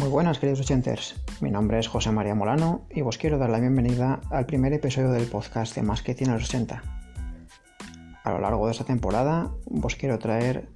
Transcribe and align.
Muy 0.00 0.08
buenas 0.08 0.38
queridos 0.38 0.60
ochenters, 0.60 1.14
mi 1.42 1.50
nombre 1.50 1.78
es 1.78 1.86
José 1.86 2.10
María 2.10 2.34
Molano 2.34 2.86
y 2.88 3.02
os 3.02 3.18
quiero 3.18 3.36
dar 3.36 3.50
la 3.50 3.60
bienvenida 3.60 4.22
al 4.30 4.46
primer 4.46 4.72
episodio 4.72 5.10
del 5.10 5.26
podcast 5.26 5.74
de 5.74 5.82
Más 5.82 6.00
que 6.00 6.14
100 6.14 6.30
a 6.30 6.34
los 6.36 6.44
80. 6.44 6.82
A 8.24 8.30
lo 8.30 8.40
largo 8.40 8.64
de 8.64 8.72
esta 8.72 8.84
temporada 8.84 9.50
os 9.82 9.96
quiero 9.96 10.18
traer 10.18 10.70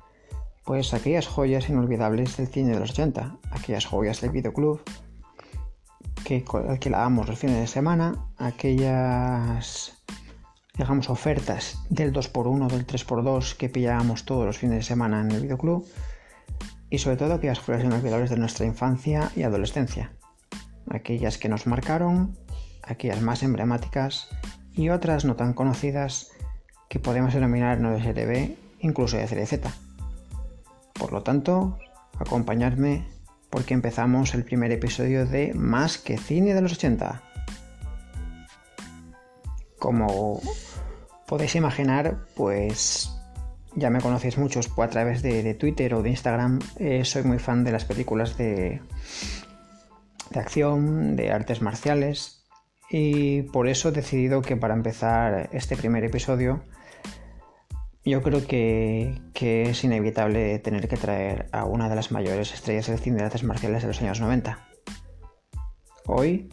pues 0.67 0.93
aquellas 0.93 1.27
joyas 1.27 1.71
inolvidables 1.71 2.37
del 2.37 2.49
cine 2.49 2.73
de 2.73 2.81
los 2.81 2.91
80, 2.91 3.39
aquellas 3.51 3.87
joyas 3.87 4.21
del 4.21 4.29
videoclub 4.29 4.83
que 6.23 6.45
alquilábamos 6.69 7.27
los 7.27 7.39
fines 7.39 7.61
de 7.61 7.67
semana, 7.67 8.27
aquellas 8.37 10.05
digamos 10.77 11.09
ofertas 11.09 11.79
del 11.89 12.13
2x1, 12.13 12.69
del 12.69 12.87
3x2 12.87 13.57
que 13.57 13.71
pillábamos 13.71 14.27
todos 14.27 14.45
los 14.45 14.59
fines 14.59 14.77
de 14.77 14.83
semana 14.83 15.23
en 15.23 15.31
el 15.31 15.41
videoclub 15.41 15.87
y 16.95 16.99
sobre 16.99 17.17
todo 17.17 17.35
aquellas 17.35 17.59
joyas 17.59 17.83
inolvidables 17.83 18.31
de 18.31 18.37
nuestra 18.37 18.67
infancia 18.67 19.33
y 19.35 19.43
adolescencia, 19.43 20.13
aquellas 20.89 21.39
que 21.39 21.49
nos 21.49 21.67
marcaron, 21.67 22.39
aquellas 22.85 23.21
más 23.21 23.43
emblemáticas 23.43 24.29
y 24.73 24.91
otras 24.91 25.25
no 25.25 25.35
tan 25.35 25.55
conocidas 25.55 26.31
que 26.89 27.01
podemos 27.01 27.35
denominar 27.35 27.81
no 27.81 27.91
de 27.91 28.01
serie 28.01 28.27
B, 28.27 28.57
incluso 28.79 29.17
de 29.17 29.27
serie 29.27 29.45
Z. 29.45 29.73
Por 30.93 31.13
lo 31.13 31.25
tanto, 31.25 31.81
acompañadme 32.21 33.09
porque 33.51 33.75
empezamos 33.75 34.33
el 34.35 34.45
primer 34.45 34.71
episodio 34.71 35.27
de 35.27 35.53
Más 35.53 35.99
que 35.99 36.17
Cine 36.17 36.55
de 36.55 36.63
los 36.63 36.75
80. 36.75 37.23
Como 39.81 40.41
podéis 41.27 41.57
imaginar, 41.57 42.25
pues 42.37 43.14
ya 43.77 43.91
me 43.91 44.01
conocéis 44.01 44.39
muchos 44.39 44.71
a 44.77 44.89
través 44.89 45.23
de, 45.23 45.55
Twitter 45.55 45.95
o 45.95 46.03
de 46.03 46.11
Instagram, 46.11 46.61
eh, 46.79 47.05
soy 47.05 47.23
muy 47.23 47.39
fan 47.39 47.65
de 47.65 47.73
las 47.73 47.85
películas 47.85 48.37
de, 48.37 48.81
de 50.31 50.41
acción, 50.41 51.17
de 51.17 51.33
artes 51.33 51.63
marciales. 51.63 52.45
Y 52.91 53.43
por 53.43 53.67
eso 53.67 53.89
he 53.89 53.93
decidido 53.93 54.43
que 54.43 54.57
para 54.57 54.75
empezar 54.75 55.49
este 55.53 55.77
primer 55.77 56.05
episodio 56.05 56.63
yo 58.05 58.23
creo 58.23 58.47
que, 58.47 59.23
que, 59.33 59.71
es 59.71 59.83
inevitable 59.83 60.59
tener 60.59 60.89
que 60.89 60.99
traer 60.99 61.49
a 61.53 61.65
una 61.65 61.89
de 61.89 61.97
las 61.97 62.13
mayores 62.13 62.53
estrellas 62.53 62.87
del 62.87 62.99
cine 62.99 63.17
de 63.17 63.25
artes 63.25 63.45
marciales 63.45 63.81
de 63.81 63.89
los 63.89 64.03
años 64.03 64.21
90. 64.21 64.59
Hoy 66.07 66.51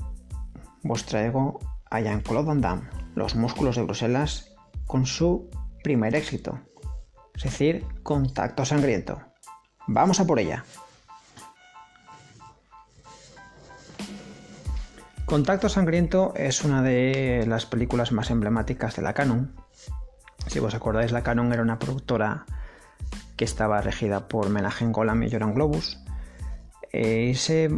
os 0.87 1.05
traigo 1.05 1.59
a 1.89 1.99
Jean-Claude 1.99 2.47
Van 2.47 2.61
Damme, 2.61 2.89
los 3.15 3.35
músculos 3.35 3.75
de 3.75 3.83
Bruselas, 3.83 4.55
con 4.87 5.05
su 5.05 5.49
primer 5.83 6.15
éxito, 6.15 6.61
es 7.35 7.43
decir, 7.43 7.85
Contacto 8.03 8.65
Sangriento. 8.65 9.21
Vamos 9.87 10.19
a 10.19 10.27
por 10.27 10.39
ella. 10.39 10.63
Contacto 15.25 15.69
Sangriento 15.69 16.33
es 16.35 16.63
una 16.65 16.81
de 16.81 17.45
las 17.47 17.65
películas 17.65 18.11
más 18.11 18.31
emblemáticas 18.31 18.97
de 18.97 19.01
la 19.01 19.13
Canon. 19.13 19.55
Si 20.47 20.59
os 20.59 20.75
acordáis, 20.75 21.13
la 21.13 21.23
Canon 21.23 21.53
era 21.53 21.61
una 21.61 21.79
productora 21.79 22.45
que 23.37 23.45
estaba 23.45 23.79
regida 23.81 24.27
por 24.27 24.49
Menagen 24.49 24.91
Golan 24.91 25.23
y 25.23 25.31
Joran 25.31 25.53
Globus. 25.53 25.99
Eh, 26.91 27.29
y 27.31 27.35
se, 27.35 27.71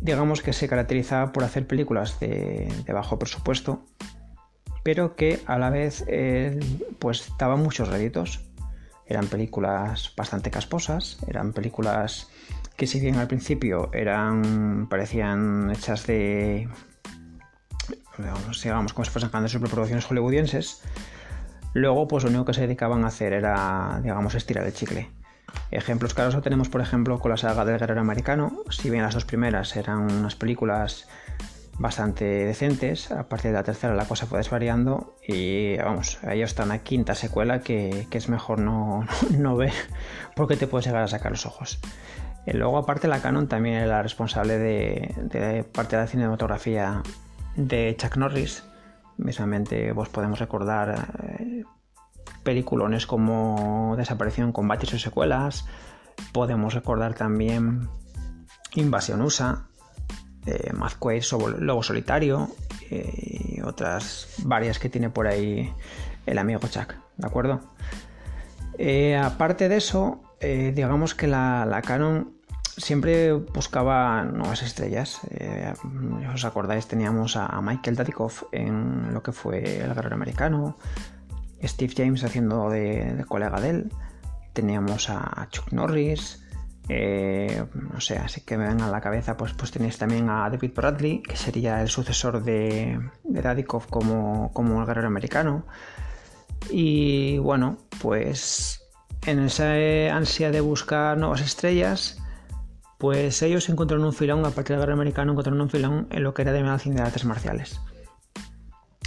digamos 0.00 0.42
que 0.42 0.52
se 0.52 0.68
caracterizaba 0.68 1.32
por 1.32 1.44
hacer 1.44 1.66
películas 1.66 2.18
de, 2.18 2.68
bajo 2.92 3.18
presupuesto, 3.18 3.84
pero 4.82 5.14
que 5.14 5.40
a 5.46 5.58
la 5.58 5.70
vez 5.70 6.04
eh, 6.08 6.58
pues 6.98 7.32
daban 7.38 7.62
muchos 7.62 7.88
réditos. 7.88 8.45
Eran 9.06 9.28
películas 9.28 10.12
bastante 10.16 10.50
casposas, 10.50 11.18
eran 11.28 11.52
películas 11.52 12.28
que 12.76 12.86
si 12.86 13.00
bien 13.00 13.16
al 13.16 13.28
principio 13.28 13.90
eran 13.92 14.88
parecían 14.88 15.70
hechas 15.70 16.06
de 16.06 16.68
digamos, 18.62 18.92
como 18.92 19.04
si 19.04 19.10
fuesen 19.10 19.30
grandes 19.30 19.52
superproducciones 19.52 20.06
hollywoodienses, 20.06 20.82
luego 21.74 22.08
pues 22.08 22.24
lo 22.24 22.30
único 22.30 22.46
que 22.46 22.54
se 22.54 22.62
dedicaban 22.62 23.04
a 23.04 23.08
hacer 23.08 23.32
era, 23.32 24.00
digamos, 24.02 24.34
estirar 24.34 24.64
el 24.64 24.72
chicle. 24.72 25.10
Ejemplos 25.70 26.14
claros 26.14 26.40
tenemos, 26.42 26.68
por 26.68 26.80
ejemplo, 26.80 27.18
con 27.18 27.30
la 27.30 27.36
saga 27.36 27.64
del 27.64 27.78
guerrero 27.78 28.00
americano. 28.00 28.62
Si 28.70 28.90
bien 28.90 29.02
las 29.02 29.14
dos 29.14 29.24
primeras 29.24 29.76
eran 29.76 30.10
unas 30.10 30.34
películas 30.36 31.08
bastante 31.78 32.24
decentes. 32.24 33.10
A 33.10 33.28
partir 33.28 33.50
de 33.50 33.56
la 33.56 33.62
tercera 33.62 33.94
la 33.94 34.06
cosa 34.06 34.26
fue 34.26 34.38
desvariando 34.38 35.16
y 35.26 35.76
vamos, 35.76 36.18
ahí 36.24 36.42
está 36.42 36.64
una 36.64 36.78
quinta 36.78 37.14
secuela 37.14 37.60
que, 37.60 38.06
es 38.10 38.28
mejor 38.28 38.60
no, 38.60 39.06
no, 39.38 39.56
ver 39.56 39.72
porque 40.34 40.56
te 40.56 40.66
puedes 40.66 40.86
llegar 40.86 41.02
a 41.02 41.08
sacar 41.08 41.32
los 41.32 41.46
ojos. 41.46 41.78
Y 42.46 42.52
luego 42.52 42.78
aparte 42.78 43.08
la 43.08 43.20
Canon 43.20 43.48
también 43.48 43.76
era 43.76 43.86
la 43.86 44.02
responsable 44.02 44.58
de, 44.58 45.64
parte 45.72 45.96
de 45.96 46.02
la 46.02 46.08
cinematografía 46.08 47.02
de 47.56 47.96
Chuck 47.98 48.16
Norris. 48.16 48.62
Mismamente 49.16 49.92
vos 49.92 50.08
podemos 50.08 50.38
recordar 50.38 51.08
eh, 51.38 51.64
como 53.06 53.94
Desaparición, 53.96 54.52
Combates 54.52 54.94
o 54.94 54.98
Secuelas. 54.98 55.66
Podemos 56.32 56.74
recordar 56.74 57.14
también 57.14 57.88
Invasión 58.74 59.22
USA, 59.22 59.68
eh, 60.46 60.72
Lobo 61.58 61.82
Solitario 61.82 62.48
eh, 62.90 63.56
y 63.56 63.60
otras 63.62 64.28
varias 64.44 64.78
que 64.78 64.88
tiene 64.88 65.10
por 65.10 65.26
ahí 65.26 65.72
el 66.24 66.38
amigo 66.38 66.60
Chuck, 66.68 66.94
¿de 67.16 67.26
acuerdo? 67.26 67.60
Eh, 68.78 69.16
aparte 69.16 69.68
de 69.68 69.76
eso, 69.76 70.20
eh, 70.40 70.72
digamos 70.74 71.14
que 71.14 71.26
la, 71.26 71.82
Canon 71.84 72.32
siempre 72.76 73.32
buscaba 73.32 74.24
nuevas 74.24 74.62
estrellas. 74.62 75.20
os 76.32 76.44
acordáis, 76.44 76.86
teníamos 76.86 77.36
a, 77.36 77.60
Michael 77.60 77.96
Dudikoff 77.96 78.44
en 78.52 79.12
lo 79.14 79.22
que 79.22 79.32
fue 79.32 79.78
El 79.80 79.94
Guerrero 79.94 80.14
Americano, 80.14 80.76
Steve 81.62 81.94
James 81.96 82.22
haciendo 82.22 82.70
de 82.70 83.24
colega 83.26 83.60
de 83.60 83.70
él, 83.70 83.92
teníamos 84.52 85.10
a 85.10 85.48
Chuck 85.50 85.72
Norris, 85.72 86.45
eh, 86.88 87.64
no 87.74 88.00
sé, 88.00 88.18
así 88.18 88.42
que 88.42 88.56
me 88.56 88.68
venga 88.68 88.86
a 88.86 88.90
la 88.90 89.00
cabeza, 89.00 89.36
pues, 89.36 89.52
pues 89.54 89.70
tenéis 89.72 89.98
también 89.98 90.30
a 90.30 90.48
David 90.48 90.72
Bradley, 90.74 91.22
que 91.22 91.36
sería 91.36 91.82
el 91.82 91.88
sucesor 91.88 92.44
de, 92.44 93.00
de 93.24 93.64
como, 93.64 94.52
como 94.52 94.80
el 94.80 94.86
guerrero 94.86 95.08
americano. 95.08 95.64
Y 96.70 97.38
bueno, 97.38 97.78
pues 98.00 98.82
en 99.26 99.40
esa 99.40 99.74
ansia 100.14 100.50
de 100.50 100.60
buscar 100.60 101.18
nuevas 101.18 101.40
estrellas, 101.40 102.22
pues 102.98 103.42
ellos 103.42 103.68
encontraron 103.68 104.06
un 104.06 104.12
filón, 104.12 104.44
aparte 104.44 104.72
del 104.72 104.80
guerrero 104.80 104.94
americano, 104.94 105.32
encontraron 105.32 105.60
un 105.60 105.70
filón 105.70 106.06
en 106.10 106.22
lo 106.22 106.34
que 106.34 106.42
era 106.42 106.52
de 106.52 106.78
cine 106.78 106.96
de 106.96 107.02
artes 107.02 107.24
marciales. 107.24 107.80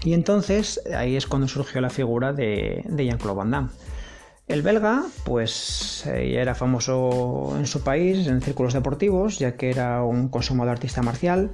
Y 0.04 0.14
entonces 0.14 0.82
ahí 0.96 1.16
es 1.16 1.28
cuando 1.28 1.48
surgió 1.48 1.82
la 1.82 1.90
figura 1.90 2.32
de, 2.34 2.84
de 2.86 3.06
Jean-Claude 3.06 3.38
Van 3.38 3.52
Damme. 3.52 3.70
El 4.50 4.64
belga, 4.64 5.04
pues 5.26 6.08
eh, 6.08 6.42
era 6.42 6.56
famoso 6.56 7.56
en 7.56 7.68
su 7.68 7.84
país, 7.84 8.26
en 8.26 8.42
círculos 8.42 8.74
deportivos, 8.74 9.38
ya 9.38 9.56
que 9.56 9.70
era 9.70 10.02
un 10.04 10.28
consumado 10.28 10.72
artista 10.72 11.04
marcial, 11.04 11.52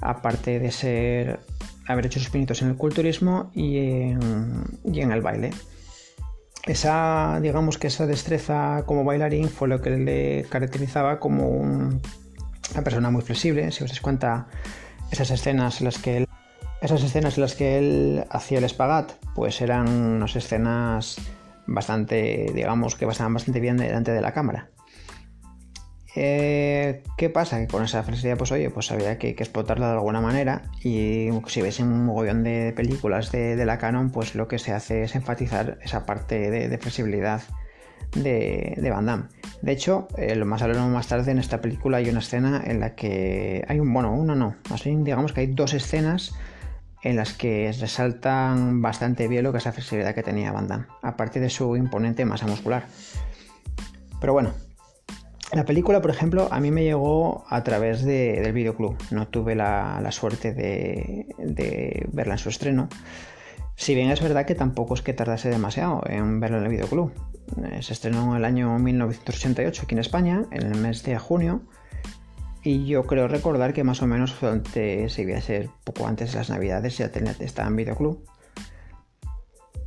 aparte 0.00 0.60
de 0.60 0.70
ser 0.70 1.40
haber 1.88 2.06
hecho 2.06 2.20
sus 2.20 2.30
pinitos 2.30 2.62
en 2.62 2.68
el 2.68 2.76
culturismo 2.76 3.50
y 3.52 3.78
en, 3.78 5.12
el 5.12 5.22
baile. 5.22 5.50
Esa, 6.64 7.40
digamos 7.42 7.78
que 7.78 7.88
esa 7.88 8.06
destreza 8.06 8.84
como 8.86 9.02
bailarín 9.02 9.48
fue 9.48 9.66
lo 9.66 9.82
que 9.82 9.90
le 9.90 10.44
caracterizaba 10.48 11.18
como 11.18 11.48
una 11.48 12.82
persona 12.84 13.10
muy 13.10 13.22
flexible. 13.22 13.72
Si 13.72 13.82
os 13.82 13.90
dais 13.90 14.00
cuenta, 14.00 14.46
esas 15.10 15.32
escenas 15.32 15.80
en 15.80 15.86
las 15.86 15.98
que 15.98 16.18
él, 16.18 16.28
esas 16.80 17.02
escenas 17.02 17.38
en 17.38 17.40
las 17.40 17.56
que 17.56 17.78
él 17.78 18.24
hacía 18.30 18.58
el 18.58 18.64
espagat, 18.64 19.14
pues 19.34 19.60
eran 19.60 19.88
unas 19.88 20.36
escenas 20.36 21.18
bastante, 21.66 22.50
digamos 22.54 22.96
que 22.96 23.06
pasaban 23.06 23.34
bastante 23.34 23.60
bien 23.60 23.76
delante 23.76 24.12
de 24.12 24.20
la 24.20 24.32
cámara. 24.32 24.70
Eh, 26.18 27.02
¿Qué 27.18 27.28
pasa? 27.28 27.60
Que 27.60 27.66
con 27.66 27.84
esa 27.84 28.02
flexibilidad, 28.02 28.38
pues 28.38 28.50
oye, 28.50 28.70
pues 28.70 28.90
había 28.90 29.18
que, 29.18 29.28
explotarla 29.28 29.88
de 29.88 29.92
alguna 29.92 30.22
manera. 30.22 30.62
Y 30.82 31.28
si 31.46 31.60
veis 31.60 31.78
un 31.78 32.06
mogollón 32.06 32.42
de 32.42 32.72
películas 32.74 33.30
de, 33.30 33.64
la 33.66 33.76
Canon, 33.76 34.10
pues 34.10 34.34
lo 34.34 34.48
que 34.48 34.58
se 34.58 34.72
hace 34.72 35.02
es 35.02 35.14
enfatizar 35.14 35.78
esa 35.82 36.06
parte 36.06 36.50
de, 36.50 36.78
flexibilidad 36.78 37.42
de, 38.14 38.74
de, 38.78 38.90
Van 38.90 39.04
Damme. 39.04 39.24
De 39.60 39.72
hecho, 39.72 40.08
eh, 40.16 40.34
lo 40.36 40.46
más 40.46 40.62
hablaremos 40.62 40.90
más 40.90 41.06
tarde 41.06 41.32
en 41.32 41.38
esta 41.38 41.60
película 41.60 41.98
hay 41.98 42.08
una 42.08 42.20
escena 42.20 42.62
en 42.64 42.80
la 42.80 42.94
que 42.94 43.62
hay 43.68 43.78
un, 43.78 43.92
bueno, 43.92 44.12
uno 44.14 44.34
no, 44.34 44.56
más 44.70 44.84
bien 44.84 45.04
digamos 45.04 45.34
que 45.34 45.40
hay 45.40 45.48
dos 45.48 45.74
escenas 45.74 46.32
en 47.06 47.14
las 47.14 47.34
que 47.34 47.72
resaltan 47.78 48.82
bastante 48.82 49.28
bien 49.28 49.44
lo 49.44 49.52
que 49.52 49.58
es 49.58 49.64
la 49.64 49.72
flexibilidad 49.72 50.12
que 50.12 50.24
tenía 50.24 50.50
Van 50.50 50.66
Damme, 50.66 50.86
aparte 51.02 51.38
de 51.38 51.48
su 51.48 51.76
imponente 51.76 52.24
masa 52.24 52.48
muscular. 52.48 52.86
Pero 54.20 54.32
bueno, 54.32 54.50
la 55.52 55.64
película, 55.64 56.02
por 56.02 56.10
ejemplo, 56.10 56.48
a 56.50 56.58
mí 56.58 56.72
me 56.72 56.82
llegó 56.82 57.44
a 57.48 57.62
través 57.62 58.02
del 58.02 58.52
videoclub. 58.52 58.96
No 59.12 59.28
tuve 59.28 59.54
la, 59.54 60.04
suerte 60.10 60.52
de, 60.52 62.08
verla 62.12 62.34
en 62.34 62.38
su 62.38 62.48
estreno. 62.48 62.88
Si 63.76 63.94
bien 63.94 64.10
es 64.10 64.20
verdad 64.20 64.44
que 64.44 64.56
tampoco 64.56 64.94
es 64.94 65.02
que 65.02 65.12
tardase 65.12 65.48
demasiado 65.48 66.02
en 66.06 66.40
verla 66.40 66.58
en 66.58 66.64
el 66.64 66.70
videoclub. 66.70 67.12
Se 67.82 67.92
estrenó 67.92 68.32
en 68.32 68.38
el 68.38 68.44
año 68.44 68.76
1988 68.80 69.82
aquí 69.84 69.94
en 69.94 70.00
España, 70.00 70.44
en 70.50 70.62
el 70.62 70.74
mes 70.76 71.04
de 71.04 71.16
junio. 71.20 71.62
Y 72.66 72.84
yo 72.84 73.04
creo 73.04 73.28
recordar 73.28 73.72
que 73.72 73.84
más 73.84 74.02
o 74.02 74.08
menos 74.08 74.34
se 74.72 75.22
iba 75.22 75.38
a 75.38 75.40
ser 75.40 75.68
poco 75.84 76.08
antes 76.08 76.32
de 76.32 76.38
las 76.38 76.50
navidades 76.50 76.98
ya 76.98 77.12
tenía, 77.12 77.32
estaba 77.38 77.68
en 77.68 77.76
videoclub. 77.76 78.24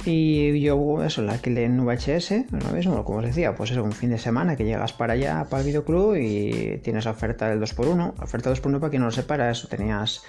Y 0.06 0.58
yo 0.62 1.04
eso 1.04 1.22
la 1.22 1.34
alquilé 1.34 1.66
en 1.66 1.86
VHS, 1.86 2.46
lo 2.86 3.04
como 3.04 3.20
os 3.20 3.26
decía, 3.26 3.54
pues 3.54 3.72
es 3.72 3.78
un 3.78 3.92
fin 3.92 4.12
de 4.12 4.18
semana 4.18 4.56
que 4.56 4.64
llegas 4.64 4.94
para 4.94 5.12
allá, 5.12 5.46
para 5.50 5.60
el 5.60 5.68
videoclub 5.68 6.16
y 6.16 6.80
tienes 6.82 7.06
oferta 7.06 7.50
del 7.50 7.60
2x1. 7.60 8.14
Oferta 8.24 8.50
2x1 8.50 8.80
para 8.80 8.90
quien 8.90 9.02
no 9.02 9.08
lo 9.08 9.12
sepa, 9.12 9.50
eso 9.50 9.68
tenías 9.68 10.24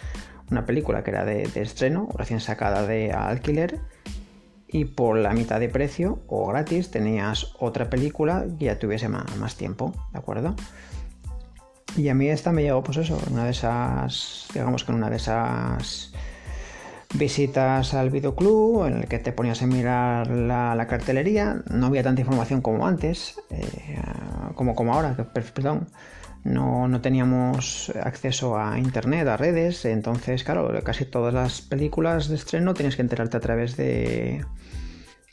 una 0.51 0.67
película 0.67 1.05
que 1.05 1.13
era 1.13 1.25
de, 1.25 1.49
estreno, 1.55 2.09
recién 2.17 2.41
sacada 2.41 2.85
de 2.85 3.13
alquiler, 3.13 3.79
y 4.67 4.87
por 4.87 5.17
la 5.19 5.35
mitad 5.35 5.61
de 5.61 5.69
precio 5.69 6.19
o 6.27 6.49
gratis 6.49 6.91
tenías 6.91 7.55
otra 7.61 7.89
película 7.89 8.45
que 8.59 8.65
ya 8.65 8.77
tuviese 8.81 9.09
más 9.09 9.55
tiempo, 9.55 9.95
¿de 10.13 10.19
acuerdo? 10.19 10.57
Y 11.97 12.09
a 12.09 12.15
mí 12.15 12.29
esta 12.29 12.53
me 12.53 12.63
llegó, 12.63 12.83
pues 12.83 12.99
eso, 12.99 13.19
una 13.31 13.45
de 13.45 13.51
esas, 13.51 14.47
digamos 14.53 14.85
que 14.85 14.93
una 14.93 15.11
de 15.11 15.17
esas 15.17 16.13
visitas 17.15 17.95
al 17.95 18.11
videoclub 18.11 18.87
en 18.87 18.99
el 18.99 19.09
que 19.09 19.19
te 19.19 19.33
ponías 19.33 19.63
a 19.63 19.67
mirar 19.67 20.29
la, 20.29 20.87
cartelería. 20.89 21.63
No 21.71 21.87
había 21.87 22.03
tanta 22.03 22.21
información 22.21 22.61
como 22.61 22.87
antes, 22.87 23.41
eh, 23.51 23.99
como, 24.55 24.75
como 24.75 24.95
ahora, 24.95 25.15
perdón. 25.33 25.89
No, 26.43 26.89
no, 26.89 27.03
teníamos 27.03 27.93
acceso 28.03 28.59
a 28.59 28.79
internet, 28.79 29.29
a 29.29 29.37
redes, 29.37 29.85
entonces, 29.85 30.43
claro, 30.43 30.73
casi 30.83 31.05
todas 31.05 31.35
las 31.35 31.61
películas 31.61 32.29
de 32.29 32.37
estreno 32.37 32.73
tenías 32.73 32.97
que 32.97 33.03
enterarte 33.03 33.37
a 33.37 33.41
través 33.41 33.77
de, 33.77 34.43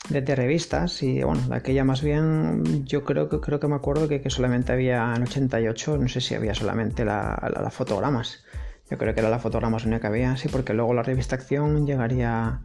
de, 0.08 0.34
revistas 0.34 1.02
y 1.02 1.22
bueno, 1.22 1.42
de 1.48 1.56
aquella 1.56 1.84
más 1.84 2.02
bien 2.02 2.86
yo 2.86 3.04
creo 3.04 3.28
que 3.28 3.40
creo 3.40 3.60
que 3.60 3.68
me 3.68 3.76
acuerdo 3.76 4.08
que, 4.08 4.22
solamente 4.30 4.72
había 4.72 5.12
en 5.14 5.22
88, 5.22 5.98
no 5.98 6.08
sé 6.08 6.20
si 6.20 6.34
había 6.34 6.54
solamente 6.54 7.04
la 7.04 7.70
fotogramas. 7.70 8.44
Yo 8.90 8.96
creo 8.96 9.14
que 9.14 9.20
era 9.20 9.28
la 9.28 9.38
fotogramas 9.38 9.84
única 9.84 10.00
que 10.00 10.06
había, 10.06 10.36
sí, 10.36 10.48
porque 10.48 10.72
luego 10.72 10.94
la 10.94 11.02
revista 11.02 11.36
Acción 11.36 11.86
llegaría 11.86 12.60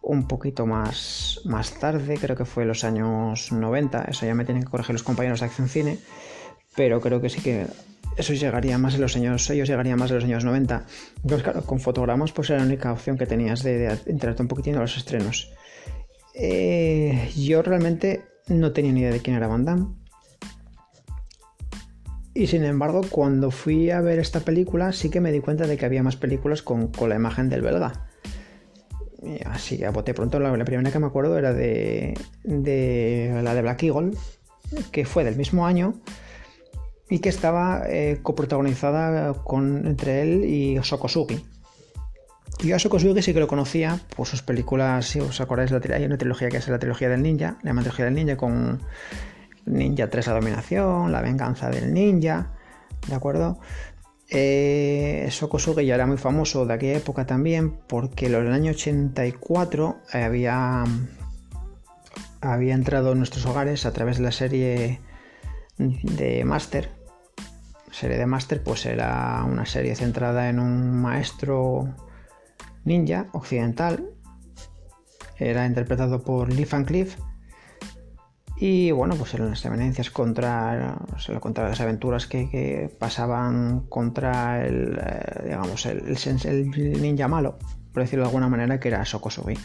un 0.00 0.28
poquito 0.28 0.66
más, 0.66 1.40
más 1.44 1.78
tarde, 1.80 2.18
creo 2.20 2.36
que 2.36 2.44
fue 2.44 2.62
en 2.62 2.68
los 2.68 2.84
años 2.84 3.50
90, 3.50 4.04
eso 4.04 4.26
ya 4.26 4.34
me 4.34 4.44
tienen 4.44 4.62
que 4.62 4.70
corregir 4.70 4.92
los 4.92 5.02
compañeros 5.02 5.40
de 5.40 5.46
Acción 5.46 5.68
Cine, 5.68 5.98
pero 6.76 7.00
creo 7.00 7.20
que 7.20 7.30
sí 7.30 7.40
que 7.40 7.66
eso 8.16 8.32
llegaría 8.34 8.78
más 8.78 8.94
en 8.94 9.00
los 9.00 9.16
años, 9.16 9.48
ellos 9.50 9.68
llegarían 9.68 9.98
más 9.98 10.10
en 10.10 10.16
los 10.16 10.24
años 10.24 10.44
90. 10.44 10.84
Entonces, 11.16 11.42
claro, 11.42 11.62
con 11.62 11.80
fotogramas 11.80 12.30
pues 12.30 12.50
era 12.50 12.60
la 12.60 12.66
única 12.66 12.92
opción 12.92 13.18
que 13.18 13.26
tenías 13.26 13.62
de, 13.64 13.98
enterarte 14.06 14.42
un 14.42 14.48
poquitín 14.48 14.74
de 14.74 14.80
los 14.80 14.96
estrenos. 14.96 15.52
Eh, 16.34 17.30
yo 17.36 17.62
realmente 17.62 18.24
no 18.48 18.72
tenía 18.72 18.92
ni 18.92 19.00
idea 19.00 19.12
de 19.12 19.20
quién 19.20 19.36
era 19.36 19.46
Van 19.46 19.64
Damme. 19.64 19.86
Y 22.34 22.48
sin 22.48 22.64
embargo, 22.64 23.02
cuando 23.08 23.52
fui 23.52 23.90
a 23.90 24.00
ver 24.00 24.18
esta 24.18 24.40
película, 24.40 24.92
sí 24.92 25.08
que 25.08 25.20
me 25.20 25.30
di 25.30 25.38
cuenta 25.38 25.68
de 25.68 25.76
que 25.76 25.86
había 25.86 26.02
más 26.02 26.16
películas 26.16 26.62
con, 26.62 26.90
la 27.08 27.14
imagen 27.14 27.48
del 27.48 27.62
belga. 27.62 28.08
así 29.46 29.84
a 29.84 29.90
bote 29.90 30.14
pronto, 30.14 30.40
la, 30.40 30.52
primera 30.64 30.90
que 30.90 30.98
me 30.98 31.06
acuerdo 31.06 31.38
era 31.38 31.52
de, 31.52 32.14
la 32.42 33.54
de 33.54 33.62
Black 33.62 33.84
Eagle, 33.84 34.10
que 34.90 35.04
fue 35.04 35.22
del 35.22 35.36
mismo 35.36 35.64
año 35.64 35.94
y 37.08 37.20
que 37.20 37.28
estaba 37.28 37.84
eh, 37.86 38.18
coprotagonizada 38.22 39.34
con, 39.34 39.86
entre 39.86 40.22
él 40.22 40.44
y 40.44 40.82
Sokosugi. 40.82 41.44
Yo 42.64 42.76
a 42.76 42.78
Sokosugi 42.78 43.20
sí 43.20 43.34
que 43.34 43.40
lo 43.40 43.46
conocía 43.46 44.00
por 44.16 44.26
sus 44.26 44.40
películas, 44.40 45.04
si 45.04 45.20
os 45.20 45.38
acordáis, 45.42 45.70
hay 45.70 46.04
una 46.06 46.16
trilogía 46.16 46.48
que 46.48 46.56
es 46.56 46.68
la 46.68 46.78
trilogía 46.78 47.10
del 47.10 47.22
ninja, 47.22 47.58
la 47.62 47.74
trilogía 47.74 48.06
del 48.06 48.14
ninja 48.14 48.38
con 48.38 48.80
Ninja 49.66 50.08
3 50.08 50.26
la 50.28 50.32
dominación, 50.32 51.12
la 51.12 51.20
venganza 51.20 51.68
del 51.68 51.92
ninja, 51.92 52.52
¿de 53.06 53.14
acuerdo? 53.14 53.58
Eh, 54.30 55.28
ya 55.84 55.94
era 55.94 56.06
muy 56.06 56.16
famoso 56.16 56.64
de 56.64 56.72
aquella 56.72 56.96
época 56.96 57.26
también 57.26 57.76
porque 57.86 58.26
en 58.26 58.34
el 58.34 58.52
año 58.52 58.70
84 58.70 59.96
había, 60.10 60.84
había 62.40 62.74
entrado 62.74 63.12
en 63.12 63.18
nuestros 63.18 63.44
hogares 63.44 63.84
a 63.84 63.92
través 63.92 64.16
de 64.16 64.22
la 64.22 64.32
serie 64.32 65.00
de 65.76 66.44
Master. 66.46 66.88
serie 67.90 68.16
de 68.16 68.24
Master 68.24 68.62
pues 68.62 68.86
era 68.86 69.44
una 69.44 69.66
serie 69.66 69.94
centrada 69.96 70.48
en 70.48 70.58
un 70.58 71.02
maestro 71.02 71.94
ninja 72.84 73.28
occidental. 73.32 74.10
Era 75.38 75.66
interpretado 75.66 76.22
por 76.22 76.52
Lee 76.52 76.66
Van 76.70 76.84
Cleef 76.84 77.16
y 78.56 78.92
bueno, 78.92 79.16
pues 79.16 79.34
eran 79.34 79.50
las 79.50 79.64
evidencias 79.64 80.10
contra, 80.10 80.96
las 81.10 81.80
aventuras 81.80 82.26
que, 82.26 82.94
pasaban 82.98 83.80
contra 83.88 84.64
el, 84.64 84.98
eh, 85.04 85.42
digamos, 85.44 85.86
el, 85.86 86.70
ninja 87.02 87.26
malo, 87.26 87.58
por 87.92 88.02
decirlo 88.02 88.24
de 88.24 88.28
alguna 88.28 88.48
manera, 88.48 88.78
que 88.78 88.88
era 88.88 89.04
Sokosugi. 89.04 89.58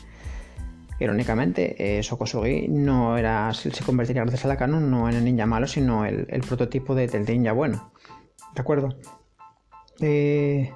Irónicamente, 1.00 2.00
eh, 2.00 2.04
Sokosugi 2.04 2.68
no 2.68 3.18
era, 3.18 3.54
se 3.54 3.84
convertiría 3.86 4.24
gracias 4.24 4.46
a 4.46 4.48
la 4.48 4.58
canon 4.58 4.90
no 4.90 5.08
en 5.08 5.16
el 5.16 5.24
ninja 5.24 5.46
malo, 5.46 5.68
sino 5.68 6.04
el, 6.06 6.26
prototipo 6.48 6.96
del 6.96 7.26
ninja 7.26 7.52
bueno. 7.52 7.94
¿De 8.56 8.62
acuerdo? 8.62 8.90
Eh, 10.02 10.74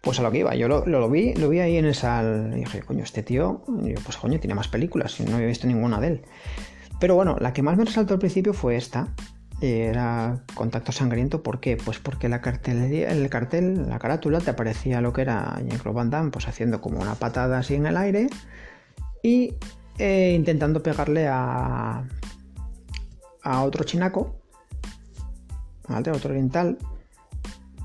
pues 0.00 0.18
a 0.18 0.22
lo 0.22 0.30
que 0.30 0.38
iba, 0.38 0.54
yo 0.54 0.68
lo, 0.68 1.10
vi, 1.10 1.34
lo 1.34 1.48
vi 1.48 1.60
ahí 1.60 1.76
en 1.76 1.84
esa. 1.84 2.22
Y 2.22 2.60
dije, 2.60 2.80
coño, 2.82 3.04
este 3.04 3.22
tío, 3.22 3.62
pues 4.04 4.16
coño, 4.16 4.40
tiene 4.40 4.54
más 4.54 4.68
películas 4.68 5.20
no 5.20 5.36
había 5.36 5.46
visto 5.46 5.66
ninguna 5.66 6.00
de 6.00 6.06
él. 6.06 6.22
Pero 6.98 7.14
bueno, 7.14 7.36
la 7.40 7.52
que 7.52 7.62
más 7.62 7.76
me 7.76 7.84
resaltó 7.84 8.14
al 8.14 8.20
principio 8.20 8.52
fue 8.54 8.76
esta. 8.76 9.08
Era 9.60 10.42
Contacto 10.54 10.90
Sangriento. 10.90 11.42
¿Por 11.42 11.60
qué? 11.60 11.76
Pues 11.76 11.98
porque 11.98 12.30
la 12.30 12.40
cartelería, 12.40 13.10
el 13.10 13.28
cartel, 13.28 13.88
la 13.88 13.98
carátula, 13.98 14.40
te 14.40 14.50
aparecía 14.50 15.02
lo 15.02 15.12
que 15.12 15.22
era 15.22 15.56
Jean-Claude 15.58 15.96
Van 15.96 16.10
Damme, 16.10 16.30
pues 16.30 16.48
haciendo 16.48 16.80
como 16.80 17.00
una 17.00 17.14
patada 17.14 17.58
así 17.58 17.74
en 17.74 17.86
el 17.86 17.96
aire 17.98 18.28
y 19.22 19.54
eh, 19.98 20.32
intentando 20.34 20.82
pegarle 20.82 21.28
a, 21.28 22.04
a 23.42 23.62
otro 23.62 23.84
chinaco, 23.84 24.40
¿vale? 25.88 26.10
Otro 26.10 26.30
oriental, 26.30 26.78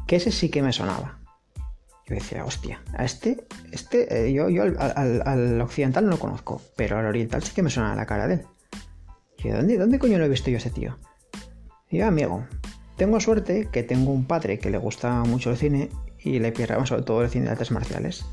que 0.08 0.16
ese 0.16 0.32
sí 0.32 0.48
que 0.50 0.62
me 0.62 0.72
sonaba. 0.72 1.25
Yo 2.08 2.16
decía, 2.16 2.46
hostia, 2.46 2.82
a 2.96 3.04
este, 3.04 3.46
este, 3.72 4.28
eh, 4.28 4.34
yo, 4.34 4.50
yo 4.50 4.64
al, 4.64 5.24
al, 5.26 5.62
occidental 5.62 6.06
no 6.06 6.12
lo 6.12 6.20
conozco, 6.20 6.62
pero 6.76 7.00
al 7.00 7.06
oriental 7.06 7.42
sí 7.42 7.54
que 7.54 7.64
me 7.64 7.72
suena 7.72 7.96
la 7.96 8.06
cara 8.06 8.28
de 8.28 8.36
él. 8.36 8.46
¿dónde, 9.44 9.78
¿dónde 9.78 10.00
coño 10.00 10.18
lo 10.18 10.26
he 10.26 10.30
visto 10.30 10.50
yo 10.50 10.58
a 10.58 10.60
ese 10.60 10.70
tío? 10.70 10.98
Y 11.90 11.98
yo, 11.98 12.08
amigo, 12.08 12.46
tengo 12.96 13.20
suerte 13.20 13.70
que 13.72 13.84
tengo 13.84 14.12
un 14.12 14.26
padre 14.26 14.60
que 14.60 14.70
le 14.70 14.78
gusta 14.78 15.24
mucho 15.24 15.52
el 15.52 15.58
cine 15.58 15.90
y 16.20 16.40
le 16.40 16.52
pierda 16.52 16.84
sobre 16.86 17.04
todo 17.04 17.24
el 17.24 17.30
cine 17.30 17.46
de 17.46 17.52
artes 17.52 17.72
marciales. 17.72 18.26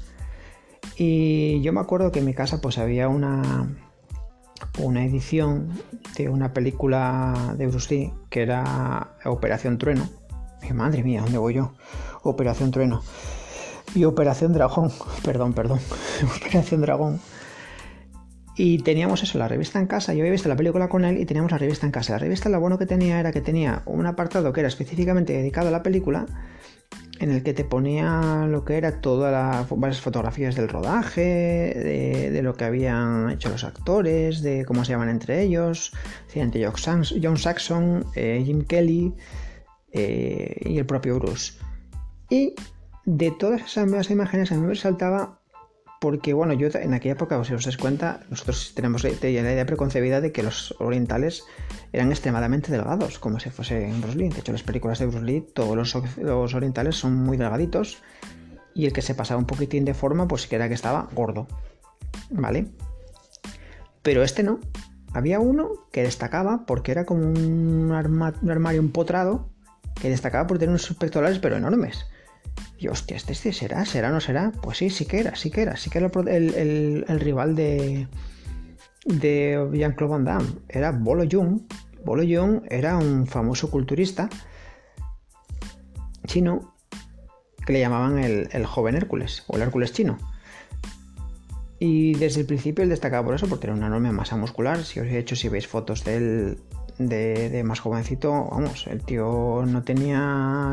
Y 0.96 1.60
yo 1.62 1.72
me 1.72 1.80
acuerdo 1.80 2.12
que 2.12 2.20
en 2.20 2.26
mi 2.26 2.34
casa 2.34 2.60
pues 2.60 2.78
había 2.78 3.08
una, 3.08 3.68
una 4.78 5.04
edición 5.04 5.70
de 6.16 6.28
una 6.28 6.52
película 6.52 7.54
de 7.56 7.66
Bruce 7.66 7.94
Lee 7.94 8.12
que 8.30 8.42
era 8.42 9.16
Operación 9.24 9.78
Trueno. 9.78 10.08
Y 10.62 10.72
madre 10.72 11.02
mía, 11.02 11.22
¿dónde 11.22 11.38
voy 11.38 11.54
yo? 11.54 11.72
Operación 12.22 12.70
Trueno. 12.70 13.02
Y 13.94 14.04
Operación 14.04 14.52
Dragón, 14.52 14.90
perdón, 15.24 15.52
perdón. 15.52 15.80
Operación 16.36 16.80
Dragón 16.80 17.20
y 18.54 18.78
teníamos 18.78 19.22
eso, 19.22 19.38
la 19.38 19.48
revista 19.48 19.78
en 19.78 19.86
casa. 19.86 20.12
Yo 20.12 20.20
había 20.20 20.32
visto 20.32 20.48
la 20.48 20.56
película 20.56 20.88
con 20.88 21.04
él 21.04 21.18
y 21.18 21.24
teníamos 21.24 21.50
la 21.52 21.58
revista 21.58 21.86
en 21.86 21.92
casa. 21.92 22.12
La 22.14 22.18
revista 22.18 22.48
lo 22.48 22.60
bueno 22.60 22.78
que 22.78 22.86
tenía 22.86 23.18
era 23.18 23.32
que 23.32 23.40
tenía 23.40 23.82
un 23.86 24.06
apartado 24.06 24.52
que 24.52 24.60
era 24.60 24.68
específicamente 24.68 25.32
dedicado 25.32 25.68
a 25.68 25.70
la 25.70 25.82
película, 25.82 26.26
en 27.18 27.30
el 27.30 27.42
que 27.42 27.54
te 27.54 27.64
ponía 27.64 28.46
lo 28.48 28.64
que 28.64 28.76
era 28.76 29.00
todas 29.00 29.66
las 29.80 30.00
fotografías 30.00 30.54
del 30.54 30.68
rodaje, 30.68 31.22
de, 32.32 32.42
lo 32.42 32.54
que 32.54 32.64
habían 32.64 33.30
hecho 33.30 33.48
los 33.48 33.64
actores, 33.64 34.42
de 34.42 34.64
cómo 34.66 34.84
se 34.84 34.92
llaman 34.92 35.08
entre 35.08 35.42
ellos, 35.42 35.92
entre 36.34 36.66
John 36.66 37.38
Saxon, 37.38 38.04
eh, 38.16 38.42
Jim 38.44 38.64
Kelly 38.64 39.14
eh, 39.92 40.56
y 40.64 40.76
el 40.76 40.84
propio 40.84 41.18
Bruce. 41.18 41.54
Y 42.28 42.54
de 43.04 43.30
todas 43.30 43.62
esas 43.62 44.10
imágenes 44.10 44.52
a 44.52 44.54
mí 44.54 44.62
me 44.62 44.68
resaltaba 44.68 45.42
porque 46.02 46.32
bueno, 46.32 46.52
yo 46.52 46.66
en 46.74 46.94
aquella 46.94 47.12
época, 47.12 47.38
si 47.44 47.54
os 47.54 47.64
dais 47.64 47.76
cuenta, 47.76 48.26
nosotros 48.28 48.72
tenemos 48.74 49.04
la 49.04 49.10
idea 49.10 49.64
preconcebida 49.64 50.20
de 50.20 50.32
que 50.32 50.42
los 50.42 50.74
orientales 50.80 51.44
eran 51.92 52.10
extremadamente 52.10 52.72
delgados, 52.72 53.20
como 53.20 53.38
si 53.38 53.50
fuese 53.50 53.86
en 53.86 54.00
Bruce 54.00 54.18
Lee. 54.18 54.28
De 54.28 54.40
hecho, 54.40 54.50
las 54.50 54.64
películas 54.64 54.98
de 54.98 55.06
Bruce 55.06 55.24
Lee, 55.24 55.46
todos 55.54 55.76
los, 55.76 56.54
orientales 56.54 56.96
son 56.96 57.14
muy 57.14 57.36
delgaditos 57.36 58.02
y 58.74 58.86
el 58.86 58.92
que 58.92 59.00
se 59.00 59.14
pasaba 59.14 59.38
un 59.38 59.46
poquitín 59.46 59.84
de 59.84 59.94
forma, 59.94 60.26
pues 60.26 60.48
que 60.48 60.56
era 60.56 60.66
que 60.66 60.74
estaba 60.74 61.08
gordo, 61.14 61.46
¿vale? 62.30 62.66
Pero 64.02 64.24
este 64.24 64.42
no. 64.42 64.58
Había 65.14 65.38
uno 65.38 65.86
que 65.92 66.02
destacaba 66.02 66.66
porque 66.66 66.90
era 66.90 67.06
como 67.06 67.28
un, 67.28 67.92
armario 67.92 68.80
empotrado 68.80 69.50
que 70.00 70.10
destacaba 70.10 70.48
por 70.48 70.58
tener 70.58 70.70
unos 70.70 70.92
pectorales 70.94 71.38
pero 71.38 71.56
enormes. 71.56 72.06
Y 72.78 72.88
hostia, 72.88 73.16
¿este, 73.16 73.32
¿este, 73.32 73.52
será? 73.52 73.84
¿Será 73.84 74.10
no 74.10 74.20
será? 74.20 74.52
Pues 74.62 74.78
sí, 74.78 74.90
sí 74.90 75.04
que 75.06 75.20
era, 75.20 75.36
sí 75.36 75.50
que 75.50 75.62
era, 75.62 75.76
sí 75.76 75.90
que 75.90 75.98
era 75.98 76.10
el, 76.26 77.20
rival 77.20 77.54
de, 77.54 78.08
de 79.04 79.68
Jean-Claude 79.72 80.12
Van 80.12 80.24
Damme. 80.24 80.48
Era 80.68 80.90
Bolo 80.92 81.24
Jung. 81.30 81.60
Bolo 82.04 82.22
Jung 82.22 82.62
era 82.68 82.96
un 82.96 83.26
famoso 83.26 83.70
culturista 83.70 84.28
chino 86.26 86.74
que 87.64 87.72
le 87.72 87.80
llamaban 87.80 88.18
el, 88.18 88.48
el 88.52 88.66
joven 88.66 88.96
Hércules 88.96 89.44
o 89.46 89.56
el 89.56 89.62
Hércules 89.62 89.92
chino. 89.92 90.18
Y 91.78 92.14
desde 92.14 92.42
el 92.42 92.46
principio 92.46 92.84
él 92.84 92.90
destacaba 92.90 93.24
por 93.24 93.34
eso, 93.34 93.48
porque 93.48 93.66
era 93.66 93.74
una 93.74 93.88
enorme 93.88 94.12
masa 94.12 94.36
muscular. 94.36 94.84
Si 94.84 95.00
os 95.00 95.06
he 95.06 95.18
hecho, 95.18 95.34
si 95.34 95.48
veis 95.48 95.66
fotos 95.66 96.04
de 96.04 96.16
él 96.16 96.58
de, 96.98 97.62
más 97.64 97.80
jovencito, 97.80 98.48
vamos, 98.50 98.86
el 98.86 99.02
tío 99.02 99.64
no 99.66 99.82
tenía 99.82 100.18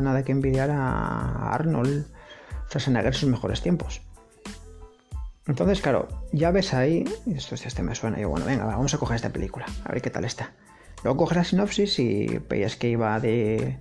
nada 0.02 0.24
que 0.24 0.32
envidiar 0.32 0.72
a 0.72 1.54
Arnold 1.54 2.06
Schwarzenegger 2.68 3.14
en 3.14 3.14
sus 3.14 3.30
mejores 3.30 3.62
tiempos. 3.62 4.02
Entonces, 5.48 5.82
claro, 5.82 6.08
ya 6.32 6.52
ves 6.52 6.74
ahí, 6.74 7.06
esto 7.36 7.56
este 7.56 7.82
me 7.82 7.96
suena, 7.96 8.20
y 8.20 8.24
bueno, 8.24 8.46
venga, 8.46 8.66
vamos 8.66 8.94
a 8.94 8.98
coger 8.98 9.16
esta 9.16 9.32
película, 9.32 9.66
a 9.84 9.92
ver 9.92 10.02
qué 10.02 10.10
tal 10.10 10.26
está. 10.26 10.54
Luego 11.04 11.18
coges 11.18 11.38
la 11.38 11.44
sinopsis 11.44 11.98
y 12.00 12.40
veías 12.50 12.76
que 12.76 12.90
iba 12.90 13.20
de, 13.20 13.80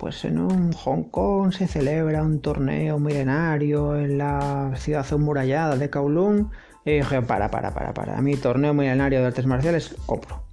pues 0.00 0.24
en 0.24 0.38
un 0.38 0.72
Hong 0.72 1.04
Kong 1.04 1.52
se 1.52 1.66
celebra 1.66 2.22
un 2.22 2.40
torneo 2.40 2.98
milenario 2.98 3.96
en 3.98 4.18
la 4.18 4.72
ciudad 4.76 5.06
amurallada 5.12 5.76
de 5.76 5.90
Kowloon. 5.90 6.50
Y 6.84 6.92
dije, 6.92 7.20
para, 7.22 7.50
para, 7.50 7.74
para, 7.74 7.92
para, 7.92 8.16
a 8.16 8.22
mí 8.22 8.36
torneo 8.36 8.72
milenario 8.72 9.20
de 9.20 9.26
artes 9.26 9.46
marciales, 9.46 9.94
compro. 10.06 10.49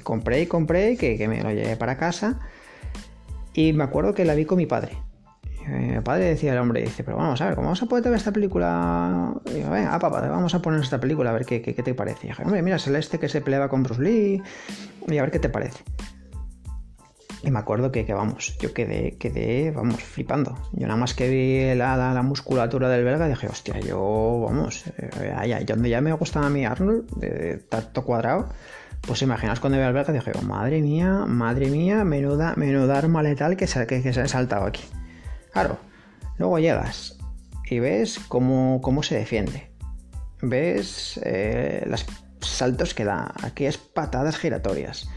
Y 0.00 0.02
compré 0.02 0.40
y 0.40 0.46
compré, 0.46 0.96
que, 0.96 1.18
que 1.18 1.28
me 1.28 1.42
lo 1.42 1.50
llevé 1.50 1.76
para 1.76 1.98
casa. 1.98 2.38
Y 3.52 3.74
me 3.74 3.84
acuerdo 3.84 4.14
que 4.14 4.24
la 4.24 4.34
vi 4.34 4.46
con 4.46 4.56
mi 4.56 4.64
padre. 4.64 4.96
Eh, 5.68 5.92
mi 5.96 6.00
padre 6.00 6.24
decía 6.24 6.52
al 6.52 6.58
hombre, 6.58 6.80
dice, 6.80 7.04
pero 7.04 7.18
vamos 7.18 7.38
a 7.42 7.44
ver, 7.44 7.54
¿cómo 7.54 7.66
vamos 7.66 7.82
a 7.82 7.86
poder 7.86 8.04
ver 8.04 8.14
esta 8.14 8.32
película? 8.32 9.34
Y 9.46 9.60
venga, 9.60 9.98
papá, 9.98 10.26
vamos 10.26 10.54
a 10.54 10.62
poner 10.62 10.80
esta 10.80 10.98
película 10.98 11.30
a 11.30 11.32
ver 11.34 11.44
qué, 11.44 11.60
qué, 11.60 11.74
te 11.74 11.92
parece. 11.92 12.26
Y 12.26 12.30
dije, 12.30 12.42
hombre, 12.42 12.62
mira, 12.62 12.78
Celeste 12.78 13.18
que 13.18 13.28
se 13.28 13.42
peleaba 13.42 13.68
con 13.68 13.82
Bruce 13.82 14.00
Lee 14.00 14.42
y 15.06 15.18
a 15.18 15.22
ver 15.22 15.30
qué 15.30 15.38
te 15.38 15.50
parece. 15.50 15.84
Y 17.42 17.50
me 17.50 17.58
acuerdo 17.58 17.90
que, 17.90 18.04
que, 18.04 18.14
vamos, 18.14 18.56
yo 18.58 18.72
quedé, 18.72 19.16
quedé, 19.18 19.70
vamos, 19.70 20.02
flipando. 20.02 20.56
Yo 20.72 20.86
nada 20.86 20.98
más 20.98 21.14
que 21.14 21.28
vi 21.28 21.74
la, 21.78 21.96
la, 21.96 22.22
musculatura 22.22 22.88
del 22.88 23.04
belga 23.04 23.28
dije, 23.28 23.46
hostia, 23.46 23.80
yo, 23.80 24.44
vamos, 24.46 24.84
eh, 24.98 25.34
allá, 25.36 25.60
donde 25.60 25.88
ya 25.88 26.00
me 26.00 26.12
gustaba 26.12 26.46
a 26.46 26.50
mí 26.50 26.64
Arnold, 26.64 27.08
de 27.16 27.56
tanto 27.68 28.04
cuadrado, 28.04 28.48
pues 29.02 29.22
imaginas 29.22 29.60
cuando 29.60 29.78
vi 29.78 29.84
al 29.84 29.92
belga 29.92 30.12
dije, 30.12 30.32
madre 30.42 30.82
mía, 30.82 31.24
madre 31.26 31.70
mía, 31.70 32.04
menuda, 32.04 32.54
menuda 32.56 32.98
arma 32.98 33.22
letal 33.22 33.56
que 33.56 33.66
se, 33.66 33.86
que, 33.86 34.02
que 34.02 34.12
se 34.12 34.20
ha 34.20 34.28
saltado 34.28 34.66
aquí. 34.66 34.82
Claro, 35.52 35.78
luego 36.38 36.58
llegas 36.58 37.18
y 37.68 37.78
ves 37.78 38.18
cómo, 38.28 38.80
cómo 38.82 39.02
se 39.02 39.16
defiende. 39.16 39.70
Ves 40.42 41.20
eh, 41.24 41.84
los 41.86 42.06
saltos 42.40 42.94
que 42.94 43.04
da. 43.04 43.32
Aquí 43.42 43.66
es 43.66 43.78
patadas 43.78 44.38
giratorias. 44.38 45.08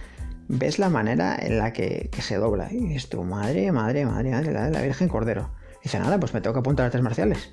Ves 0.48 0.80
la 0.80 0.90
manera 0.90 1.38
en 1.40 1.58
la 1.58 1.74
que, 1.74 2.10
se 2.20 2.36
dobla. 2.36 2.68
Y 2.72 2.78
dices 2.78 3.10
tu 3.10 3.24
madre, 3.24 3.72
madre, 3.72 4.06
madre, 4.06 4.32
madre, 4.32 4.52
la, 4.52 4.70
la 4.70 4.82
Virgen 4.82 5.08
Cordero. 5.08 5.52
dice, 5.84 6.00
nada, 6.00 6.20
pues 6.20 6.34
me 6.34 6.42
tengo 6.42 6.54
que 6.54 6.60
apuntar 6.60 6.84
a 6.84 6.88
artes 6.88 7.02
marciales. 7.02 7.52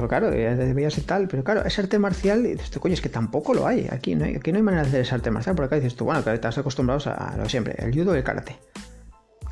Yo, 0.00 0.08
claro, 0.08 0.30
debería 0.30 0.90
ser 0.90 1.04
tal, 1.04 1.28
pero 1.28 1.44
claro, 1.44 1.64
es 1.64 1.78
arte 1.78 1.98
marcial 1.98 2.46
y 2.46 2.52
dices, 2.52 2.70
coño, 2.78 2.94
es 2.94 3.00
que 3.00 3.08
tampoco 3.08 3.54
lo 3.54 3.66
hay. 3.66 3.88
Aquí 3.90 4.14
no 4.14 4.24
hay, 4.24 4.36
aquí 4.36 4.52
no 4.52 4.58
hay 4.58 4.62
manera 4.62 4.82
de 4.82 4.88
hacer 4.88 5.00
ese 5.02 5.14
arte 5.14 5.30
marcial, 5.30 5.54
porque 5.56 5.66
acá 5.66 5.76
dices 5.76 5.96
tú, 5.96 6.04
bueno, 6.04 6.24
que 6.24 6.32
estás 6.32 6.58
acostumbrados 6.58 7.06
a 7.06 7.36
lo 7.36 7.48
siempre, 7.48 7.74
el 7.78 7.92
judo 7.92 8.14
y 8.14 8.18
el 8.18 8.24
karate 8.24 8.58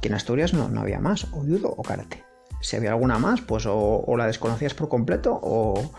que 0.00 0.08
en 0.08 0.14
Asturias 0.14 0.54
no, 0.54 0.68
no 0.68 0.80
había 0.80 1.00
más, 1.00 1.24
o 1.32 1.40
judo 1.40 1.74
o 1.76 1.82
karate. 1.82 2.24
Si 2.60 2.76
había 2.76 2.90
alguna 2.90 3.18
más, 3.18 3.40
pues 3.40 3.66
o, 3.66 4.14
la 4.16 4.26
desconocías 4.26 4.74
por 4.74 4.88
completo 4.88 5.38
o, 5.42 5.92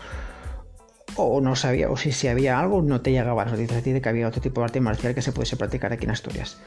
o 1.16 1.40
no 1.40 1.56
sabía, 1.56 1.90
o 1.90 1.96
si, 1.96 2.12
si 2.12 2.28
había 2.28 2.58
algo, 2.58 2.82
no 2.82 3.00
te 3.00 3.12
llegaba 3.12 3.44
las 3.44 3.52
noticias 3.52 3.82
de 3.82 4.00
que 4.00 4.08
había 4.08 4.28
otro 4.28 4.40
tipo 4.40 4.60
de 4.60 4.66
arte 4.66 4.80
marcial 4.80 5.14
que 5.14 5.22
se 5.22 5.32
pudiese 5.32 5.56
practicar 5.56 5.92
aquí 5.92 6.04
en 6.04 6.10
Asturias. 6.10 6.60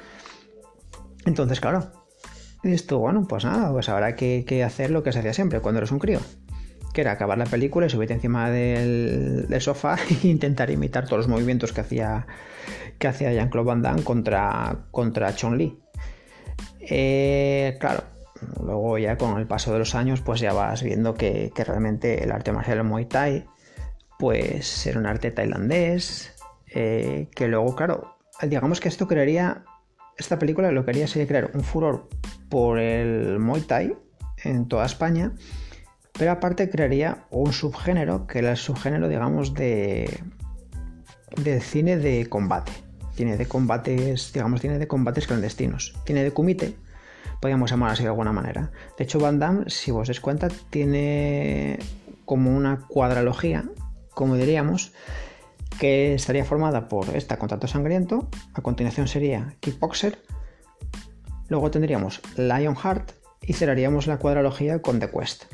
Entonces, 1.25 1.59
claro, 1.59 1.91
esto, 2.63 2.99
bueno, 2.99 3.25
pues 3.27 3.45
nada, 3.45 3.71
pues 3.71 3.87
habrá 3.89 4.15
que, 4.15 4.63
hacer 4.65 4.89
lo 4.89 5.03
que 5.03 5.11
se 5.11 5.19
hacía 5.19 5.33
siempre 5.33 5.59
cuando 5.59 5.79
eres 5.79 5.91
un 5.91 5.99
crío, 5.99 6.19
que 6.93 7.01
era 7.01 7.11
acabar 7.11 7.37
la 7.37 7.45
película 7.45 7.87
y 7.87 7.89
subirte 7.89 8.13
encima 8.13 8.49
del, 8.49 9.47
sofá 9.59 9.97
e 10.23 10.27
intentar 10.27 10.69
imitar 10.69 11.05
todos 11.05 11.17
los 11.17 11.27
movimientos 11.27 11.73
que 11.73 11.81
hacía, 11.81 12.27
que 12.99 13.07
hacía 13.07 13.33
Jean-Claude 13.33 13.67
Van 13.67 13.81
Damme 13.81 14.03
contra, 14.03 14.85
contra 14.91 15.35
Chun 15.35 15.57
Li. 15.57 15.79
Eh, 16.79 17.77
claro, 17.79 18.03
luego 18.61 18.97
ya 18.97 19.17
con 19.17 19.37
el 19.39 19.47
paso 19.47 19.73
de 19.73 19.79
los 19.79 19.95
años 19.95 20.21
pues 20.21 20.39
ya 20.39 20.53
vas 20.53 20.83
viendo 20.83 21.13
que, 21.13 21.51
realmente 21.55 22.23
el 22.23 22.31
arte 22.31 22.51
marcial 22.51 22.83
Muay 22.83 23.05
Thai 23.05 23.45
pues 24.19 24.85
era 24.85 24.99
un 24.99 25.05
arte 25.05 25.31
tailandés 25.31 26.33
eh, 26.67 27.29
que 27.35 27.47
luego 27.47 27.75
claro 27.75 28.17
digamos 28.41 28.79
que 28.79 28.89
esto 28.89 29.07
crearía 29.07 29.63
esta 30.17 30.39
película 30.39 30.71
lo 30.71 30.85
que 30.85 30.91
haría 30.91 31.07
sería 31.07 31.27
crear 31.27 31.51
un 31.53 31.61
furor 31.61 32.09
por 32.49 32.79
el 32.79 33.39
Muay 33.39 33.61
Thai 33.61 33.95
en 34.43 34.67
toda 34.67 34.85
España 34.85 35.33
pero 36.17 36.31
aparte 36.31 36.69
crearía 36.69 37.25
un 37.29 37.53
subgénero 37.53 38.27
que 38.27 38.39
era 38.39 38.51
el 38.51 38.57
subgénero 38.57 39.07
digamos 39.07 39.53
de 39.53 40.23
del 41.43 41.61
cine 41.61 41.97
de 41.97 42.27
combate 42.27 42.71
tiene 43.15 43.37
de 43.37 43.45
combates, 43.45 44.33
digamos, 44.33 44.61
tiene 44.61 44.79
de 44.79 44.87
combates 44.87 45.27
clandestinos. 45.27 45.93
Tiene 46.03 46.23
de 46.23 46.31
kumite, 46.31 46.75
podríamos 47.39 47.69
llamar 47.69 47.91
así 47.91 48.03
de 48.03 48.09
alguna 48.09 48.31
manera. 48.31 48.71
De 48.97 49.03
hecho, 49.03 49.19
Van 49.19 49.39
Damme, 49.39 49.65
si 49.67 49.91
vos 49.91 50.07
des 50.07 50.19
cuenta, 50.19 50.49
tiene 50.69 51.79
como 52.25 52.55
una 52.55 52.81
cuadralogía, 52.87 53.65
como 54.13 54.35
diríamos, 54.35 54.93
que 55.79 56.13
estaría 56.13 56.45
formada 56.45 56.87
por 56.87 57.15
esta 57.15 57.37
Contacto 57.37 57.67
Sangriento, 57.67 58.29
a 58.53 58.61
continuación 58.61 59.07
sería 59.07 59.55
Kickboxer, 59.59 60.19
luego 61.49 61.71
tendríamos 61.71 62.21
Lionheart 62.37 63.11
y 63.41 63.53
cerraríamos 63.53 64.07
la 64.07 64.17
cuadralogía 64.17 64.81
con 64.81 64.99
The 64.99 65.09
Quest. 65.09 65.45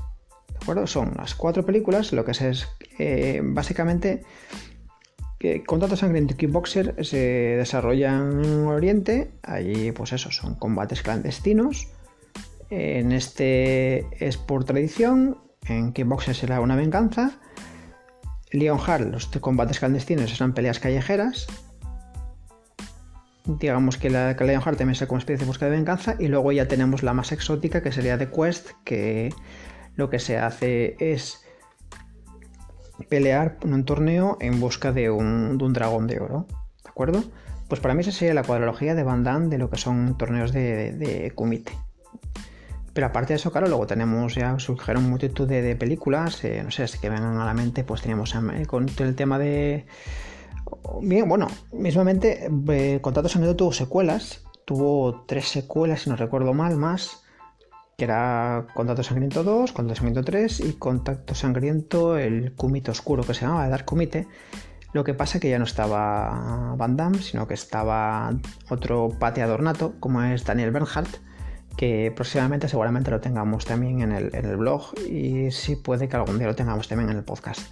¿De 0.59 0.63
acuerdo? 0.63 0.87
Son 0.87 1.13
las 1.17 1.35
cuatro 1.35 1.65
películas, 1.65 2.11
lo 2.11 2.25
que 2.25 2.31
es, 2.31 2.67
eh, 2.97 3.41
básicamente 3.43 4.23
que 5.39 5.63
Contacto 5.63 5.95
Sangriento 5.95 6.33
y 6.33 6.37
Kickboxer 6.37 7.03
se 7.03 7.17
desarrollan 7.57 8.43
en 8.43 8.65
Oriente. 8.67 9.31
Allí, 9.41 9.91
pues 9.93 10.11
eso, 10.11 10.31
son 10.31 10.55
combates 10.55 11.01
clandestinos. 11.01 11.87
En 12.69 13.13
este 13.13 14.05
es 14.19 14.37
por 14.37 14.65
tradición. 14.65 15.37
En 15.65 15.93
Kickboxer 15.93 16.35
será 16.35 16.59
una 16.59 16.75
venganza. 16.75 17.39
Lionheart, 18.51 19.09
los 19.11 19.27
combates 19.27 19.79
clandestinos 19.79 20.29
serán 20.29 20.53
peleas 20.53 20.79
callejeras. 20.79 21.47
Digamos 23.45 23.97
que 23.97 24.09
la 24.09 24.35
que 24.35 24.43
Lionheart 24.43 24.77
también 24.77 24.95
será 24.95 25.07
como 25.07 25.19
especie 25.19 25.39
de 25.39 25.45
búsqueda 25.45 25.69
de 25.69 25.77
venganza. 25.77 26.15
Y 26.19 26.27
luego 26.27 26.51
ya 26.51 26.67
tenemos 26.67 27.01
la 27.01 27.13
más 27.13 27.31
exótica, 27.31 27.81
que 27.81 27.93
sería 27.93 28.17
The 28.17 28.29
Quest, 28.29 28.71
que 28.83 29.33
lo 29.99 30.09
que 30.09 30.17
se 30.17 30.37
hace 30.37 30.95
es 30.99 31.43
pelear 33.09 33.57
en 33.61 33.73
un 33.73 33.85
torneo 33.85 34.37
en 34.39 34.59
busca 34.59 34.91
de 34.91 35.09
un, 35.11 35.57
dragón 35.73 36.07
de 36.07 36.19
oro. 36.19 36.47
¿De 36.83 36.89
acuerdo? 36.89 37.23
Pues 37.67 37.81
para 37.81 37.93
mí 37.93 38.01
esa 38.01 38.11
sería 38.11 38.33
la 38.33 38.43
cuadrología 38.43 38.95
de 38.95 39.03
Van 39.03 39.23
Damme 39.23 39.49
de 39.49 39.57
lo 39.57 39.69
que 39.69 39.77
son 39.77 40.17
torneos 40.17 40.51
de, 40.51 40.93
de 40.93 41.31
Kumite. 41.31 41.73
Pero 42.93 43.07
aparte 43.07 43.33
de 43.33 43.37
eso, 43.37 43.51
claro, 43.51 43.67
luego 43.67 43.85
tenemos 43.85 44.35
ya 44.35 44.57
surgieron 44.57 45.07
multitud 45.09 45.47
de, 45.47 45.75
películas, 45.75 46.43
eh, 46.43 46.61
no 46.63 46.71
sé, 46.71 46.87
si 46.87 46.97
que 46.97 47.09
vengan 47.09 47.37
a 47.37 47.45
la 47.45 47.53
mente, 47.53 47.83
pues 47.83 48.01
teníamos 48.01 48.33
eh, 48.35 48.65
con 48.65 48.87
el 48.97 49.15
tema 49.15 49.37
de... 49.37 49.85
Bien, 51.01 51.27
bueno, 51.27 51.47
mismamente, 51.71 52.49
eh, 52.69 52.99
Contrato 53.01 53.29
tuvo 53.55 53.71
secuelas, 53.71 54.43
tuvo 54.65 55.23
tres 55.27 55.47
secuelas, 55.47 56.01
si 56.01 56.09
no 56.09 56.15
recuerdo 56.15 56.53
mal, 56.53 56.77
más 56.77 57.18
que 57.99 58.05
era 58.05 58.65
Contacto 58.73 59.03
Sangriento 59.03 59.43
2, 59.43 59.73
Contacto 59.73 59.99
Sangriento 59.99 60.23
3 60.23 60.59
y 60.61 60.73
Contacto 60.73 61.35
Sangriento, 61.35 62.17
el 62.17 62.53
Kumite 62.53 62.89
Oscuro 62.89 63.23
que 63.23 63.35
se 63.35 63.41
llamaba 63.41 63.67
Dark 63.69 63.85
Kumite. 63.85 64.25
Lo 64.93 65.03
que 65.03 65.13
pasa 65.13 65.39
que 65.39 65.49
ya 65.49 65.59
no 65.59 65.65
estaba 65.65 66.73
Van 66.77 66.95
Damme, 66.95 67.21
sino 67.21 67.47
que 67.47 67.53
estaba 67.53 68.33
otro 68.69 69.09
pateador 69.19 69.61
nato, 69.61 69.93
como 69.99 70.23
es 70.23 70.45
Daniel 70.45 70.71
Bernhardt, 70.71 71.17
que 71.77 72.11
próximamente 72.15 72.67
seguramente 72.67 73.11
lo 73.11 73.19
tengamos 73.19 73.65
también 73.65 74.01
en 74.01 74.13
el, 74.13 74.57
blog 74.57 74.97
y 75.07 75.51
sí 75.51 75.75
puede 75.75 76.07
que 76.07 76.15
algún 76.15 76.39
día 76.39 76.47
lo 76.47 76.55
tengamos 76.55 76.87
también 76.87 77.11
en 77.11 77.17
el 77.17 77.23
podcast. 77.23 77.71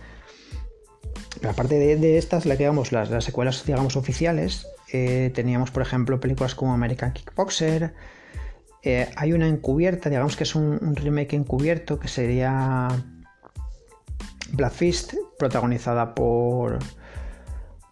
Aparte 1.48 1.76
de, 1.80 2.18
estas, 2.18 2.44
digamos, 2.44 2.92
las, 2.92 3.10
las, 3.10 3.24
secuelas 3.24 3.66
digamos, 3.66 3.96
oficiales, 3.96 4.68
eh, 4.92 5.32
teníamos 5.34 5.72
por 5.72 5.82
ejemplo 5.82 6.20
películas 6.20 6.54
como 6.54 6.74
American 6.74 7.14
Kickboxer, 7.14 7.94
eh, 8.88 9.10
hay 9.16 9.34
una 9.34 9.48
encubierta, 9.48 10.10
digamos 10.10 10.36
que 10.36 10.44
es 10.44 10.56
un, 10.56 10.96
remake 10.96 11.36
encubierto 11.36 12.00
que 12.00 12.08
sería 12.08 12.88
Black 14.52 14.72
Fist, 14.72 15.14
protagonizada 15.38 16.16
por 16.16 16.80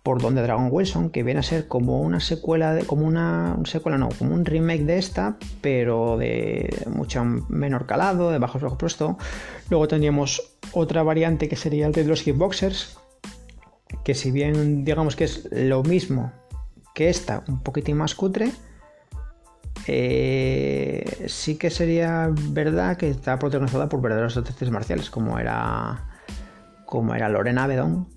por 0.06 0.22
Don 0.22 0.36
de 0.36 0.44
Dragon 0.44 0.70
Wilson, 0.72 1.10
que 1.10 1.24
viene 1.24 1.40
a 1.40 1.44
ser 1.44 1.68
como 1.68 2.00
una 2.00 2.20
secuela 2.20 2.76
de, 2.76 2.86
como 2.86 3.08
una, 3.08 3.58
secuela 3.66 3.98
no, 3.98 4.10
como 4.10 4.36
un 4.36 4.46
remake 4.46 4.84
de 4.84 5.00
esta, 5.00 5.38
pero 5.62 6.16
de 6.16 6.86
mucho 6.86 7.26
menor 7.26 7.88
calado, 7.88 8.30
de 8.30 8.38
bajo 8.38 8.60
presupuesto. 8.60 9.18
Luego 9.72 9.88
tendríamos 9.88 10.58
otra 10.74 11.02
variante 11.02 11.50
que 11.50 11.56
sería 11.56 11.88
el 11.88 11.92
de 11.92 12.04
los 12.04 12.22
Kickboxers, 12.22 13.00
que 14.04 14.14
si 14.14 14.30
bien 14.30 14.86
digamos 14.86 15.16
que 15.16 15.24
es 15.24 15.50
lo 15.52 15.82
mismo 15.82 16.32
que 16.94 17.10
esta, 17.10 17.44
un 17.48 17.64
poquitín 17.64 17.98
más 17.98 18.14
cutre, 18.14 18.52
eh, 19.88 21.26
sí 21.28 21.58
que 21.58 21.70
sería 21.70 22.30
verdad 22.32 22.98
que 22.98 23.10
está 23.10 23.38
protagonizada 23.38 23.88
por 23.90 24.02
verdaderos 24.02 24.38
artistas 24.38 24.72
marciales, 24.72 25.10
como 25.10 25.38
era, 25.38 26.06
como 26.86 27.14
era 27.14 27.30
Lorena 27.30 27.66
Avedon, 27.66 28.08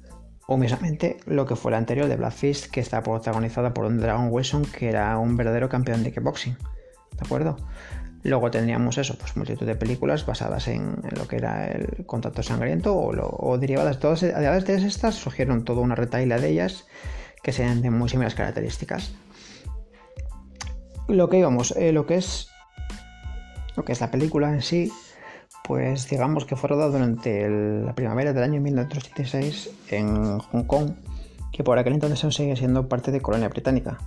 o 0.47 0.57
mismamente 0.57 1.19
lo 1.27 1.45
que 1.45 1.57
fue 1.57 1.73
la 1.73 1.79
anterior 1.79 2.09
de 2.09 2.17
Black 2.17 2.33
Fist, 2.33 2.67
que 2.71 2.81
está 2.81 3.03
protagonizada 3.03 3.75
por 3.75 3.85
un 3.85 3.99
Dragon 3.99 4.29
Wilson, 4.31 4.65
que 4.65 4.89
era 4.89 5.19
un 5.19 5.37
verdadero 5.37 5.69
campeón 5.69 6.03
de 6.03 6.13
kickboxing. 6.13 6.55
¿De 6.55 7.25
acuerdo? 7.25 7.57
Luego 8.23 8.51
tendríamos 8.51 8.99
eso, 8.99 9.17
pues 9.19 9.37
multitud 9.37 9.67
de 9.67 9.77
películas 9.77 10.25
basadas 10.27 10.69
en, 10.69 10.97
lo 11.17 11.29
que 11.29 11.37
era 11.37 11.67
el 11.67 12.05
contacto 12.07 12.43
sangriento 12.43 12.95
o, 12.95 13.51
o 13.51 13.59
derivadas. 13.59 14.01
Todas, 14.01 14.23
además 14.23 14.65
de 14.65 14.75
estas 14.75 15.15
surgieron 15.15 15.65
toda 15.65 15.83
una 15.83 15.95
retaila 15.95 16.39
de 16.39 16.49
ellas 16.49 16.87
que 17.43 17.53
sean 17.53 17.83
de 17.83 17.91
muy 17.91 18.09
similares 18.09 18.35
características 18.35 19.13
lo 21.09 21.29
que 21.29 21.39
íbamos, 21.39 21.73
eh, 21.73 21.93
lo 21.93 22.07
que 22.07 22.17
es 22.17 22.49
lo 23.77 23.85
que 23.85 23.93
es 23.93 24.01
la 24.01 24.11
película 24.11 24.53
en 24.53 24.61
sí, 24.61 24.93
pues 25.65 26.09
digamos 26.09 26.45
que 26.45 26.57
fue 26.57 26.69
rodada 26.69 26.91
durante 26.91 27.49
la 27.49 27.95
primavera 27.95 28.33
del 28.33 28.43
año 28.43 28.61
1986 28.61 29.71
en 29.91 30.39
Hong 30.39 30.65
Kong, 30.65 30.95
que 31.53 31.63
por 31.63 31.79
aquel 31.79 31.95
entonces 31.95 32.23
aún 32.25 32.33
sigue 32.33 32.57
siendo 32.57 32.89
parte 32.89 33.13
de 33.13 33.21
colonia 33.21 33.49
británica. 33.49 33.99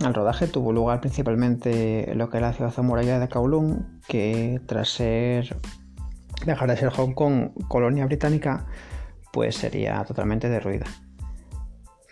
El 0.00 0.12
rodaje 0.12 0.46
tuvo 0.46 0.72
lugar 0.72 1.00
principalmente 1.00 2.10
en 2.10 2.18
lo 2.18 2.28
que 2.28 2.38
era 2.38 2.48
la 2.48 2.52
ciudad 2.52 2.74
amurallada 2.76 3.20
de 3.20 3.28
Kowloon, 3.28 4.00
que 4.08 4.60
tras 4.66 4.90
ser 4.90 5.56
dejar 6.44 6.68
de 6.68 6.76
ser 6.76 6.90
Hong 6.90 7.14
Kong 7.14 7.50
colonia 7.68 8.06
británica, 8.06 8.66
pues 9.32 9.56
sería 9.56 10.04
totalmente 10.04 10.48
derruida. 10.48 10.86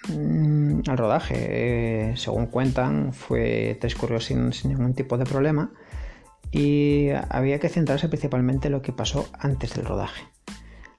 Mm, 0.09 0.81
el 0.89 0.99
rodaje, 0.99 1.35
eh, 1.39 2.17
según 2.17 2.47
cuentan, 2.47 3.13
fue 3.13 3.77
transcurrió 3.81 4.21
sin, 4.21 4.51
ningún 4.65 4.95
tipo 4.95 5.17
de 5.17 5.25
problema 5.25 5.73
y 6.51 7.09
había 7.31 7.59
que 7.59 7.69
centrarse 7.69 8.09
principalmente 8.09 8.69
en 8.69 8.73
lo 8.73 8.83
que 8.83 8.93
pasó 8.93 9.29
antes 9.39 9.75
del 9.75 9.87
rodaje. 9.87 10.25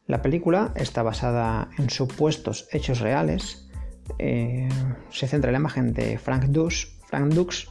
La 0.08 0.22
película 0.22 0.72
está 0.76 1.04
basada 1.04 1.70
en 1.78 1.90
supuestos 1.90 2.68
hechos 2.72 3.00
reales. 3.00 3.70
Eh, 4.20 4.70
se 5.10 5.28
centra 5.28 5.50
en 5.50 5.54
la 5.54 5.60
imagen 5.60 5.94
de 5.94 6.18
Frank 6.18 6.46
Dux, 6.46 6.98
Frank 7.08 7.34
Dux 7.34 7.68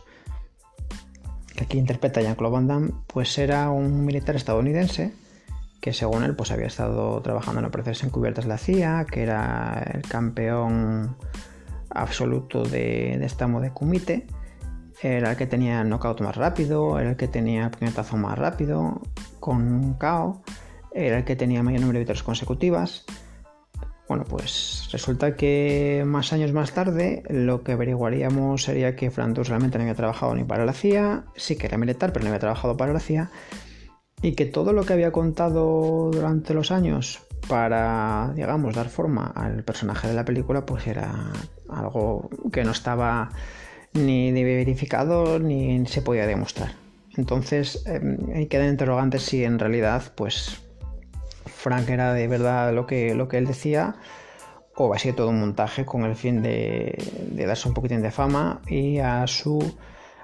que 1.55 1.65
aquí 1.65 1.79
interpreta 1.79 2.21
Jean-Claude 2.21 2.53
Van 2.53 2.67
Damme, 2.67 2.91
pues 3.07 3.39
era 3.39 3.71
un 3.71 4.05
militar 4.05 4.35
estadounidense 4.37 5.13
que 5.85 5.93
según 5.93 6.25
él 6.25 6.35
pues 6.35 6.51
había 6.51 6.69
estado 6.69 7.21
trabajando 7.21 7.61
en 7.61 7.67
operaciones 7.67 8.03
encubiertas 8.05 8.47
de 8.47 8.49
la 8.49 8.57
CIA, 8.57 9.05
que 9.05 9.23
era 9.23 9.87
el 9.93 10.01
campeón 10.01 11.15
absoluto 11.91 12.63
de, 12.63 13.19
de 13.19 13.27
estamo 13.27 13.61
de 13.61 13.71
Kumite, 13.71 14.27
era 15.03 15.33
el 15.33 15.37
que 15.37 15.47
tenía 15.47 15.85
knockout 15.85 16.23
más 16.23 16.37
rápido, 16.37 16.99
era 16.99 17.11
el 17.11 17.17
que 17.17 17.29
tenía 17.29 17.65
el 17.65 17.71
puñetazo 17.71 18.17
más 18.17 18.39
rápido, 18.39 19.03
con 19.41 19.93
KO, 19.99 20.43
era 20.95 21.19
el 21.19 21.25
que 21.25 21.37
tenía 21.37 21.63
mayor 21.63 21.83
número 21.83 21.99
de 21.99 22.05
victorias 22.05 22.23
consecutivas. 22.23 23.05
Bueno, 24.09 24.25
pues 24.25 24.89
resulta 24.91 25.37
que 25.37 26.03
más 26.07 26.33
años 26.33 26.55
más 26.55 26.73
tarde 26.73 27.25
lo 27.29 27.63
que 27.63 27.73
averiguaríamos 27.73 28.63
sería 28.63 28.97
que 28.97 29.11
Frantus 29.11 29.51
realmente 29.51 29.77
no 29.77 29.83
había 29.83 29.95
trabajado 29.95 30.35
ni 30.35 30.45
para 30.45 30.65
la 30.65 30.73
CIA, 30.73 31.25
sí 31.37 31.57
que 31.57 31.67
era 31.67 31.77
militar, 31.77 32.15
pero 32.15 32.25
no 32.25 32.31
había 32.31 32.41
trabajado 32.41 32.75
para 32.75 32.95
la 32.95 33.01
CIA, 33.01 33.31
y 34.25 34.33
que 34.33 34.47
todo 34.47 34.73
lo 34.73 34.85
que 34.85 34.95
había 34.95 35.13
contado 35.13 36.11
durante 36.11 36.55
los 36.55 36.71
años 36.71 37.21
para, 37.47 38.33
digamos, 38.35 38.75
dar 38.75 38.89
forma 38.89 39.27
al 39.27 39.65
personaje 39.65 40.09
de 40.09 40.15
la 40.15 40.25
película, 40.25 40.65
pues 40.65 40.87
era 40.87 41.31
algo 41.69 42.31
que 42.51 42.65
no 42.65 42.71
estaba 42.71 43.29
ni, 43.93 44.33
verificado 44.33 45.39
ni 45.39 45.87
se 45.87 46.01
podía 46.01 46.27
demostrar. 46.27 46.73
Entonces, 47.19 47.85
eh, 47.87 48.01
hay 48.35 48.47
que 48.47 48.57
dar 48.57 48.71
interrogantes 48.71 49.25
si 49.25 49.45
en 49.45 49.59
realidad, 49.59 50.03
pues, 50.15 50.63
Frank 51.45 51.91
era 51.91 52.15
de 52.15 52.27
verdad 52.27 52.73
lo 52.75 52.87
que, 52.87 53.15
lo 53.15 53.29
que 53.29 53.37
él 53.37 53.47
decía 53.47 53.97
o 54.75 54.89
va 54.89 54.97
a 54.97 54.99
ser 54.99 55.15
todo 55.15 55.29
un 55.29 55.41
montaje 55.41 55.85
con 55.85 56.05
el 56.05 56.17
fin 56.17 56.41
de, 56.41 56.97
darse 57.47 57.69
un 57.69 57.75
poquitín 57.75 58.01
de 58.01 58.11
fama 58.11 58.63
y 58.69 59.01
a 59.01 59.27
su 59.27 59.77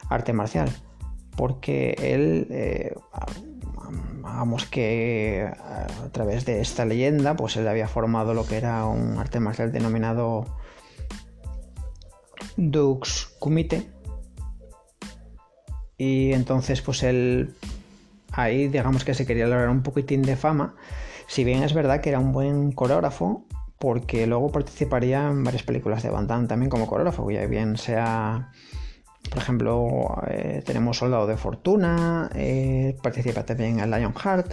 arte 0.08 0.32
marcial. 0.32 0.70
Porque 1.36 1.94
él, 2.00 2.46
eh, 2.50 2.94
Vamos 4.20 4.66
que 4.66 5.50
a 5.52 6.08
través 6.12 6.44
de 6.44 6.60
esta 6.60 6.84
leyenda, 6.84 7.36
pues 7.36 7.56
él 7.56 7.66
había 7.66 7.88
formado 7.88 8.34
lo 8.34 8.46
que 8.46 8.56
era 8.56 8.84
un 8.84 9.18
arte 9.18 9.40
marcial 9.40 9.72
denominado 9.72 10.46
Dux 12.56 13.34
Kumite. 13.38 13.90
Y 15.96 16.32
entonces, 16.32 16.82
pues 16.82 17.02
él 17.02 17.54
ahí, 18.32 18.68
digamos 18.68 19.04
que 19.04 19.14
se 19.14 19.26
quería 19.26 19.46
lograr 19.46 19.68
un 19.68 19.82
poquitín 19.82 20.22
de 20.22 20.36
fama. 20.36 20.74
Si 21.26 21.44
bien 21.44 21.62
es 21.62 21.74
verdad 21.74 22.00
que 22.00 22.10
era 22.10 22.18
un 22.18 22.32
buen 22.32 22.72
coreógrafo, 22.72 23.44
porque 23.78 24.26
luego 24.26 24.52
participaría 24.52 25.28
en 25.28 25.44
varias 25.44 25.62
películas 25.62 26.02
de 26.02 26.10
Van 26.10 26.26
Damme 26.26 26.48
también 26.48 26.70
como 26.70 26.86
coreógrafo, 26.86 27.30
ya 27.30 27.46
bien 27.46 27.76
sea 27.76 28.52
por 29.30 29.38
ejemplo, 29.38 30.22
eh, 30.26 30.62
tenemos 30.66 30.98
Soldado 30.98 31.26
de 31.26 31.36
Fortuna, 31.36 32.28
eh, 32.34 32.96
participa 33.02 33.44
también 33.44 33.78
en 33.78 33.90
Lionheart. 33.90 34.52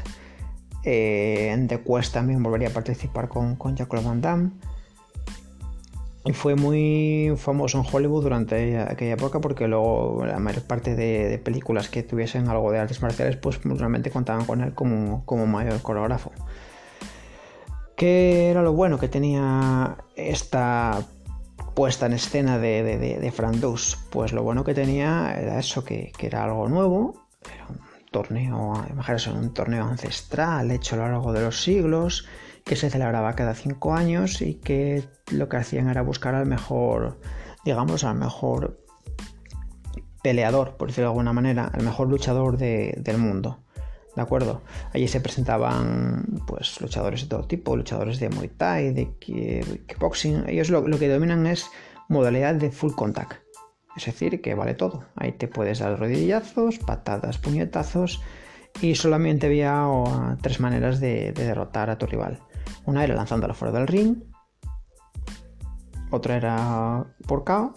Eh, 0.84 1.50
en 1.52 1.68
The 1.68 1.82
Quest 1.82 2.14
también 2.14 2.42
volvería 2.44 2.70
a 2.70 2.72
participar 2.72 3.28
con, 3.28 3.56
con 3.56 3.76
Jacques 3.76 4.04
Van 4.04 4.22
Damme. 4.22 4.52
Y 6.26 6.34
fue 6.34 6.56
muy 6.56 7.34
famoso 7.38 7.80
en 7.80 7.86
Hollywood 7.92 8.24
durante 8.24 8.78
aquella 8.80 9.14
época 9.14 9.40
porque 9.40 9.68
luego 9.68 10.26
la 10.26 10.40
mayor 10.40 10.64
parte 10.64 10.96
de, 10.96 11.40
películas 11.40 11.90
que 11.90 12.04
tuviesen 12.04 12.48
algo 12.50 12.72
de 12.72 12.80
artes 12.80 13.02
marciales 13.02 13.38
pues 13.38 13.64
realmente 13.64 14.12
contaban 14.12 14.46
con 14.46 14.62
él 14.62 14.74
como, 14.74 15.26
como 15.26 15.48
mayor 15.48 15.82
coreógrafo. 15.82 16.32
¿Qué 17.96 18.52
era 18.52 18.62
lo 18.62 18.74
bueno 18.74 19.00
que 19.00 19.08
tenía 19.08 19.98
esta 20.16 21.04
puesta 21.78 22.08
en 22.08 22.14
escena 22.14 22.58
de, 22.58 22.82
de, 22.82 22.98
de, 22.98 23.34
pues 24.10 24.34
lo 24.34 24.42
bueno 24.42 24.64
que 24.64 24.74
tenía 24.74 25.36
era 25.40 25.60
eso, 25.60 25.84
que, 25.84 26.12
era 26.20 26.44
algo 26.44 26.68
nuevo, 26.68 27.28
era 27.54 27.68
un 27.68 27.80
torneo, 28.10 28.84
imagínate, 28.90 29.30
un 29.30 29.54
torneo 29.54 29.86
ancestral 29.86 30.72
hecho 30.72 30.96
a 30.96 30.98
lo 30.98 31.04
largo 31.12 31.34
de 31.34 31.42
los 31.42 31.62
siglos, 31.62 32.28
que 32.64 32.76
se 32.76 32.90
celebraba 32.90 33.36
cada 33.36 33.54
cinco 33.54 33.94
años 33.94 34.42
y 34.42 34.56
que 34.56 35.08
lo 35.32 35.50
que 35.50 35.58
hacían 35.58 35.88
era 35.88 36.02
buscar 36.02 36.34
al 36.34 36.48
mejor, 36.48 37.20
digamos, 37.64 38.04
al 38.04 38.16
mejor 38.16 38.84
peleador, 40.24 40.78
por 40.78 40.88
decirlo 40.88 41.10
de 41.10 41.12
alguna 41.12 41.34
manera, 41.34 41.66
al 41.72 41.84
mejor 41.84 42.08
luchador 42.08 42.58
del 42.58 43.18
mundo. 43.20 43.60
¿De 44.18 44.24
acuerdo? 44.24 44.64
Allí 44.94 45.08
se 45.08 45.22
presentaban 45.22 46.42
pues 46.48 46.82
luchadores 46.82 47.22
de 47.22 47.28
todo 47.28 47.44
tipo, 47.44 47.78
luchadores 47.78 48.20
de 48.20 48.30
Muay 48.30 48.48
Thai, 48.48 48.92
de 48.92 49.16
kickboxing. 49.20 50.50
Ellos 50.50 50.72
lo, 50.72 50.84
que 50.84 51.08
dominan 51.08 51.46
es 51.46 51.70
modalidad 52.10 52.56
de 52.56 52.72
full 52.72 52.94
contact. 52.94 53.44
Es 53.96 54.06
decir, 54.08 54.42
que 54.42 54.56
vale 54.56 54.74
todo. 54.74 55.04
Ahí 55.16 55.34
te 55.34 55.48
puedes 55.48 55.78
dar 55.78 56.00
rodillazos, 56.00 56.80
patadas, 56.80 57.38
puñetazos 57.38 58.20
y 58.82 58.96
solamente 58.96 59.46
había 59.46 59.86
tres 60.42 60.60
maneras 60.60 61.00
de, 61.00 61.32
derrotar 61.34 61.92
a 61.92 62.00
tu 62.00 62.08
rival. 62.08 62.42
Una 62.86 63.04
era 63.04 63.14
lanzándolo 63.14 63.54
fuera 63.54 63.78
del 63.78 63.86
ring, 63.86 64.18
otra 66.10 66.38
era 66.38 67.06
por 67.28 67.44
KO 67.44 67.72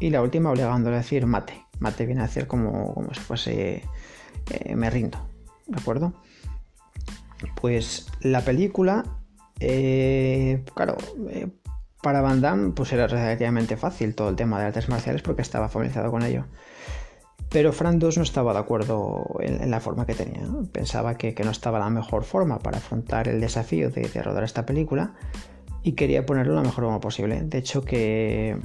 y 0.00 0.10
la 0.10 0.20
última 0.20 0.50
obligándole 0.50 0.96
a 0.96 0.98
decir 0.98 1.26
mate. 1.26 1.64
Mate 1.78 2.06
viene 2.06 2.22
a 2.22 2.26
decir 2.26 2.48
como, 2.48 2.92
como 2.92 3.14
si 3.14 3.20
fuese 3.20 3.84
eh, 4.50 4.74
me 4.74 4.90
rindo. 4.90 5.33
¿De 5.66 5.80
acuerdo? 5.80 6.14
Pues 7.60 8.06
la 8.20 8.42
película, 8.42 9.04
eh, 9.60 10.64
claro, 10.74 10.96
eh, 11.28 11.48
para 12.02 12.20
Van 12.20 12.40
Damme 12.40 12.72
pues 12.72 12.92
era 12.92 13.06
relativamente 13.06 13.76
fácil 13.76 14.14
todo 14.14 14.28
el 14.28 14.36
tema 14.36 14.60
de 14.60 14.66
artes 14.66 14.88
marciales 14.88 15.22
porque 15.22 15.42
estaba 15.42 15.68
familiarizado 15.68 16.10
con 16.10 16.22
ello. 16.22 16.44
Pero 17.50 17.72
Fran 17.72 17.98
2 18.00 18.16
no 18.16 18.22
estaba 18.24 18.52
de 18.52 18.58
acuerdo 18.58 19.36
en, 19.38 19.70
la 19.70 19.78
forma 19.78 20.06
que 20.06 20.14
tenía. 20.14 20.42
Pensaba 20.72 21.16
que, 21.16 21.34
no 21.44 21.52
estaba 21.52 21.78
la 21.78 21.88
mejor 21.88 22.24
forma 22.24 22.58
para 22.58 22.78
afrontar 22.78 23.28
el 23.28 23.40
desafío 23.40 23.90
de, 23.90 24.08
rodar 24.22 24.42
esta 24.42 24.66
película 24.66 25.14
y 25.84 25.92
quería 25.92 26.26
ponerlo 26.26 26.54
la 26.54 26.62
mejor 26.62 26.84
forma 26.84 26.98
posible. 27.00 27.42
De 27.42 27.58
hecho, 27.58 27.84
que 27.84 28.58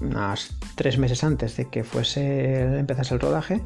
unos 0.00 0.56
tres 0.74 0.96
meses 0.96 1.22
antes 1.22 1.56
de 1.58 1.66
que 1.66 1.84
fuese 1.84 2.78
empezase 2.78 3.12
el 3.12 3.20
rodaje, 3.20 3.60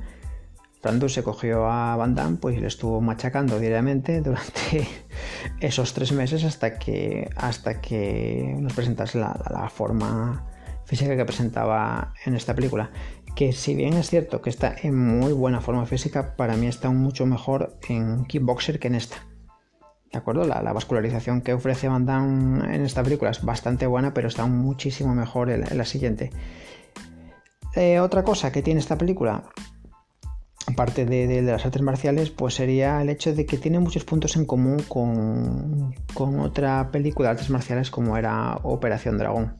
Brandon 0.84 1.08
se 1.08 1.22
cogió 1.22 1.66
a 1.66 1.96
Van 1.96 2.14
Damme 2.14 2.36
pues, 2.36 2.56
y 2.56 2.60
le 2.60 2.66
estuvo 2.66 3.00
machacando 3.00 3.58
diariamente 3.58 4.20
durante 4.20 4.86
esos 5.60 5.94
tres 5.94 6.12
meses 6.12 6.44
hasta 6.44 6.78
que, 6.78 7.30
hasta 7.36 7.80
que 7.80 8.54
nos 8.60 8.74
presentase 8.74 9.18
la, 9.18 9.70
forma 9.74 10.44
física 10.84 11.16
que 11.16 11.24
presentaba 11.24 12.12
en 12.26 12.34
esta 12.34 12.54
película. 12.54 12.90
Que 13.34 13.52
si 13.52 13.74
bien 13.74 13.94
es 13.94 14.10
cierto 14.10 14.42
que 14.42 14.50
está 14.50 14.76
en 14.82 14.94
muy 14.94 15.32
buena 15.32 15.62
forma 15.62 15.86
física, 15.86 16.36
para 16.36 16.54
mí 16.56 16.66
está 16.66 16.90
mucho 16.90 17.24
mejor 17.24 17.78
en 17.88 18.26
Kickboxer 18.26 18.78
que 18.78 18.88
en 18.88 18.96
esta. 18.96 19.16
¿De 20.12 20.18
acuerdo? 20.18 20.44
La, 20.44 20.60
vascularización 20.74 21.40
que 21.40 21.54
ofrece 21.54 21.88
Van 21.88 22.04
Damme 22.04 22.74
en 22.74 22.84
esta 22.84 23.02
película 23.02 23.30
es 23.30 23.42
bastante 23.42 23.86
buena, 23.86 24.12
pero 24.12 24.28
está 24.28 24.44
muchísimo 24.44 25.14
mejor 25.14 25.48
en 25.50 25.78
la 25.78 25.84
siguiente. 25.86 26.30
Eh, 27.74 27.98
otra 28.00 28.22
cosa 28.22 28.52
que 28.52 28.62
tiene 28.62 28.78
esta 28.78 28.96
película, 28.96 29.44
aparte 30.66 31.06
de, 31.06 31.42
las 31.42 31.64
artes 31.64 31.82
marciales, 31.82 32.30
pues 32.30 32.54
sería 32.54 33.00
el 33.02 33.08
hecho 33.08 33.34
de 33.34 33.46
que 33.46 33.58
tiene 33.58 33.78
muchos 33.78 34.04
puntos 34.04 34.36
en 34.36 34.44
común 34.44 34.82
con, 34.88 35.94
con 36.14 36.40
otra 36.40 36.90
película 36.90 37.28
de 37.28 37.32
artes 37.32 37.50
marciales 37.50 37.90
como 37.90 38.16
era 38.16 38.58
Operación 38.62 39.18
Dragón. 39.18 39.56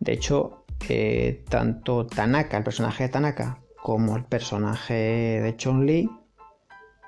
De 0.00 0.12
hecho, 0.12 0.64
eh, 0.88 1.44
tanto 1.48 2.06
Tanaka, 2.06 2.58
el 2.58 2.64
personaje 2.64 3.04
de 3.04 3.08
Tanaka, 3.08 3.60
como 3.82 4.16
el 4.16 4.24
personaje 4.24 4.94
de 4.94 5.56
Chun-Li, 5.56 6.10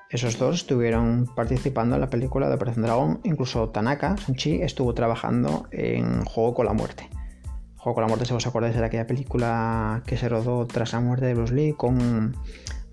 esos 0.09 0.39
dos 0.39 0.55
estuvieron 0.55 1.25
participando 1.35 1.95
en 1.95 2.01
la 2.01 2.09
película 2.09 2.47
de 2.47 2.55
Operación 2.55 2.85
Dragón. 2.85 3.19
Incluso 3.23 3.69
Tanaka, 3.69 4.15
Sun-Chi, 4.17 4.61
estuvo 4.61 4.93
trabajando 4.93 5.67
en 5.71 6.23
Juego 6.23 6.53
con 6.53 6.65
la 6.65 6.73
Muerte. 6.73 7.09
Juego 7.75 7.95
con 7.95 8.01
la 8.03 8.07
Muerte, 8.07 8.25
si 8.25 8.33
os 8.33 8.47
acordáis, 8.47 8.75
era 8.75 8.87
aquella 8.87 9.05
película 9.05 10.01
que 10.05 10.15
se 10.15 10.29
rodó 10.29 10.65
tras 10.65 10.93
la 10.93 11.01
muerte 11.01 11.25
de 11.25 11.33
Bruce 11.33 11.53
Lee 11.53 11.73
con 11.73 12.37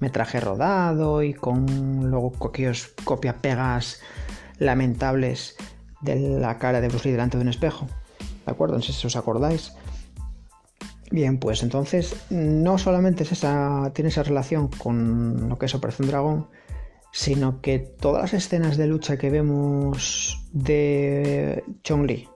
metraje 0.00 0.40
rodado 0.40 1.22
y 1.22 1.35
con 1.35 2.11
luego 2.11 2.33
aquellos 2.48 2.94
copia-pegas 3.04 4.00
lamentables 4.59 5.57
de 6.00 6.16
la 6.16 6.59
cara 6.59 6.80
de 6.80 6.88
Bruce 6.88 7.09
Lee 7.09 7.12
delante 7.12 7.38
de 7.38 7.42
un 7.42 7.48
espejo. 7.48 7.87
¿De 8.44 8.52
acuerdo? 8.52 8.76
No 8.76 8.83
sé 8.83 8.92
si 8.92 9.07
os 9.07 9.16
acordáis. 9.16 9.72
Bien, 11.11 11.38
pues 11.38 11.62
entonces 11.62 12.16
no 12.30 12.78
solamente 12.78 13.22
es 13.22 13.33
esa, 13.33 13.92
tiene 13.94 14.09
esa 14.09 14.22
relación 14.22 14.68
con 14.68 15.48
lo 15.48 15.59
que 15.59 15.66
es 15.66 15.74
Operación 15.74 16.09
Dragón, 16.09 16.48
sino 17.12 17.61
que 17.61 17.78
todas 17.78 18.22
las 18.22 18.35
escenas 18.35 18.76
de 18.76 18.88
lucha 18.88 19.16
que 19.16 19.30
vemos 19.30 20.44
de 20.52 21.62
Chong-Li, 21.85 22.28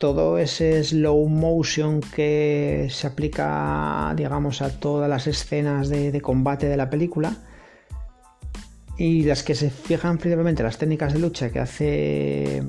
todo 0.00 0.38
ese 0.38 0.82
slow 0.82 1.28
motion 1.28 2.00
que 2.00 2.88
se 2.90 3.06
aplica, 3.06 4.14
digamos, 4.16 4.62
a 4.62 4.70
todas 4.80 5.10
las 5.10 5.26
escenas 5.26 5.90
de, 5.90 6.18
combate 6.22 6.70
de 6.70 6.78
la 6.78 6.88
película, 6.88 7.36
y 8.96 9.24
las 9.24 9.42
que 9.42 9.54
se 9.54 9.68
fijan 9.68 10.16
principalmente 10.16 10.62
las 10.62 10.78
técnicas 10.78 11.12
de 11.12 11.18
lucha 11.18 11.50
que 11.50 11.60
hace 11.60 12.62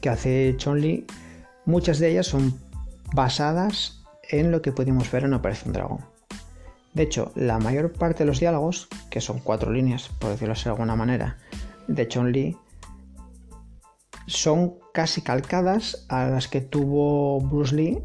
que 0.00 0.08
hace 0.08 0.56
Chun-Li, 0.56 1.06
muchas 1.66 2.00
de 2.00 2.10
ellas 2.10 2.26
son 2.26 2.58
basadas 3.14 4.02
en 4.28 4.50
lo 4.50 4.60
que 4.60 4.72
pudimos 4.72 5.08
ver 5.12 5.22
en 5.22 5.34
Operación 5.34 5.72
Dragón. 5.72 6.00
De 6.94 7.04
hecho, 7.04 7.30
la 7.36 7.60
mayor 7.60 7.92
parte 7.92 8.24
de 8.24 8.26
los 8.26 8.40
diálogos, 8.40 8.88
que 9.08 9.20
son 9.20 9.38
cuatro 9.38 9.70
líneas, 9.70 10.10
por 10.18 10.30
decirlo 10.30 10.54
de 10.54 10.70
alguna 10.70 10.96
manera, 10.96 11.38
de 11.86 12.08
Chun-Li, 12.08 12.56
son 14.26 14.81
casi 14.92 15.22
calcadas 15.22 16.06
a 16.08 16.26
las 16.26 16.48
que 16.48 16.60
tuvo 16.60 17.40
Bruce 17.40 17.74
Lee 17.74 17.98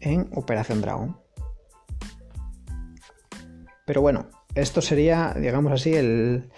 en 0.00 0.28
Operación 0.34 0.80
Dragón. 0.80 1.16
Pero 3.84 4.02
bueno, 4.02 4.26
esto 4.54 4.82
sería, 4.82 5.34
digamos 5.34 5.72
así, 5.72 5.94
el, 5.94 6.50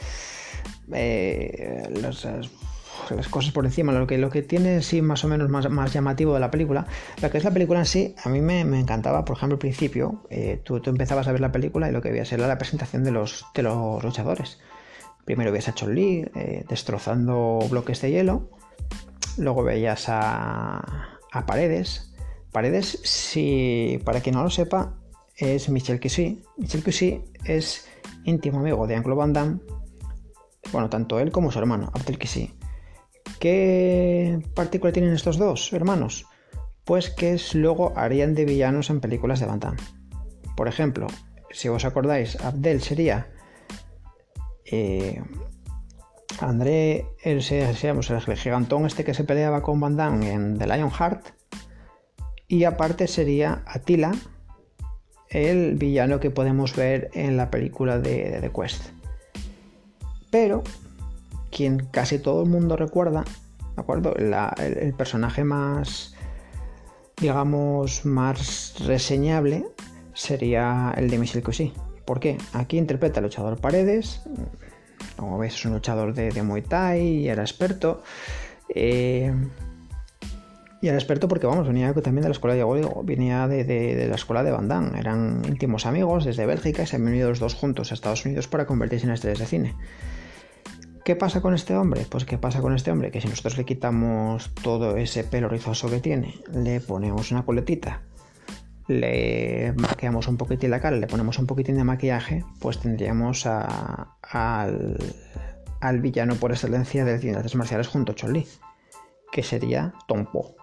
eh, 0.92 1.88
las 3.10 3.28
cosas 3.28 3.52
por 3.52 3.64
encima, 3.64 3.92
lo 3.92 4.06
que, 4.06 4.18
lo 4.18 4.30
que 4.30 4.42
tiene 4.42 4.82
sí 4.82 5.02
más 5.02 5.24
o 5.24 5.28
menos 5.28 5.48
más, 5.48 5.68
más 5.70 5.92
llamativo 5.92 6.34
de 6.34 6.40
la 6.40 6.50
película, 6.50 6.86
lo 7.20 7.30
que 7.30 7.38
es 7.38 7.44
la 7.44 7.50
película 7.50 7.80
en 7.80 7.86
sí, 7.86 8.14
a 8.24 8.28
mí 8.28 8.40
me, 8.40 8.60
encantaba, 8.60 9.24
por 9.24 9.36
ejemplo, 9.36 9.54
al 9.54 9.60
principio, 9.60 10.24
eh, 10.30 10.60
tú, 10.64 10.80
empezabas 10.84 11.28
a 11.28 11.32
ver 11.32 11.40
la 11.40 11.52
película 11.52 11.88
y 11.88 11.92
lo 11.92 12.02
que 12.02 12.10
veías 12.10 12.32
era 12.32 12.46
la 12.46 12.58
presentación 12.58 13.04
de 13.04 13.10
los, 13.10 13.46
de 13.54 13.62
los 13.62 14.02
luchadores. 14.02 14.58
Primero 15.24 15.52
veías 15.52 15.68
a 15.68 15.74
Chun-Li 15.74 16.26
eh, 16.34 16.64
destrozando 16.68 17.60
bloques 17.70 18.00
de 18.00 18.10
hielo, 18.10 18.50
luego 19.40 19.62
veías 19.62 20.08
a, 20.08 21.18
a 21.32 21.46
Paredes. 21.46 22.14
Paredes, 22.52 23.00
si 23.02 24.00
para 24.04 24.20
quien 24.20 24.34
no 24.34 24.42
lo 24.42 24.50
sepa, 24.50 24.98
es 25.36 25.68
Michel 25.68 26.00
Kissy. 26.00 26.42
Michel 26.56 26.84
Kissy 26.84 27.24
es 27.44 27.88
íntimo 28.24 28.60
amigo 28.60 28.86
de 28.86 28.96
Anglo 28.96 29.16
Van 29.16 29.32
Damme, 29.32 29.60
bueno, 30.72 30.90
tanto 30.90 31.18
él 31.18 31.32
como 31.32 31.50
su 31.50 31.58
hermano, 31.58 31.90
Abdel 31.94 32.18
Kissy. 32.18 32.54
¿Qué 33.38 34.42
partícula 34.54 34.92
tienen 34.92 35.14
estos 35.14 35.38
dos 35.38 35.72
hermanos? 35.72 36.26
Pues 36.84 37.10
que 37.10 37.38
luego 37.54 37.92
harían 37.96 38.34
de 38.34 38.44
villanos 38.44 38.90
en 38.90 39.00
películas 39.00 39.40
de 39.40 39.46
Van 39.46 39.60
Damme. 39.60 39.78
Por 40.56 40.68
ejemplo, 40.68 41.06
si 41.50 41.68
os 41.68 41.84
acordáis, 41.84 42.36
Abdel 42.40 42.82
sería 42.82 43.30
eh, 44.64 45.22
André, 46.38 47.06
el, 47.22 47.42
el 47.50 48.36
gigantón 48.36 48.86
este 48.86 49.04
que 49.04 49.14
se 49.14 49.24
peleaba 49.24 49.62
con 49.62 49.80
Van 49.80 49.96
Damme 49.96 50.32
en 50.32 50.58
The 50.58 50.66
Lionheart. 50.66 51.26
Y 52.48 52.64
aparte 52.64 53.06
sería 53.06 53.62
Attila, 53.66 54.12
el 55.28 55.76
villano 55.76 56.18
que 56.18 56.30
podemos 56.30 56.74
ver 56.74 57.10
en 57.14 57.36
la 57.36 57.50
película 57.50 57.98
de 57.98 58.38
The 58.40 58.50
Quest. 58.50 58.90
Pero 60.30 60.62
quien 61.50 61.86
casi 61.90 62.18
todo 62.18 62.42
el 62.42 62.48
mundo 62.48 62.76
recuerda, 62.76 63.24
¿de 63.76 63.80
acuerdo? 63.80 64.14
el, 64.16 64.94
personaje 64.94 65.44
más, 65.44 66.14
digamos, 67.20 68.04
más 68.04 68.74
reseñable 68.86 69.66
sería 70.14 70.92
el 70.96 71.10
de 71.10 71.18
Michel 71.18 71.42
Cousy. 71.42 71.72
¿Por 72.04 72.20
qué? 72.20 72.38
Aquí 72.52 72.78
interpreta 72.78 73.20
al 73.20 73.24
luchador 73.24 73.60
Paredes, 73.60 74.22
como 75.16 75.38
veis 75.38 75.54
es 75.54 75.64
un 75.64 75.72
luchador 75.72 76.14
de, 76.14 76.42
Muay 76.42 76.62
Thai 76.62 77.00
y 77.00 77.28
era 77.28 77.42
experto. 77.42 78.02
Eh, 78.68 79.32
y 80.82 80.88
era 80.88 80.96
experto 80.96 81.28
porque, 81.28 81.46
vamos, 81.46 81.66
venía 81.68 81.92
también 81.92 82.22
de 82.22 82.28
la 82.28 82.32
escuela 82.32 82.54
de 82.54 82.64
Diego, 82.64 83.02
venía 83.04 83.46
de, 83.46 84.06
la 84.08 84.14
escuela 84.14 84.42
de 84.42 84.50
Van. 84.50 84.96
Eran 84.96 85.42
íntimos 85.46 85.84
amigos 85.84 86.24
desde 86.24 86.46
Bélgica 86.46 86.82
y 86.82 86.86
se 86.86 86.96
han 86.96 87.04
venido 87.04 87.28
los 87.28 87.38
dos 87.38 87.54
juntos 87.54 87.90
a 87.90 87.94
Estados 87.94 88.24
Unidos 88.24 88.48
para 88.48 88.66
convertirse 88.66 89.04
en 89.06 89.12
estrellas 89.12 89.40
de 89.40 89.46
cine. 89.46 89.74
¿Qué 91.04 91.16
pasa 91.16 91.42
con 91.42 91.54
este 91.54 91.74
hombre? 91.76 92.06
Pues 92.08 92.24
¿qué 92.24 92.38
pasa 92.38 92.60
con 92.60 92.74
este 92.74 92.90
hombre? 92.90 93.10
Que 93.10 93.20
si 93.20 93.28
nosotros 93.28 93.58
le 93.58 93.64
quitamos 93.64 94.54
todo 94.62 94.96
ese 94.96 95.24
pelo 95.24 95.48
rizoso 95.48 95.90
que 95.90 96.00
tiene, 96.00 96.36
le 96.52 96.80
ponemos 96.80 97.30
una 97.30 97.44
coletita, 97.44 98.02
le 98.90 99.72
maquillamos 99.76 100.26
un 100.26 100.36
poquitín 100.36 100.70
la 100.70 100.80
cara, 100.80 100.96
le 100.96 101.06
ponemos 101.06 101.38
un 101.38 101.46
poquitín 101.46 101.76
de 101.76 101.84
maquillaje, 101.84 102.44
pues 102.58 102.78
tendríamos 102.78 103.46
al, 103.46 104.98
villano 106.00 106.34
por 106.34 106.50
excelencia 106.50 107.04
de 107.04 107.18
cine 107.18 107.32
de 107.32 107.38
artes 107.38 107.54
marciales 107.54 107.86
junto 107.86 108.12
a 108.12 108.14
Chun-Li, 108.16 108.46
que 109.30 109.42
sería 109.44 109.94
Tom 110.08 110.26
Po. 110.26 110.56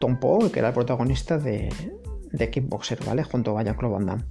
Tom 0.00 0.18
Po, 0.18 0.50
que 0.50 0.58
era 0.58 0.68
el 0.68 0.74
protagonista 0.74 1.38
de, 1.38 1.72
de 2.32 2.50
Kickboxer, 2.50 3.04
¿vale? 3.04 3.22
Junto 3.22 3.56
a 3.56 3.62
Jean-Claude. 3.62 4.24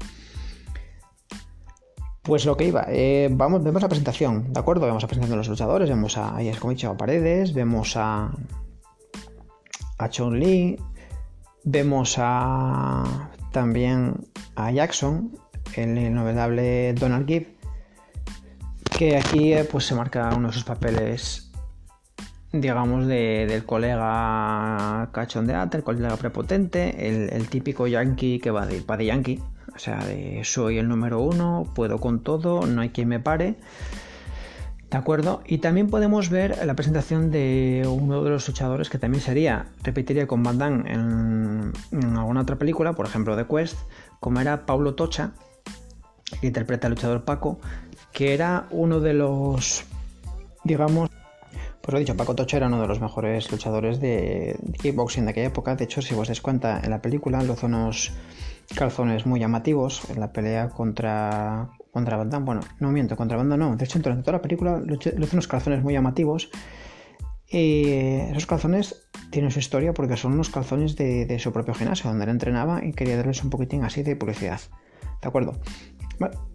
Pues 2.24 2.46
lo 2.46 2.58
que 2.58 2.66
iba, 2.66 2.86
eh, 2.90 3.30
vamos, 3.32 3.64
vemos 3.64 3.82
la 3.82 3.88
presentación, 3.88 4.52
¿de 4.52 4.60
acuerdo? 4.60 4.86
Vemos 4.86 5.02
la 5.02 5.08
presentación 5.08 5.32
de 5.32 5.38
los 5.38 5.48
luchadores, 5.48 5.88
vemos 5.88 6.18
a, 6.18 6.38
como 6.60 6.72
he 6.72 6.76
dicho, 6.76 6.90
a 6.90 6.98
Paredes, 6.98 7.54
vemos 7.54 7.96
a, 7.96 8.30
a 9.98 10.10
Chun 10.10 10.38
Li, 10.38 10.78
vemos 11.64 12.18
a 12.20 13.30
también 13.58 14.28
a 14.56 14.70
Jackson, 14.70 15.32
el 15.76 15.98
inolvidable 15.98 16.94
Donald 16.94 17.28
Gibb, 17.28 17.48
que 18.96 19.18
aquí 19.18 19.52
eh, 19.52 19.64
pues 19.64 19.84
se 19.84 19.96
marca 19.96 20.32
uno 20.36 20.50
de 20.50 20.54
sus 20.54 20.64
papeles, 20.64 21.52
digamos, 22.52 23.08
del 23.08 23.66
colega 23.66 25.10
cachondeate, 25.12 25.78
el 25.78 25.84
colega 25.84 26.16
prepotente, 26.18 27.08
el, 27.36 27.50
típico 27.50 27.88
yankee 27.88 28.38
que 28.38 28.52
va 28.52 28.68
de, 28.68 28.82
va 28.82 28.96
de 28.96 29.06
yankee, 29.06 29.42
o 29.76 29.80
sea, 29.80 30.06
de 30.06 30.42
soy 30.44 30.78
el 30.78 30.88
número 30.88 31.20
uno, 31.22 31.64
puedo 31.74 32.00
con 32.00 32.22
todo, 32.22 32.68
no 32.68 32.82
hay 32.82 32.90
quien 32.90 33.08
me 33.08 33.20
pare. 33.20 33.56
¿De 34.90 34.98
acuerdo? 34.98 35.42
Y 35.46 35.58
también 35.58 35.90
podemos 35.90 36.30
ver 36.30 36.66
la 36.66 36.74
presentación 36.74 37.30
de 37.30 37.86
uno 37.90 38.24
de 38.24 38.30
los 38.30 38.48
luchadores 38.48 38.90
que 38.90 38.98
también 38.98 39.22
sería, 39.22 39.68
repetiría 39.84 40.28
con 40.28 40.44
Van 40.44 40.58
Damme 40.58 40.90
en, 40.90 41.74
alguna 42.18 42.42
otra 42.42 42.56
película, 42.56 42.94
por 42.94 43.06
ejemplo 43.06 43.36
The 43.36 43.46
Quest, 43.46 43.78
como 44.22 44.40
era 44.40 44.66
Paulo 44.66 44.96
Tocha, 44.96 45.32
que 46.40 46.48
interpreta 46.48 46.88
al 46.88 46.94
luchador 46.94 47.26
Paco, 47.26 47.60
que 48.14 48.34
era 48.34 48.68
uno 48.72 49.02
de 49.02 49.14
los, 49.14 49.84
digamos, 50.64 51.10
pues 51.82 51.94
lo 51.94 51.98
he 51.98 52.00
dicho, 52.00 52.16
Paco 52.16 52.36
Tocha 52.36 52.56
era 52.56 52.68
uno 52.68 52.82
de 52.82 52.88
los 52.88 53.02
mejores 53.02 53.52
luchadores 53.52 54.00
de, 54.00 54.58
kickboxing 54.82 55.26
de 55.26 55.32
aquella 55.32 55.48
época. 55.48 55.76
De 55.76 55.84
hecho, 55.84 56.02
si 56.02 56.16
os 56.16 56.28
dais 56.28 56.42
cuenta, 56.42 56.80
en 56.82 56.92
la 56.92 57.02
película 57.02 57.44
lo 57.44 57.54
hace 57.54 57.66
unos 57.66 58.14
calzones 58.74 59.26
muy 59.26 59.40
llamativos 59.42 60.10
en 60.10 60.22
la 60.22 60.32
pelea 60.32 60.70
contra, 60.70 61.72
contra 61.98 62.16
Van 62.16 62.46
Bueno, 62.46 62.62
no 62.80 62.92
miento, 62.92 63.16
contra 63.16 63.38
Van 63.38 63.50
no. 63.50 63.76
De 63.76 63.86
hecho, 63.86 63.98
durante 63.98 64.24
toda 64.24 64.38
la 64.38 64.42
película 64.42 64.80
le 64.80 64.96
hace 64.96 65.36
unos 65.36 65.48
calzones 65.48 65.82
muy 65.82 65.94
llamativos. 65.94 66.50
Y 67.50 67.90
esos 68.32 68.46
calzones 68.46 69.10
tienen 69.32 69.50
su 69.52 69.60
historia 69.60 69.94
porque 69.94 70.16
son 70.16 70.34
unos 70.34 70.50
calzones 70.50 70.96
de, 70.96 71.40
su 71.40 71.52
propio 71.52 71.74
gimnasio, 71.74 72.10
donde 72.10 72.26
él 72.26 72.30
entrenaba 72.30 72.86
y 72.86 72.94
quería 72.94 73.18
darles 73.18 73.44
un 73.44 73.50
poquitín 73.50 73.84
así 73.84 74.04
de 74.04 74.16
publicidad. 74.16 74.62
¿De 75.22 75.28
acuerdo? 75.28 75.60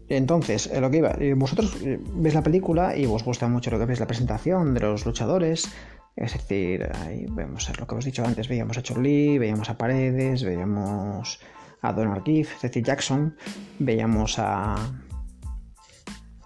entonces, 0.08 0.70
lo 0.80 0.90
que 0.90 0.98
iba, 0.98 1.16
vosotros 1.36 1.78
veis 2.14 2.34
la 2.34 2.42
película 2.42 2.96
y 2.96 3.06
os 3.06 3.24
gusta 3.24 3.48
mucho 3.48 3.70
lo 3.70 3.78
que 3.78 3.86
veis 3.86 4.00
la 4.00 4.06
presentación 4.06 4.74
de 4.74 4.80
los 4.80 5.06
luchadores, 5.06 5.68
Es 6.14 6.34
decir, 6.34 6.88
ahí 7.00 7.26
vemos 7.30 7.68
lo 7.78 7.86
que 7.86 7.94
hemos 7.94 8.04
dicho 8.04 8.24
antes, 8.24 8.48
veíamos 8.48 8.76
a 8.76 8.82
Chorley, 8.82 9.38
veíamos 9.38 9.70
a 9.70 9.78
Paredes, 9.78 10.44
veíamos 10.44 11.40
a 11.82 11.92
Donald 11.92 12.22
Giff, 12.24 12.54
es 12.56 12.62
decir, 12.62 12.84
Jackson, 12.84 13.36
veíamos 13.78 14.38
a, 14.38 14.76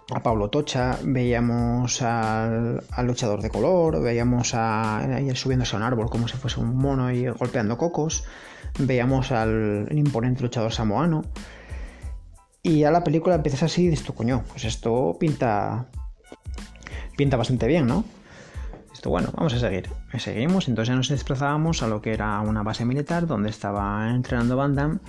a 0.09 0.23
Pablo 0.23 0.49
Tocha, 0.49 0.97
veíamos 1.03 2.01
al, 2.01 2.81
luchador 3.03 3.41
de 3.41 3.49
color, 3.49 4.01
veíamos 4.01 4.53
a, 4.53 4.99
a 4.99 5.35
subiéndose 5.35 5.75
a 5.75 5.79
un 5.79 5.83
árbol 5.83 6.09
como 6.09 6.27
si 6.27 6.37
fuese 6.37 6.59
un 6.59 6.77
mono 6.77 7.11
y 7.11 7.27
golpeando 7.27 7.77
cocos, 7.77 8.23
veíamos 8.79 9.31
al 9.31 9.87
imponente 9.91 10.43
luchador 10.43 10.71
samoano. 10.71 11.23
Y 12.63 12.79
ya 12.79 12.91
la 12.91 13.03
película 13.03 13.35
empieza 13.35 13.65
así 13.65 13.83
y 13.83 13.89
dices 13.89 14.11
coño, 14.11 14.43
pues 14.49 14.65
esto 14.65 15.17
pinta, 15.19 15.87
pinta 17.17 17.37
bastante 17.37 17.67
bien, 17.67 17.87
¿no? 17.87 18.03
Esto, 18.93 19.09
bueno, 19.09 19.29
vamos 19.35 19.53
a 19.53 19.59
seguir. 19.59 19.89
Seguimos, 20.17 20.67
entonces 20.67 20.89
ya 20.89 20.95
nos 20.95 21.09
desplazábamos 21.09 21.83
a 21.83 21.87
lo 21.87 22.01
que 22.01 22.13
era 22.13 22.39
una 22.41 22.63
base 22.63 22.83
militar 22.83 23.27
donde 23.27 23.49
estaba 23.49 24.09
entrenando 24.09 24.57
Van 24.57 24.73
Damme. 24.75 24.99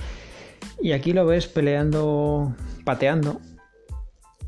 Y 0.80 0.92
aquí 0.92 1.12
lo 1.12 1.24
ves 1.24 1.46
peleando, 1.46 2.54
pateando 2.84 3.40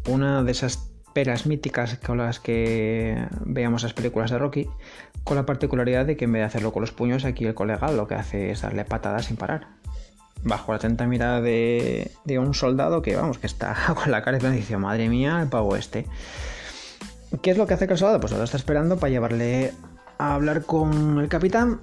una 0.07 0.43
de 0.43 0.53
esas 0.53 0.91
peras 1.13 1.47
míticas 1.47 1.99
con 1.99 2.19
las 2.19 2.41
que 2.41 3.27
veamos 3.45 3.83
las 3.83 3.93
películas 3.93 4.31
de 4.31 4.39
Rocky, 4.39 4.69
con 5.25 5.37
la 5.37 5.47
particularidad 5.47 6.07
de 6.07 6.17
que 6.17 6.25
en 6.25 6.33
vez 6.33 6.41
de 6.41 6.47
hacerlo 6.47 6.73
con 6.73 6.83
los 6.83 6.93
puños, 6.93 7.25
aquí 7.25 7.45
el 7.45 7.55
colega 7.55 7.91
lo 7.93 8.07
que 8.07 8.15
hace 8.15 8.51
es 8.51 8.63
darle 8.63 8.85
patadas 8.85 9.27
sin 9.27 9.37
parar. 9.37 9.69
Bajo 10.43 10.73
la 10.73 10.77
atenta 10.77 11.07
mirada 11.07 11.41
de, 11.41 12.11
un 12.39 12.55
soldado 12.55 13.03
que, 13.03 13.17
vamos, 13.17 13.39
que 13.39 13.47
está 13.47 13.77
con 13.95 14.11
la 14.11 14.23
cara 14.23 14.39
y 14.39 14.57
dice, 14.57 14.77
madre 14.77 15.09
mía, 15.09 15.41
el 15.43 15.49
pavo 15.49 15.77
este. 15.77 16.07
¿Qué 17.43 17.51
es 17.51 17.57
lo 17.57 17.67
que 17.67 17.75
hace 17.75 17.85
el 17.85 17.99
soldado? 17.99 18.21
Pues 18.21 18.33
lo 18.33 18.43
está 18.43 18.57
esperando 18.57 18.99
para 18.99 19.11
llevarle 19.11 19.73
a 20.19 20.35
hablar 20.35 20.63
con 20.63 21.19
el 21.19 21.29
capitán 21.29 21.81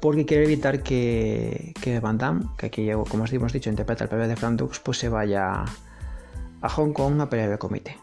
porque 0.00 0.26
quiere 0.26 0.44
evitar 0.44 0.82
que, 0.82 1.74
que 1.80 1.98
Van 2.00 2.18
Damme, 2.18 2.44
que 2.56 2.66
aquí, 2.66 2.90
como 3.08 3.24
os 3.24 3.32
hemos 3.32 3.52
dicho, 3.52 3.70
interpreta 3.70 4.04
el 4.04 4.10
PB 4.10 4.28
de 4.28 4.36
Frank 4.36 4.56
Dux, 4.58 4.78
pues 4.78 4.98
se 4.98 5.08
vaya 5.08 5.64
a 6.62 6.68
Hong 6.68 6.92
Kong 6.92 7.20
a 7.20 7.28
pelear 7.28 7.50
el 7.50 7.58
comité. 7.58 7.98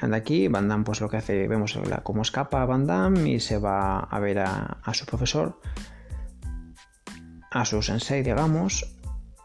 Anda 0.00 0.18
aquí, 0.18 0.46
Van 0.46 0.68
Damme 0.68 0.84
pues 0.84 1.00
lo 1.00 1.08
que 1.08 1.16
hace, 1.16 1.48
vemos 1.48 1.76
cómo 2.04 2.22
escapa 2.22 2.64
Van 2.66 2.86
Damme 2.86 3.28
y 3.28 3.40
se 3.40 3.58
va 3.58 3.98
a 3.98 4.20
ver 4.20 4.38
a, 4.38 4.80
su 4.92 5.06
profesor, 5.06 5.58
a 7.50 7.64
su 7.64 7.82
sensei, 7.82 8.22
digamos, 8.22 8.94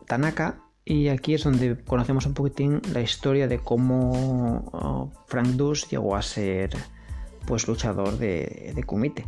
Tanaka, 0.06 0.60
y 0.86 1.08
aquí 1.08 1.34
es 1.34 1.43
donde 1.43 1.84
conocemos 1.84 2.28
un 2.28 2.36
poquitín 2.36 2.82
la 2.91 3.02
historia 3.02 3.48
de 3.48 3.60
cómo 3.60 4.69
oh, 4.74 5.12
Frank 5.28 5.48
Dux 5.56 5.89
llegó 5.89 6.15
a 6.15 6.22
ser 6.22 6.76
pues 7.48 7.67
luchador 7.67 8.17
de, 8.17 8.74
de 8.76 8.84
kumite. 8.84 9.26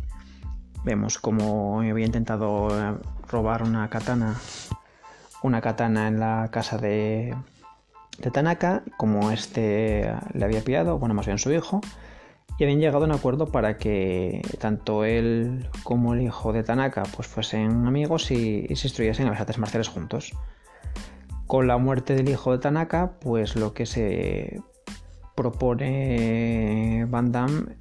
Vemos 0.84 1.18
cómo 1.18 1.80
había 1.80 2.06
intentado 2.06 2.68
eh, 2.70 2.98
robar 3.26 3.64
una 3.64 3.88
katana 3.90 4.36
una 5.42 5.60
katana 5.60 6.08
en 6.08 6.20
la 6.20 6.48
casa 6.50 6.78
de, 6.78 7.34
Tanaka, 8.32 8.82
como 8.96 9.30
este 9.30 10.12
le 10.32 10.44
había 10.44 10.62
pillado, 10.62 10.98
bueno, 10.98 11.14
más 11.14 11.26
bien 11.26 11.38
su 11.38 11.52
hijo, 11.52 11.80
y 12.58 12.64
habían 12.64 12.80
llegado 12.80 13.04
a 13.04 13.06
un 13.06 13.12
acuerdo 13.12 13.46
para 13.46 13.76
que 13.76 14.40
tanto 14.58 15.04
él 15.04 15.68
como 15.82 16.14
el 16.14 16.22
hijo 16.22 16.52
de 16.52 16.62
Tanaka 16.62 17.02
pues 17.14 17.28
fuesen 17.28 17.86
amigos 17.86 18.30
y, 18.30 18.66
se 18.74 18.88
instruyesen 18.88 19.26
a 19.26 19.30
las 19.32 19.40
artes 19.40 19.58
marciales 19.58 19.88
juntos. 19.88 20.32
Con 21.46 21.66
la 21.66 21.76
muerte 21.76 22.14
del 22.14 22.28
hijo 22.28 22.52
de 22.52 22.58
Tanaka, 22.58 23.12
pues 23.20 23.56
lo 23.56 23.74
que 23.74 23.86
se 23.86 24.60
propone 25.36 27.06
Van 27.08 27.30
Damme, 27.30 27.76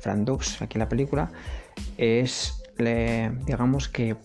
Frank 0.00 0.20
Dux, 0.20 0.62
aquí 0.62 0.78
en 0.78 0.80
la 0.80 0.88
película, 0.88 1.30
es, 1.98 2.62
digamos 2.78 3.88
que 3.88 4.16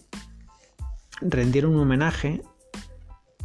rendir 1.21 1.65
un 1.65 1.77
homenaje 1.77 2.41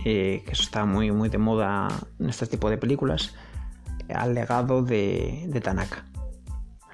eh, 0.04 0.42
que 0.44 0.52
eso 0.52 0.62
está 0.62 0.84
muy, 0.84 1.10
muy 1.10 1.30
de 1.30 1.38
moda 1.38 1.88
en 2.18 2.28
este 2.28 2.46
tipo 2.46 2.68
de 2.68 2.76
películas, 2.76 3.34
al 4.14 4.34
legado 4.34 4.82
de, 4.82 5.60
Tanaka. 5.62 6.04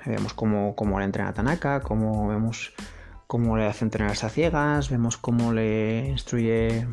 Vemos 0.07 0.33
cómo, 0.33 0.75
cómo, 0.77 0.99
le 0.99 1.05
entrena 1.05 1.31
a 1.31 1.35
Tanaka, 1.35 1.81
cómo 1.81 2.29
vemos 2.29 2.73
cómo 3.27 3.57
le 3.57 3.66
hace 3.66 3.85
entrenarse 3.85 4.27
a 4.27 4.29
ciegas, 4.29 4.90
vemos 4.90 5.16
cómo 5.16 5.53
le 5.53 6.09
instruye 6.09 6.87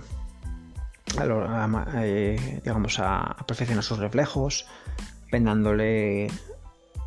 a, 1.17 1.87
eh, 2.03 2.61
digamos, 2.63 2.99
a, 2.99 3.35
perfeccionar 3.47 3.83
sus 3.83 3.99
reflejos, 3.99 4.67
vendándole, 5.31 6.29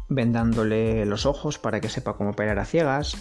vendándole 0.09 1.05
los 1.05 1.27
ojos 1.27 1.59
para 1.59 1.81
que 1.81 1.89
sepa 1.89 2.15
cómo 2.15 2.33
pelear 2.33 2.59
a 2.59 2.65
ciegas, 2.65 3.17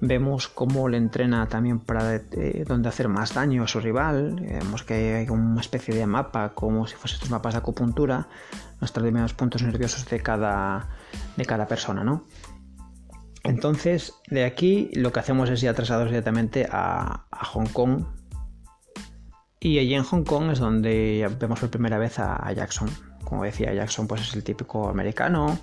Vemos 0.00 0.48
cómo 0.48 0.88
le 0.88 0.98
entrena 0.98 1.48
también 1.48 1.80
para 1.80 2.16
eh, 2.16 2.64
dónde 2.66 2.88
hacer 2.90 3.08
más 3.08 3.32
daño 3.32 3.64
a 3.64 3.68
su 3.68 3.80
rival. 3.80 4.36
Vemos 4.36 4.82
que 4.82 5.14
hay 5.14 5.28
una 5.30 5.60
especie 5.60 5.94
de 5.94 6.06
mapa, 6.06 6.52
como 6.54 6.86
si 6.86 6.96
fuesen 6.96 7.16
estos 7.16 7.30
mapas 7.30 7.54
de 7.54 7.58
acupuntura, 7.58 8.28
los 8.80 8.92
determinados 8.92 9.32
puntos 9.32 9.62
nerviosos 9.62 10.06
de 10.06 10.20
cada, 10.20 10.90
de 11.36 11.44
cada 11.46 11.66
persona, 11.66 12.04
¿no? 12.04 12.24
Entonces, 13.42 14.12
de 14.28 14.44
aquí 14.44 14.90
lo 14.92 15.12
que 15.12 15.20
hacemos 15.20 15.48
es 15.48 15.62
ya 15.62 15.72
trasladarnos 15.72 16.10
directamente 16.10 16.68
a, 16.70 17.26
Hong 17.52 17.68
Kong. 17.68 18.04
Y 19.60 19.78
allí 19.78 19.94
en 19.94 20.02
Hong 20.02 20.24
Kong 20.24 20.50
es 20.50 20.58
donde 20.58 21.26
vemos 21.38 21.60
por 21.60 21.70
primera 21.70 21.96
vez 21.96 22.18
a, 22.18 22.36
a 22.36 22.52
Jackson. 22.52 22.90
Como 23.24 23.44
decía, 23.44 23.72
Jackson 23.72 24.06
pues 24.06 24.20
es 24.20 24.34
el 24.34 24.44
típico 24.44 24.90
americano 24.90 25.58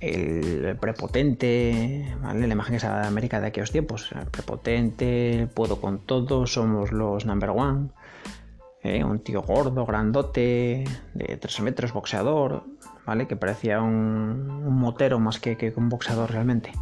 el 0.00 0.76
prepotente, 0.80 2.16
¿vale? 2.22 2.46
la 2.46 2.54
imagen 2.54 2.76
esa 2.76 3.00
de 3.00 3.06
América 3.06 3.40
de 3.40 3.48
aquellos 3.48 3.70
tiempos, 3.70 4.10
el 4.12 4.26
prepotente, 4.26 5.46
puedo 5.54 5.80
con 5.80 5.98
todo, 6.00 6.46
somos 6.46 6.90
los 6.90 7.26
number 7.26 7.50
one, 7.50 7.90
¿eh? 8.82 9.04
un 9.04 9.20
tío 9.20 9.42
gordo, 9.42 9.84
grandote, 9.84 10.84
de 11.14 11.36
3 11.36 11.60
metros, 11.60 11.92
boxeador, 11.92 12.64
¿vale? 13.06 13.26
que 13.26 13.36
parecía 13.36 13.82
un, 13.82 14.74
motero 14.74 15.18
más 15.18 15.38
que, 15.38 15.72
un 15.76 15.90
boxeador 15.90 16.30
realmente. 16.30 16.72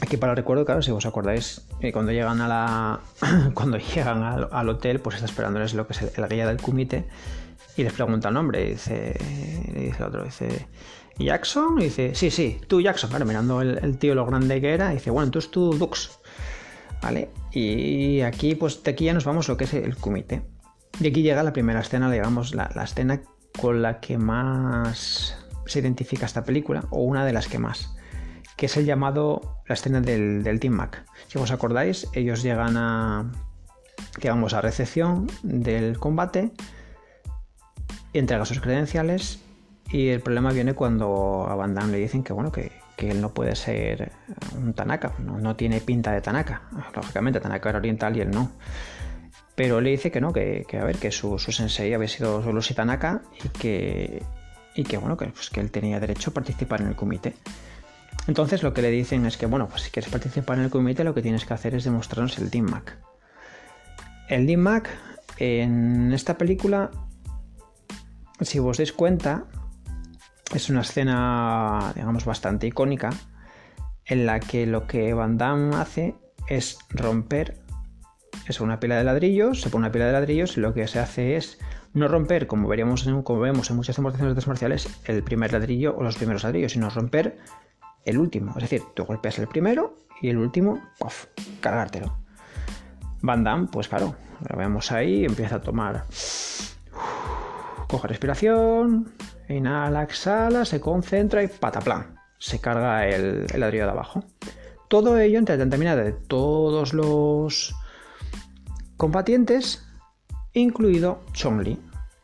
Aquí 0.00 0.16
para 0.16 0.32
el 0.32 0.36
recuerdo, 0.36 0.64
claro, 0.64 0.82
si 0.82 0.90
os 0.90 1.06
acordáis, 1.06 1.66
eh, 1.80 1.92
cuando 1.92 2.12
llegan 2.12 2.40
a 2.40 2.48
la. 2.48 3.00
cuando 3.54 3.78
llegan 3.94 4.22
al, 4.22 4.68
hotel, 4.68 5.00
pues 5.00 5.16
está 5.16 5.26
esperándoles 5.26 5.74
lo 5.74 5.86
que 5.86 5.92
es 5.92 6.18
el, 6.18 6.28
guía 6.28 6.46
del 6.46 6.60
comité 6.60 7.04
y 7.76 7.84
les 7.84 7.92
pregunta 7.92 8.28
el 8.28 8.34
nombre. 8.34 8.66
Y 8.66 8.70
dice, 8.70 9.16
dice 9.74 9.96
el 9.98 10.04
otro, 10.04 10.24
dice. 10.24 10.66
Jackson, 11.18 11.80
y 11.80 11.84
dice, 11.84 12.14
sí, 12.14 12.30
sí, 12.30 12.60
tú 12.68 12.80
Jackson, 12.80 13.10
claro, 13.10 13.24
mirando 13.24 13.60
el, 13.60 13.98
tío 13.98 14.14
lo 14.14 14.24
grande 14.24 14.60
que 14.60 14.72
era, 14.72 14.90
dice, 14.90 15.10
bueno, 15.10 15.30
tú 15.30 15.72
Dux, 15.72 16.20
¿vale? 17.02 17.30
Y 17.52 18.20
aquí, 18.20 18.54
pues 18.54 18.82
de 18.84 18.92
aquí 18.92 19.06
ya 19.06 19.14
nos 19.14 19.24
vamos 19.24 19.48
a 19.48 19.52
lo 19.52 19.58
que 19.58 19.64
es 19.64 19.74
el 19.74 19.96
comité. 19.96 20.42
Y 21.00 21.08
aquí 21.08 21.22
llega 21.22 21.42
la 21.42 21.52
primera 21.52 21.80
escena, 21.80 22.10
digamos, 22.10 22.54
la, 22.54 22.66
escena 22.82 23.20
con 23.60 23.82
la 23.82 24.00
que 24.00 24.16
más 24.16 25.36
se 25.66 25.80
identifica 25.80 26.26
esta 26.26 26.44
película, 26.44 26.84
o 26.90 27.02
una 27.02 27.24
de 27.24 27.32
las 27.32 27.48
que 27.48 27.58
más, 27.58 27.96
que 28.56 28.66
es 28.66 28.76
el 28.76 28.84
llamado, 28.84 29.60
la 29.66 29.74
escena 29.74 30.00
del, 30.00 30.44
del 30.44 30.60
Team 30.60 30.74
Mac. 30.74 31.04
Si 31.26 31.38
os 31.38 31.50
acordáis, 31.50 32.06
ellos 32.12 32.42
llegan 32.42 32.76
a, 32.76 33.32
digamos, 34.20 34.54
a 34.54 34.60
recepción 34.60 35.26
del 35.42 35.98
combate, 35.98 36.52
entrega 38.12 38.44
sus 38.44 38.60
credenciales 38.60 39.40
y 39.90 40.08
el 40.08 40.20
problema 40.20 40.52
viene 40.52 40.74
cuando 40.74 41.46
a 41.48 41.54
Van 41.54 41.74
Damme 41.74 41.92
le 41.92 41.98
dicen 41.98 42.22
que 42.22 42.32
bueno, 42.32 42.52
que, 42.52 42.72
él 42.98 43.20
no 43.20 43.32
puede 43.32 43.54
ser 43.54 44.10
un 44.56 44.74
Tanaka, 44.74 45.14
no, 45.20 45.54
tiene 45.54 45.80
pinta 45.80 46.10
de 46.10 46.20
Tanaka. 46.20 46.62
Lógicamente, 46.96 47.38
Tanaka 47.38 47.68
era 47.68 47.78
oriental 47.78 48.16
y 48.16 48.22
él 48.22 48.30
no. 48.30 48.50
Pero 49.54 49.80
le 49.80 49.90
dice 49.90 50.10
que 50.10 50.20
no, 50.20 50.32
que, 50.32 50.66
a 50.72 50.84
ver, 50.84 50.96
que 50.96 51.12
su, 51.12 51.38
sensei 51.38 51.94
había 51.94 52.08
sido 52.08 52.42
solo 52.42 52.60
si 52.60 52.74
Tanaka 52.74 53.22
y 53.44 53.48
que, 53.50 54.22
y 54.74 54.82
que 54.82 54.98
bueno, 54.98 55.16
que, 55.16 55.26
pues, 55.26 55.48
que 55.48 55.60
él 55.60 55.70
tenía 55.70 56.00
derecho 56.00 56.30
a 56.30 56.34
participar 56.34 56.80
en 56.80 56.88
el 56.88 56.96
comité. 56.96 57.34
Entonces 58.26 58.62
lo 58.62 58.74
que 58.74 58.82
le 58.82 58.90
dicen 58.90 59.24
es 59.26 59.36
que, 59.36 59.46
bueno, 59.46 59.68
pues 59.68 59.82
si 59.82 59.90
quieres 59.90 60.10
participar 60.10 60.58
en 60.58 60.64
el 60.64 60.70
comité, 60.70 61.02
lo 61.02 61.14
que 61.14 61.22
tienes 61.22 61.44
que 61.44 61.54
hacer 61.54 61.74
es 61.74 61.84
demostrarnos 61.84 62.36
el 62.38 62.50
DIMAC. 62.50 62.98
El 64.28 64.46
DIMAC 64.46 64.90
en 65.38 66.12
esta 66.12 66.36
película, 66.36 66.90
si 68.40 68.58
os 68.58 68.78
dais 68.78 68.92
cuenta, 68.92 69.44
es 70.54 70.70
una 70.70 70.82
escena, 70.82 71.92
digamos, 71.94 72.24
bastante 72.24 72.66
icónica 72.66 73.10
en 74.06 74.26
la 74.26 74.40
que 74.40 74.66
lo 74.66 74.86
que 74.86 75.12
Van 75.12 75.36
Damme 75.36 75.76
hace 75.76 76.14
es 76.48 76.78
romper 76.90 77.58
es 78.48 78.60
una 78.60 78.80
pila 78.80 78.96
de 78.96 79.04
ladrillos, 79.04 79.60
se 79.60 79.68
pone 79.68 79.84
una 79.84 79.92
pila 79.92 80.06
de 80.06 80.12
ladrillos 80.12 80.56
y 80.56 80.60
lo 80.60 80.72
que 80.72 80.86
se 80.86 80.98
hace 80.98 81.36
es 81.36 81.58
no 81.92 82.08
romper, 82.08 82.46
como, 82.46 82.68
veríamos 82.68 83.06
en, 83.06 83.22
como 83.22 83.40
vemos 83.40 83.70
en 83.70 83.76
muchas 83.76 83.96
demostraciones 83.96 84.34
de 84.34 84.38
artes 84.38 84.48
marciales, 84.48 85.00
el 85.04 85.22
primer 85.22 85.52
ladrillo 85.52 85.94
o 85.96 86.02
los 86.02 86.16
primeros 86.16 86.44
ladrillos, 86.44 86.72
sino 86.72 86.88
romper 86.88 87.38
el 88.04 88.18
último. 88.18 88.52
Es 88.56 88.62
decir, 88.62 88.82
tú 88.94 89.04
golpeas 89.04 89.38
el 89.38 89.48
primero 89.48 89.96
y 90.22 90.30
el 90.30 90.38
último, 90.38 90.80
¡puff! 90.98 91.26
cargártelo. 91.60 92.18
Van 93.20 93.44
Damme, 93.44 93.68
pues 93.70 93.88
claro, 93.88 94.14
lo 94.48 94.56
vemos 94.56 94.92
ahí, 94.92 95.24
empieza 95.24 95.56
a 95.56 95.60
tomar. 95.60 96.04
Coge 97.88 98.06
respiración, 98.06 99.12
Inhala, 99.48 100.02
exhala, 100.02 100.64
se 100.64 100.78
concentra 100.78 101.42
y 101.42 101.48
pataplan. 101.48 102.18
se 102.38 102.60
carga 102.60 103.08
el, 103.08 103.46
ladrillo 103.56 103.84
de 103.84 103.90
abajo. 103.90 104.24
Todo 104.88 105.18
ello 105.18 105.38
entre 105.38 105.56
la 105.56 105.96
de 105.96 106.12
todos 106.12 106.92
los 106.92 107.74
combatientes, 108.96 109.86
incluido 110.52 111.20
Chongli. 111.32 111.80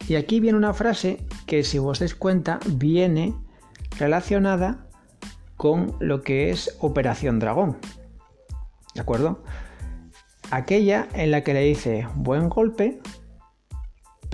Y 0.06 0.16
aquí 0.16 0.38
viene 0.38 0.58
una 0.58 0.74
frase 0.74 1.26
que, 1.46 1.64
si 1.64 1.78
os 1.78 1.98
dais 1.98 2.14
cuenta, 2.14 2.60
viene 2.66 3.34
relacionada 3.98 4.86
con 5.56 5.96
lo 5.98 6.22
que 6.22 6.50
es 6.50 6.76
Operación 6.80 7.38
Dragón. 7.38 7.78
¿De 8.94 9.00
acuerdo? 9.00 9.42
Aquella 10.50 11.08
en 11.14 11.30
la 11.30 11.42
que 11.42 11.54
le 11.54 11.60
dice 11.60 12.06
buen 12.14 12.50
golpe, 12.50 13.00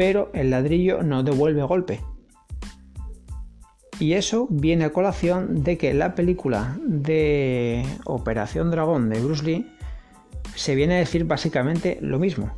pero 0.00 0.30
el 0.32 0.48
ladrillo 0.48 1.02
no 1.02 1.22
devuelve 1.22 1.62
golpe. 1.62 2.00
Y 3.98 4.14
eso 4.14 4.46
viene 4.48 4.86
a 4.86 4.94
colación 4.94 5.62
de 5.62 5.76
que 5.76 5.92
la 5.92 6.14
película 6.14 6.78
de 6.86 7.84
Operación 8.06 8.70
Dragón 8.70 9.10
de 9.10 9.20
Bruce 9.20 9.44
Lee 9.44 9.70
se 10.54 10.74
viene 10.74 10.94
a 10.94 10.98
decir 11.00 11.26
básicamente 11.26 11.98
lo 12.00 12.18
mismo. 12.18 12.50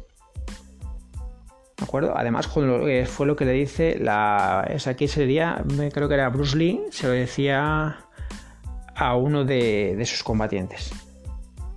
¿De 1.77 1.83
acuerdo? 1.83 2.17
Además, 2.17 2.47
fue 2.47 3.27
lo 3.27 3.35
que 3.35 3.45
le 3.45 3.53
dice 3.55 3.99
la. 3.99 4.65
Es 4.71 4.87
aquí 4.87 5.09
sería, 5.09 5.65
creo 5.93 6.07
que 6.07 6.15
era 6.15 6.29
Bruce 6.29 6.57
Lee, 6.57 6.81
se 6.93 7.09
lo 7.09 7.13
decía 7.13 8.07
a 8.95 9.17
uno 9.17 9.45
de, 9.45 10.01
sus 10.07 10.23
combatientes. 10.23 10.93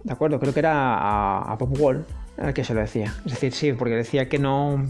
¿De 0.04 0.14
acuerdo? 0.14 0.40
Creo 0.40 0.54
que 0.54 0.60
era 0.60 0.94
a, 0.94 1.52
a 1.52 1.56
Bob 1.56 1.82
Wall 1.82 2.06
al 2.38 2.54
que 2.54 2.64
se 2.64 2.76
lo 2.76 2.82
decía. 2.82 3.16
Es 3.26 3.32
decir, 3.32 3.52
sí, 3.52 3.74
porque 3.74 3.96
decía 3.96 4.30
que 4.30 4.38
no. 4.38 4.86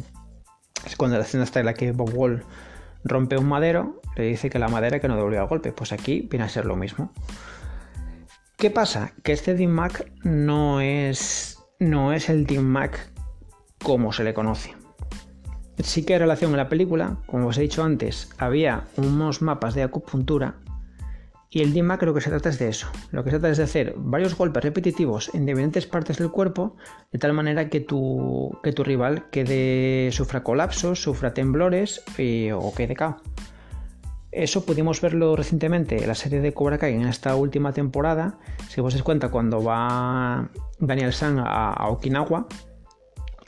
Cuando 0.97 1.17
la 1.17 1.23
escena 1.23 1.43
está 1.43 1.59
en 1.59 1.65
la 1.65 1.73
que 1.73 1.91
Bob 1.91 2.11
Wall 2.13 2.43
rompe 3.03 3.37
un 3.37 3.47
madero, 3.47 4.01
le 4.15 4.23
dice 4.23 4.49
que 4.49 4.59
la 4.59 4.67
madera 4.67 4.99
que 4.99 5.07
no 5.07 5.15
devolvió 5.15 5.41
el 5.41 5.47
golpe. 5.47 5.71
Pues 5.71 5.91
aquí 5.91 6.27
viene 6.29 6.45
a 6.45 6.49
ser 6.49 6.65
lo 6.65 6.75
mismo. 6.75 7.11
¿Qué 8.57 8.69
pasa? 8.69 9.13
Que 9.23 9.33
este 9.33 9.67
Mac 9.67 10.11
no 10.23 10.79
es, 10.79 11.59
no 11.79 12.13
es 12.13 12.29
el 12.29 12.47
Mac 12.61 13.11
como 13.83 14.13
se 14.13 14.23
le 14.23 14.33
conoce. 14.33 14.73
Sí 15.83 16.05
que 16.05 16.13
hay 16.13 16.19
relación 16.19 16.51
en 16.51 16.57
la 16.57 16.69
película, 16.69 17.17
como 17.25 17.47
os 17.47 17.57
he 17.57 17.61
dicho 17.61 17.83
antes, 17.83 18.29
había 18.37 18.85
unos 18.95 19.41
mapas 19.41 19.75
de 19.75 19.83
acupuntura 19.83 20.55
y 21.55 21.61
el 21.61 21.71
DIMAC 21.71 22.03
lo 22.03 22.13
que 22.13 22.19
se 22.19 22.29
trata 22.29 22.49
es 22.49 22.59
de 22.59 22.67
eso. 22.67 22.87
Lo 23.11 23.23
que 23.23 23.29
se 23.29 23.39
trata 23.39 23.49
es 23.49 23.57
de 23.57 23.63
hacer 23.63 23.93
varios 23.95 24.37
golpes 24.37 24.61
repetitivos 24.61 25.33
en 25.33 25.45
diferentes 25.45 25.87
partes 25.87 26.17
del 26.17 26.29
cuerpo, 26.29 26.75
de 27.13 27.17
tal 27.17 27.31
manera 27.31 27.69
que 27.69 27.79
tu, 27.79 28.59
que 28.61 28.73
tu 28.73 28.83
rival 28.83 29.29
quede, 29.29 30.11
sufra 30.11 30.43
colapsos, 30.43 31.01
sufra 31.01 31.33
temblores 31.33 32.03
o 32.53 32.73
quede 32.75 32.97
cao. 32.97 33.21
Eso 34.33 34.65
pudimos 34.65 34.99
verlo 34.99 35.37
recientemente 35.37 35.95
en 35.95 36.09
la 36.09 36.15
serie 36.15 36.41
de 36.41 36.53
Cobra 36.53 36.77
Kai 36.77 36.93
en 36.93 37.07
esta 37.07 37.37
última 37.37 37.71
temporada. 37.71 38.37
Si 38.67 38.81
os 38.81 39.01
cuenta, 39.03 39.29
cuando 39.29 39.63
va 39.63 40.49
Daniel 40.79 41.13
San 41.13 41.39
a 41.39 41.87
Okinawa, 41.87 42.47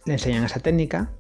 le 0.06 0.14
enseñan 0.14 0.46
esa 0.46 0.62
técnica 0.62 1.12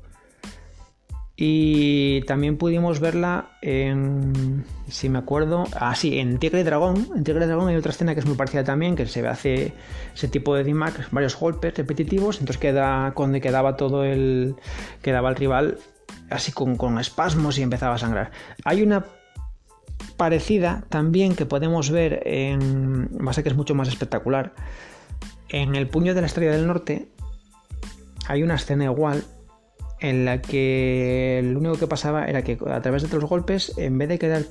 y 1.40 2.22
también 2.22 2.58
pudimos 2.58 3.00
verla 3.00 3.52
en, 3.62 4.66
si 4.88 5.08
me 5.08 5.20
acuerdo, 5.20 5.66
ah 5.80 5.94
sí, 5.94 6.18
en 6.18 6.40
Tigre 6.40 6.62
y 6.62 6.64
Dragón. 6.64 7.10
En 7.16 7.24
Tigre 7.24 7.46
y 7.46 7.48
Dragón 7.48 7.70
hay 7.70 7.76
otra 7.76 7.92
escena 7.92 8.16
que 8.16 8.22
es 8.22 8.26
muy 8.26 8.36
parecida 8.36 8.64
también, 8.64 8.96
que 8.96 9.06
se 9.06 9.26
hace 9.28 9.72
ese 10.16 10.28
tipo 10.30 10.56
de 10.56 10.64
DMAC, 10.64 11.12
varios 11.12 11.40
golpes 11.40 11.78
repetitivos, 11.78 12.40
entonces 12.40 12.60
queda, 12.60 13.12
cuando 13.14 13.40
quedaba 13.40 13.78
todo 13.78 14.04
el, 14.04 14.56
quedaba 15.04 15.30
el 15.30 15.36
rival 15.36 15.78
así 16.32 16.52
con, 16.52 16.76
con 16.76 16.98
espasmos 16.98 17.60
y 17.60 17.62
empezaba 17.62 17.94
a 17.94 18.00
sangrar. 18.00 18.32
Hay 18.66 18.82
una 18.82 19.06
parecida 20.18 20.86
también 20.90 21.36
que 21.36 21.46
podemos 21.46 21.92
ver 21.92 22.24
en, 22.26 23.10
base 23.12 23.44
que 23.44 23.50
es 23.50 23.56
mucho 23.56 23.76
más 23.76 23.90
espectacular, 23.90 24.54
en 25.50 25.76
el 25.76 25.88
puño 25.88 26.16
de 26.16 26.22
la 26.22 26.28
Estrella 26.28 26.54
del 26.54 26.66
Norte 26.66 27.10
hay 28.28 28.42
una 28.42 28.56
escena 28.56 28.86
igual 28.86 29.24
en 30.00 30.26
la 30.26 30.42
que 30.42 31.42
lo 31.44 31.60
único 31.60 31.78
que 31.78 31.88
pasaba 31.88 32.26
era 32.26 32.44
que 32.44 32.58
a 32.68 32.82
través 32.82 33.10
de 33.10 33.16
los 33.16 33.26
golpes, 33.26 33.74
en 33.78 33.98
vez 33.98 34.10
de 34.10 34.20
quedar, 34.20 34.44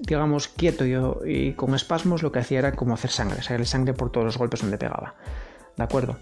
digamos, 0.00 0.48
quieto 0.48 0.84
y, 1.26 1.52
con 1.54 1.74
espasmos, 1.74 2.22
lo 2.22 2.32
que 2.32 2.40
hacía 2.40 2.58
era 2.58 2.72
como 2.72 2.94
hacer 2.94 3.10
sangre, 3.10 3.42
sacar 3.42 3.64
sangre 3.66 3.94
por 3.94 4.10
todos 4.12 4.26
los 4.26 4.38
golpes 4.38 4.60
donde 4.60 4.78
pegaba. 4.78 5.14
¿De 5.76 5.84
acuerdo? 5.84 6.18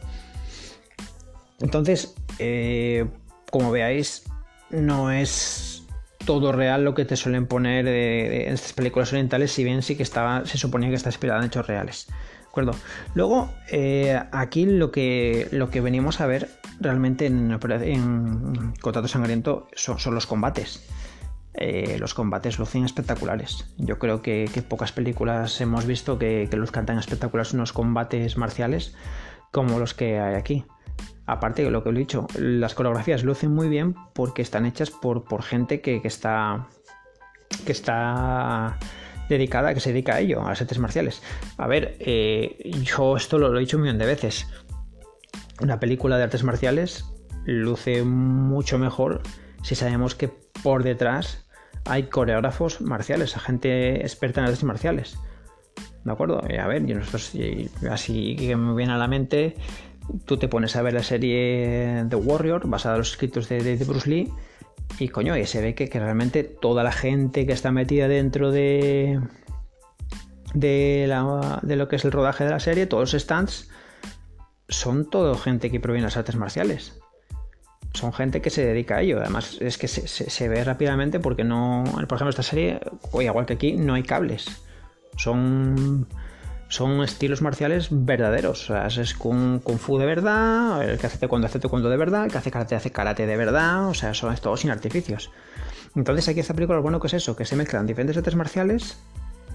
Entonces, 1.60 2.14
eh, 2.38 3.06
como 3.50 3.70
veáis, 3.70 4.24
no 4.70 5.10
es 5.10 5.84
todo 6.24 6.52
real 6.52 6.84
lo 6.84 6.94
que 6.94 7.04
te 7.04 7.16
suelen 7.16 7.46
poner 7.46 7.88
en 7.88 8.52
estas 8.52 8.74
películas 8.74 9.10
orientales, 9.12 9.50
si 9.50 9.64
bien 9.64 9.82
sí 9.82 9.96
que 9.96 10.02
estaba, 10.02 10.44
se 10.44 10.58
suponía 10.58 10.90
que 10.90 10.94
está 10.94 11.08
inspirada 11.08 11.40
en 11.40 11.46
hechos 11.46 11.66
reales. 11.66 12.06
¿De 12.08 12.46
acuerdo? 12.50 12.74
Luego, 13.14 13.50
eh, 13.70 14.20
aquí 14.30 14.66
lo 14.66 14.92
que, 14.92 15.48
lo 15.50 15.70
que 15.70 15.80
venimos 15.80 16.20
a 16.20 16.26
ver 16.26 16.48
realmente 16.80 17.26
en, 17.26 17.50
en 17.50 18.72
Contrato 18.80 19.08
Sangriento 19.08 19.68
son, 19.74 20.14
los 20.14 20.26
combates. 20.26 20.88
Eh, 21.54 21.96
los 21.98 22.14
combates 22.14 22.58
lucen 22.58 22.84
espectaculares. 22.84 23.74
Yo 23.78 23.98
creo 23.98 24.22
que, 24.22 24.48
pocas 24.68 24.92
películas 24.92 25.60
hemos 25.60 25.86
visto 25.86 26.18
que, 26.18 26.48
luzcan 26.52 26.86
tan 26.86 26.98
espectaculares 26.98 27.52
unos 27.52 27.72
combates 27.72 28.36
marciales 28.36 28.94
como 29.50 29.78
los 29.78 29.94
que 29.94 30.18
hay 30.20 30.34
aquí. 30.34 30.64
Aparte 31.26 31.62
de 31.62 31.70
lo 31.70 31.82
que 31.82 31.90
he 31.90 31.92
dicho, 31.92 32.26
las 32.38 32.74
coreografías 32.74 33.22
lucen 33.22 33.52
muy 33.52 33.68
bien 33.68 33.94
porque 34.14 34.42
están 34.42 34.66
hechas 34.66 34.90
por, 34.90 35.42
gente 35.42 35.80
que, 35.80 36.00
está. 36.04 36.68
que 37.66 37.72
está 37.72 38.78
dedicada, 39.28 39.74
que 39.74 39.80
se 39.80 39.90
dedica 39.90 40.14
a 40.14 40.20
ello, 40.20 40.42
a 40.42 40.50
las 40.50 40.60
artes 40.62 40.78
marciales. 40.78 41.22
A 41.58 41.66
ver, 41.66 41.96
eh, 42.00 42.70
yo 42.82 43.16
esto 43.16 43.36
lo 43.36 43.54
he 43.54 43.60
dicho 43.60 43.76
un 43.76 43.82
millón 43.82 43.98
de 43.98 44.06
veces 44.06 44.46
una 45.60 45.80
película 45.80 46.16
de 46.16 46.24
artes 46.24 46.44
marciales 46.44 47.04
luce 47.44 48.02
mucho 48.02 48.78
mejor 48.78 49.22
si 49.62 49.74
sabemos 49.74 50.14
que 50.14 50.28
por 50.62 50.82
detrás 50.82 51.46
hay 51.84 52.04
coreógrafos 52.04 52.80
marciales, 52.80 53.34
gente 53.34 54.02
experta 54.02 54.40
en 54.40 54.46
artes 54.46 54.64
marciales. 54.64 55.18
¿De 56.04 56.12
acuerdo? 56.12 56.40
a 56.42 56.66
ver, 56.66 56.86
yo 56.86 56.96
nosotros, 56.96 57.32
así 57.90 58.36
que 58.36 58.56
me 58.56 58.74
viene 58.74 58.92
a 58.92 58.98
la 58.98 59.08
mente, 59.08 59.56
tú 60.24 60.36
te 60.36 60.48
pones 60.48 60.76
a 60.76 60.82
ver 60.82 60.94
la 60.94 61.02
serie 61.02 62.04
The 62.08 62.16
Warrior, 62.16 62.68
basada 62.68 62.94
en 62.96 63.00
los 63.00 63.10
escritos 63.12 63.48
de, 63.48 63.76
Bruce 63.86 64.08
Lee, 64.08 64.32
y 64.98 65.08
coño, 65.08 65.36
y 65.36 65.44
se 65.46 65.60
ve 65.60 65.74
que, 65.74 65.88
que, 65.88 65.98
realmente 65.98 66.44
toda 66.44 66.82
la 66.82 66.92
gente 66.92 67.46
que 67.46 67.52
está 67.52 67.72
metida 67.72 68.08
dentro 68.08 68.50
de, 68.50 69.20
de, 70.54 71.14
de 71.62 71.76
lo 71.76 71.88
que 71.88 71.96
es 71.96 72.04
el 72.04 72.12
rodaje 72.12 72.44
de 72.44 72.50
la 72.50 72.60
serie, 72.60 72.86
todos 72.86 73.12
los 73.12 73.22
stands, 73.22 73.70
son 74.68 75.08
todo 75.08 75.34
gente 75.36 75.70
que 75.70 75.80
proviene 75.80 76.04
de 76.04 76.08
las 76.08 76.16
artes 76.16 76.36
marciales. 76.36 77.00
Son 77.94 78.12
gente 78.12 78.42
que 78.42 78.50
se 78.50 78.64
dedica 78.64 78.96
a 78.96 79.00
ello. 79.00 79.20
Además, 79.20 79.56
es 79.60 79.78
que 79.78 79.88
se, 79.88 80.48
ve 80.48 80.62
rápidamente 80.62 81.20
porque 81.20 81.44
no. 81.44 81.84
Por 81.84 82.16
ejemplo, 82.16 82.28
esta 82.28 82.42
serie, 82.42 82.80
igual 83.18 83.46
que 83.46 83.54
aquí, 83.54 83.72
no 83.72 83.94
hay 83.94 84.02
cables. 84.02 84.46
Son. 85.16 86.06
Son 86.70 87.02
estilos 87.02 87.40
marciales 87.40 87.88
verdaderos. 87.90 88.68
O 88.70 88.74
sea, 88.74 88.86
es 88.88 89.14
kung, 89.14 89.60
fu 89.78 89.96
de 89.96 90.04
verdad, 90.04 90.86
el 90.86 90.98
que 90.98 91.06
hace 91.06 91.16
taekwondo 91.16 91.46
hace 91.46 91.58
taekwondo 91.58 91.88
de 91.88 91.96
verdad, 91.96 92.26
el 92.26 92.30
que 92.30 92.36
hace 92.36 92.50
karate 92.50 92.74
hace 92.74 92.92
karate 92.92 93.26
de 93.26 93.36
verdad. 93.38 93.88
O 93.88 93.94
sea, 93.94 94.12
son 94.12 94.36
todo 94.36 94.54
sin 94.58 94.70
artificios. 94.70 95.30
Entonces, 95.96 96.28
aquí 96.28 96.40
esta 96.40 96.52
película 96.52 96.76
lo 96.76 96.82
bueno 96.82 97.00
que 97.00 97.06
es 97.06 97.14
eso, 97.14 97.36
que 97.36 97.46
se 97.46 97.56
mezclan 97.56 97.86
diferentes 97.86 98.18
artes 98.18 98.34
marciales 98.36 98.98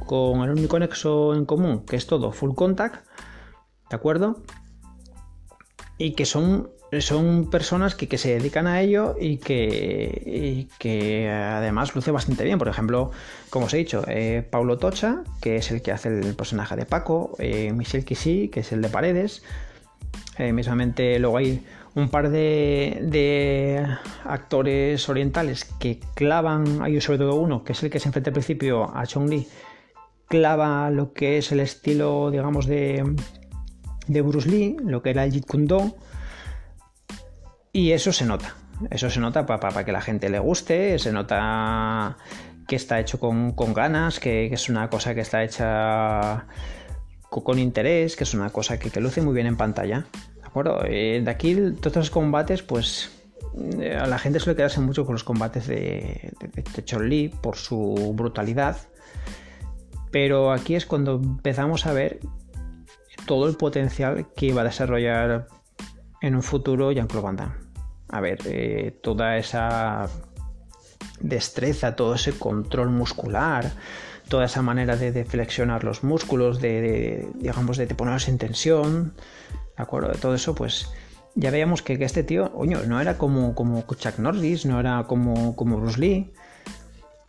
con 0.08 0.42
el 0.42 0.50
único 0.50 0.80
nexo 0.80 1.36
en 1.36 1.46
común, 1.46 1.86
que 1.86 1.98
es 1.98 2.08
todo 2.08 2.32
full 2.32 2.56
contact. 2.56 3.06
¿De 3.92 3.96
acuerdo? 3.96 4.42
Y 5.98 6.14
que 6.14 6.26
son, 6.26 6.70
son 7.00 7.50
personas 7.50 7.96
que, 7.96 8.18
se 8.18 8.38
dedican 8.38 8.68
a 8.68 8.82
ello 8.82 9.16
y 9.20 9.38
que, 9.38 10.68
que 10.80 11.30
además 11.30 11.96
luce 11.96 12.12
bastante 12.12 12.44
bien. 12.44 12.60
Por 12.60 12.68
ejemplo, 12.68 13.12
como 13.50 13.68
os 13.68 13.74
he 13.74 13.78
dicho, 13.78 14.04
eh, 14.08 14.46
Paulo 14.50 14.78
Tocha, 14.78 15.24
que 15.42 15.58
es 15.58 15.72
el 15.72 15.82
que 15.82 15.92
hace 15.92 16.10
el 16.10 16.36
personaje 16.36 16.76
de 16.76 16.86
Paco, 16.86 17.36
eh, 17.40 17.72
Michel 17.74 18.06
Kissy, 18.06 18.50
que 18.50 18.62
es 18.62 18.72
el 18.72 18.82
de 18.82 18.90
Paredes. 18.90 19.44
Eh, 20.38 20.52
mismamente 20.52 21.20
luego 21.20 21.38
hay 21.38 21.64
un 21.96 22.10
par 22.10 22.30
de, 22.30 23.00
de, 23.04 23.86
actores 24.26 25.08
orientales 25.10 25.66
que 25.66 26.00
clavan, 26.16 26.82
hay 26.82 27.00
sobre 27.02 27.20
todo 27.20 27.36
uno, 27.36 27.64
que 27.64 27.74
es 27.74 27.84
el 27.84 27.92
que 27.92 28.00
se 28.00 28.10
enfrenta 28.10 28.32
al 28.32 28.34
principio 28.34 28.96
a 28.96 29.06
Chong 29.06 29.30
Li, 29.30 29.48
clava 30.28 30.90
lo 30.90 31.14
que 31.14 31.38
es 31.38 31.52
el 31.52 31.60
estilo, 31.60 32.32
digamos, 32.32 32.66
de, 32.66 33.04
de 34.08 34.22
Bruce 34.22 34.50
Lee, 34.50 34.78
lo 34.84 35.02
que 35.02 35.12
era 35.12 35.24
el 35.24 35.32
Jeet 35.32 35.46
Kune 35.46 35.68
Do, 35.68 35.96
y 37.72 37.92
eso 37.92 38.14
se 38.14 38.26
nota. 38.26 38.56
Eso 38.90 39.10
se 39.10 39.20
nota 39.20 39.46
para 39.46 39.86
que 39.86 39.92
la 39.92 40.02
gente 40.02 40.30
le 40.30 40.40
guste, 40.40 41.00
se 41.00 41.12
nota 41.12 42.18
que 42.68 42.76
está 42.76 43.00
hecho 43.00 43.20
con, 43.20 43.54
ganas, 43.74 44.20
que, 44.20 44.46
es 44.46 44.70
una 44.70 44.90
cosa 44.90 45.14
que 45.14 45.22
está 45.22 45.44
hecha 45.44 46.46
con, 47.30 47.60
interés, 47.60 48.16
que 48.16 48.24
es 48.24 48.34
una 48.34 48.50
cosa 48.52 48.78
que, 48.80 49.00
luce 49.00 49.22
muy 49.22 49.34
bien 49.34 49.48
en 49.48 49.58
pantalla. 49.58 50.06
¿De 50.36 50.46
acuerdo? 50.46 50.84
Eh, 50.86 51.22
de 51.24 51.32
aquí, 51.32 51.56
todos 51.82 51.96
los 51.98 52.10
combates, 52.10 52.62
pues 52.62 53.12
eh, 53.80 53.96
a 53.96 54.08
la 54.08 54.18
gente 54.18 54.40
suele 54.40 54.56
quedarse 54.58 54.80
mucho 54.80 55.06
con 55.06 55.14
los 55.14 55.24
combates 55.24 55.68
de, 55.68 56.34
de, 56.40 57.00
Li 57.00 57.30
por 57.30 57.56
su 57.56 58.14
brutalidad 58.16 58.78
Pero 60.12 60.52
aquí 60.52 60.74
es 60.76 60.88
cuando 60.88 61.16
empezamos 61.16 61.86
a 61.86 61.94
ver 61.94 62.20
todo 63.26 63.48
el 63.48 63.56
potencial 63.56 64.28
que 64.36 64.48
iba 64.48 64.62
a 64.62 64.66
desarrollar 64.66 65.48
en 66.22 66.36
un 66.36 66.44
futuro 66.44 66.92
Jean-Claude 66.92 67.26
Van. 67.26 67.58
A 68.10 68.22
ver, 68.22 68.40
eh, 68.46 69.00
toda 69.02 69.38
esa 69.38 70.08
destreza, 71.20 71.96
todo 71.96 72.16
ese 72.16 72.34
control 72.34 72.90
muscular, 72.90 73.72
toda 74.30 74.46
esa 74.46 74.62
manera 74.62 74.96
de, 74.96 75.26
flexionar 75.26 75.84
los 75.84 76.04
músculos, 76.04 76.62
de, 76.62 77.28
digamos, 77.36 77.78
de, 77.78 77.88
ponerlos 77.88 78.28
en 78.28 78.38
tensión, 78.38 79.14
¿de 79.78 79.84
acuerdo? 79.84 80.10
De 80.10 80.18
todo 80.18 80.36
eso, 80.36 80.56
pues 80.56 80.92
ya 81.36 81.52
veíamos 81.52 81.82
que, 81.82 81.94
este 82.04 82.24
tío, 82.24 82.52
oño, 82.54 82.82
no 82.88 83.02
era 83.02 83.18
como, 83.18 83.56
como 83.56 83.82
Chuck 83.82 84.20
no 84.20 84.80
era 84.80 85.06
como, 85.08 85.56
como 85.56 85.78
Bruce 85.78 86.00
Lee. 86.00 86.34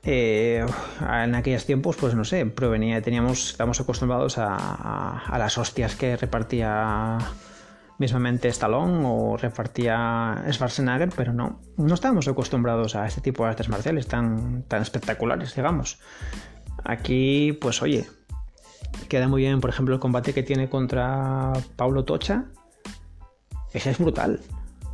Eh, 0.07 0.65
en 1.01 1.35
aquellos 1.35 1.65
tiempos, 1.65 1.97
pues 1.97 2.15
no 2.15 2.25
sé, 2.25 2.45
provenía, 2.45 3.01
teníamos, 3.01 3.51
estamos 3.51 3.81
acostumbrados 3.81 4.37
a, 4.37 5.19
a, 5.19 5.39
las 5.39 5.57
hostias 5.57 5.97
que 5.97 6.17
repartía 6.17 7.19
mismamente 7.99 8.49
Stallone 8.49 9.03
o 9.07 9.37
repartía 9.39 10.45
Schwarzenegger, 10.51 11.11
pero 11.17 11.33
no, 11.33 11.61
no 11.79 11.95
estábamos 11.95 12.29
acostumbrados 12.29 12.97
a 12.97 13.07
este 13.07 13.23
tipo 13.23 13.45
de 13.45 13.51
artes 13.51 13.69
marciales 13.71 14.07
tan, 14.07 14.65
tan 14.65 14.83
espectaculares, 14.83 15.55
digamos. 15.55 15.99
Aquí, 16.85 17.57
pues 17.59 17.81
oye, 17.81 18.05
queda 19.09 19.27
muy 19.27 19.41
bien, 19.41 19.61
por 19.61 19.71
ejemplo, 19.71 19.95
el 19.95 20.01
combate 20.01 20.35
que 20.35 20.43
tiene 20.43 20.69
contra 20.69 21.53
Paulo 21.77 22.05
Tocha. 22.05 22.45
Ese 23.73 23.91
es 23.91 23.99
brutal. 23.99 24.41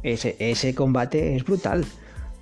Ese, 0.05 0.37
ese 0.39 0.75
combate 0.75 1.35
es 1.35 1.45
brutal. 1.45 1.85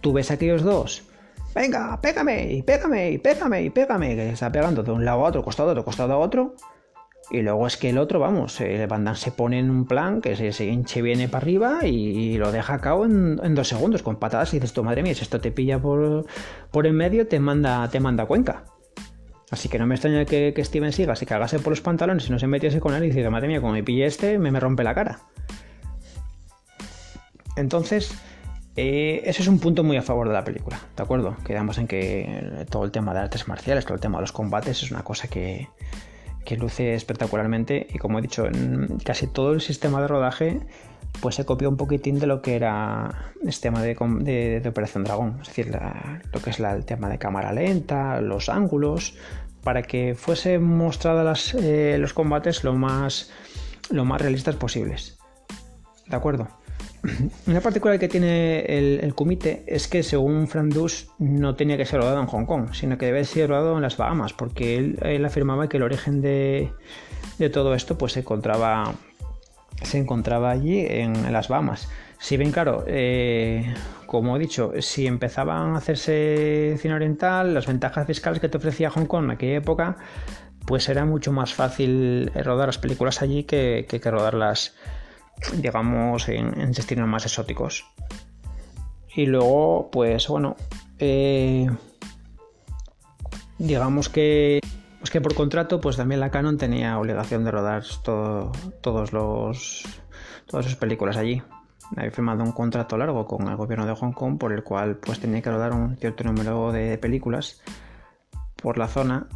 Tú 0.03 0.13
ves 0.13 0.31
a 0.31 0.35
aquellos 0.35 0.63
dos. 0.63 1.08
Venga, 1.55 2.01
pégame, 2.01 2.63
pégame, 2.65 3.19
pégame, 3.19 3.71
pégame. 3.71 4.17
Que 4.17 4.31
está 4.31 4.53
pegando 4.53 4.83
de 4.83 4.93
un 4.93 5.05
lado 5.05 5.25
a 5.25 5.29
otro, 5.29 5.43
costado 5.43 5.71
a 5.71 5.73
otro, 5.73 5.85
costado 5.85 6.13
a 6.13 6.19
otro. 6.19 6.55
Y 7.31 7.43
luego 7.43 7.67
es 7.67 7.77
que 7.77 7.91
el 7.91 7.99
otro, 7.99 8.21
vamos, 8.21 8.59
el 8.61 8.87
Van 8.87 9.15
se 9.15 9.33
pone 9.33 9.59
en 9.59 9.71
un 9.71 9.87
plan 9.87 10.23
que 10.23 10.35
se, 10.35 10.65
hinche 10.65 11.03
viene 11.03 11.29
para 11.29 11.43
arriba 11.43 11.81
y, 11.85 12.39
lo 12.39 12.53
deja 12.53 12.75
a 12.75 12.81
cabo 12.81 13.05
en, 13.05 13.55
dos 13.55 13.69
segundos 13.69 14.03
con 14.03 14.17
patadas 14.17 14.55
y 14.55 14.57
dices, 14.57 14.73
tu 14.73 14.83
madre 14.83 15.03
mía, 15.03 15.15
si 15.15 15.23
esto 15.23 15.39
te 15.39 15.51
pilla 15.51 15.79
por, 15.79 16.25
por 16.71 16.87
en 16.87 16.95
medio, 16.95 17.29
te 17.29 17.39
manda, 17.39 17.87
te 17.91 18.01
manda 18.01 18.25
cuenca. 18.25 18.65
Así 19.51 19.69
que 19.69 19.79
no 19.79 19.87
me 19.87 19.95
extraña 19.95 20.25
que, 20.25 20.55
Steven 20.65 20.93
siga, 20.93 21.17
se 21.17 21.27
cagase 21.27 21.59
por 21.59 21.73
los 21.73 21.83
pantalones 21.83 22.29
y 22.29 22.33
no 22.33 22.39
se 22.39 22.47
metiese 22.47 22.81
con 22.81 22.95
él 22.95 23.05
y 23.05 23.09
dice, 23.09 23.29
madre 23.29 23.49
mía, 23.49 23.61
como 23.61 23.75
me 23.75 23.83
pille 23.83 24.07
este, 24.07 24.39
me, 24.39 24.51
me 24.51 24.61
rompe 24.61 24.83
la 24.83 24.95
cara. 24.95 25.21
Entonces, 27.57 28.15
eh, 28.81 29.23
ese 29.25 29.43
es 29.43 29.49
un 29.49 29.59
punto 29.59 29.83
muy 29.83 29.97
a 29.97 30.03
favor 30.03 30.29
de 30.29 30.35
la 30.35 30.45
película, 30.45 30.81
¿de 30.97 31.03
acuerdo? 31.03 31.37
Quedamos 31.45 31.79
en 31.79 31.89
que 31.89 32.65
todo 32.71 32.85
el 32.85 32.93
tema 32.93 33.13
de 33.13 33.19
artes 33.19 33.49
marciales, 33.49 33.85
todo 33.85 33.95
el 33.95 34.01
tema 34.01 34.19
de 34.19 34.21
los 34.21 34.31
combates 34.31 34.85
es 34.85 34.93
una 34.93 35.03
cosa 35.03 35.27
que, 35.27 35.67
luce 36.57 36.95
espectacularmente 36.95 37.89
y 37.93 37.99
como 37.99 38.21
he 38.21 38.23
dicho, 38.23 38.47
en 38.47 38.99
casi 39.05 39.27
todo 39.27 39.53
el 39.53 39.61
sistema 39.61 40.01
de 40.01 40.07
rodaje 40.07 40.61
pues 41.21 41.35
se 41.35 41.45
copió 41.45 41.69
un 41.69 41.77
poquitín 41.77 42.21
de 42.21 42.29
lo 42.29 42.41
que 42.41 42.55
era 42.55 43.33
el 43.43 43.53
sistema 43.53 43.83
de, 43.83 44.63
Operación 44.65 45.03
Dragón, 45.03 45.39
es 45.43 45.49
decir, 45.49 45.77
lo 46.33 46.41
que 46.41 46.51
es 46.51 46.61
el 46.61 46.85
tema 46.85 47.09
de 47.09 47.19
cámara 47.19 47.53
lenta, 47.53 48.21
los 48.21 48.49
ángulos, 48.49 49.17
para 49.65 49.83
que 49.83 50.15
fuese 50.15 50.61
mostrados 50.61 51.55
eh, 51.55 51.97
los 51.99 52.15
combates 52.15 52.63
lo 52.63 52.75
más, 52.75 53.33
lo 53.91 54.05
más 54.05 54.21
realistas 54.21 54.55
posibles. 54.55 55.19
¿De 56.07 56.15
acuerdo? 56.15 56.58
Una 57.47 57.61
particular 57.61 57.99
que 57.99 58.09
tiene 58.09 58.61
el, 58.61 59.15
Kumite 59.15 59.65
es 59.67 59.89
que 59.89 60.03
según 60.03 60.49
Frank 60.49 60.73
Dus 60.73 61.09
no 61.19 61.55
tenía 61.55 61.77
que 61.77 61.87
ser 61.87 62.01
rodado 62.01 62.21
en 62.21 62.27
Hong 62.27 62.45
Kong, 62.45 62.73
sino 62.73 62.99
que 62.99 63.07
debe 63.07 63.25
ser 63.25 63.51
rodado 63.51 63.77
en 63.77 63.83
las 63.83 63.97
Bahamas, 63.97 64.33
porque 64.33 64.77
él, 65.01 65.25
afirmaba 65.25 65.69
que 65.69 65.77
el 65.77 65.83
origen 65.83 66.21
de, 66.21 66.73
todo 67.53 67.75
esto 67.75 67.97
pues 67.97 68.13
se 68.13 68.21
encontraba 68.21 68.95
se 69.83 69.99
encontraba 69.99 70.51
allí 70.51 70.85
en, 70.89 71.33
las 71.33 71.49
Bahamas. 71.49 71.89
Si 72.19 72.37
bien 72.37 72.51
claro, 72.51 72.85
eh, 72.89 73.75
como 74.07 74.37
he 74.37 74.41
dicho, 74.41 74.73
si 74.81 75.07
empezaban 75.07 75.75
a 75.75 75.79
hacerse 75.79 76.77
cine 76.79 76.95
oriental, 76.95 77.55
las 77.55 77.67
ventajas 77.69 78.07
fiscales 78.07 78.41
que 78.41 78.49
te 78.49 78.57
ofrecía 78.57 78.91
Hong 78.91 79.07
Kong 79.07 79.25
en 79.25 79.31
aquella 79.31 79.59
época, 79.59 79.97
pues 80.69 80.89
era 80.91 81.07
mucho 81.07 81.33
más 81.33 81.55
fácil 81.55 82.31
rodar 82.35 82.69
las 82.69 82.79
películas 82.79 83.23
allí 83.23 83.45
que, 83.45 83.87
que, 83.89 84.11
rodarlas, 84.11 84.75
digamos, 85.57 86.29
en, 86.29 86.73
destinos 86.73 87.09
más 87.09 87.25
exóticos. 87.25 87.87
Y 89.15 89.27
luego, 89.27 89.91
pues 89.91 90.29
bueno, 90.29 90.57
eh, 90.99 91.67
digamos 93.59 94.09
que 94.09 94.61
pues 94.99 95.11
que 95.11 95.21
por 95.21 95.35
contrato, 95.35 95.81
pues 95.81 95.97
también 95.97 96.21
la 96.21 96.31
Canon 96.31 96.59
tenía 96.59 96.99
obligación 96.99 97.45
de 97.45 97.51
rodar 97.51 97.85
todos 98.03 99.13
los, 99.13 99.85
todas 100.47 100.67
sus 100.67 100.75
películas 100.77 101.17
allí. 101.17 101.43
Había 101.97 102.11
firmado 102.11 102.43
un 102.43 102.53
contrato 102.53 102.99
largo 102.99 103.27
con 103.27 103.49
el 103.49 103.57
gobierno 103.57 103.87
de 103.87 103.95
Hong 103.95 104.13
Kong 104.13 104.39
por 104.39 104.53
el 104.53 104.63
cual 104.63 104.97
pues 104.97 105.21
tenía 105.21 105.41
que 105.41 105.51
rodar 105.51 105.73
un 105.73 105.97
cierto 105.97 106.25
número 106.25 106.73
de 106.73 106.99
películas 106.99 107.63
por 108.57 108.77
la 108.77 108.89
zona 108.89 109.29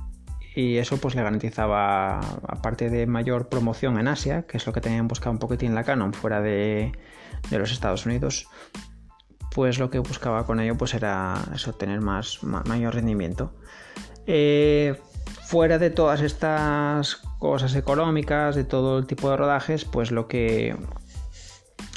y 0.55 0.77
eso 0.77 0.99
pues 0.99 1.15
le 1.15 1.23
garantizaba, 1.23 2.19
aparte 2.47 2.91
de 2.91 3.07
mayor 3.07 3.49
promoción 3.49 3.99
en 3.99 4.09
Asia, 4.09 4.43
que 4.43 4.59
es 4.59 4.67
lo 4.67 4.73
que 4.73 4.81
tenían 4.81 5.09
buscado 5.09 5.33
un 5.33 5.39
poquitín 5.39 5.75
la 5.75 5.85
Canon 5.85 6.13
fuera 6.13 6.41
de, 6.41 6.93
de 7.51 7.59
los 7.59 7.73
Estados 7.73 8.05
Unidos, 8.07 8.49
pues 9.55 9.79
lo 9.79 9.91
que 9.91 9.99
buscaba 9.99 10.47
con 10.47 10.61
ello 10.61 10.77
pues 10.77 10.95
era 10.95 11.43
eso, 11.55 11.73
tener 11.73 12.01
más, 12.01 12.43
mayor 12.43 12.95
rendimiento. 12.95 13.53
Eh, 14.27 14.99
fuera 15.45 15.79
de 15.79 15.91
todas 15.91 16.21
estas 16.21 17.17
cosas 17.39 17.75
económicas, 17.75 18.55
de 18.55 18.65
todo 18.65 18.99
el 18.99 19.07
tipo 19.07 19.31
de 19.31 19.37
rodajes, 19.37 19.85
pues 19.85 20.11
lo 20.11 20.29
que 20.29 20.77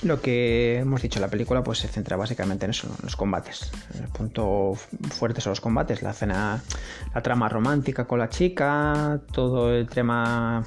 lo 0.03 0.21
que 0.21 0.79
hemos 0.79 1.01
dicho, 1.01 1.19
la 1.19 1.29
película 1.29 1.63
pues 1.63 1.79
se 1.79 1.87
centra 1.87 2.17
básicamente 2.17 2.65
en 2.65 2.71
eso, 2.71 2.87
en 2.87 3.03
los 3.03 3.15
combates. 3.15 3.71
El 3.93 4.07
punto 4.09 4.73
fuerte 5.09 5.41
son 5.41 5.51
los 5.51 5.61
combates, 5.61 6.01
la 6.01 6.13
cena, 6.13 6.61
la 7.13 7.21
trama 7.21 7.49
romántica 7.49 8.05
con 8.05 8.19
la 8.19 8.29
chica, 8.29 9.19
todo 9.31 9.73
el 9.73 9.87
tema 9.87 10.63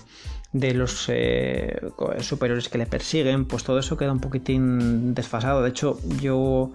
de 0.52 0.72
los 0.72 1.06
eh, 1.08 1.78
superiores 2.20 2.68
que 2.68 2.78
le 2.78 2.86
persiguen, 2.86 3.44
pues 3.44 3.64
todo 3.64 3.78
eso 3.78 3.96
queda 3.96 4.12
un 4.12 4.20
poquitín 4.20 5.14
desfasado. 5.14 5.62
De 5.62 5.70
hecho, 5.70 6.00
yo 6.20 6.72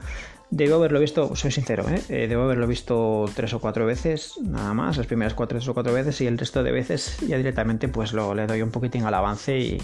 Debo 0.55 0.75
haberlo 0.75 0.99
visto, 0.99 1.35
soy 1.35 1.49
sincero, 1.49 1.83
¿eh? 1.89 1.99
¿eh? 2.09 2.27
debo 2.27 2.43
haberlo 2.43 2.67
visto 2.67 3.25
tres 3.33 3.55
o 3.55 3.59
cuatro 3.59 3.87
veces, 3.87 4.35
nada 4.39 4.71
más, 4.75 4.97
las 4.97 5.07
primeras 5.07 5.33
cuatro 5.33 5.57
o 5.57 5.73
cuatro 5.73 5.91
veces 5.91 6.21
y 6.21 6.27
el 6.27 6.37
resto 6.37 6.61
de 6.61 6.71
veces 6.71 7.17
ya 7.27 7.37
directamente 7.37 7.87
pues 7.87 8.13
lo, 8.13 8.35
le 8.35 8.45
doy 8.45 8.61
un 8.61 8.69
poquitín 8.69 9.03
al 9.03 9.15
avance 9.15 9.57
y, 9.57 9.81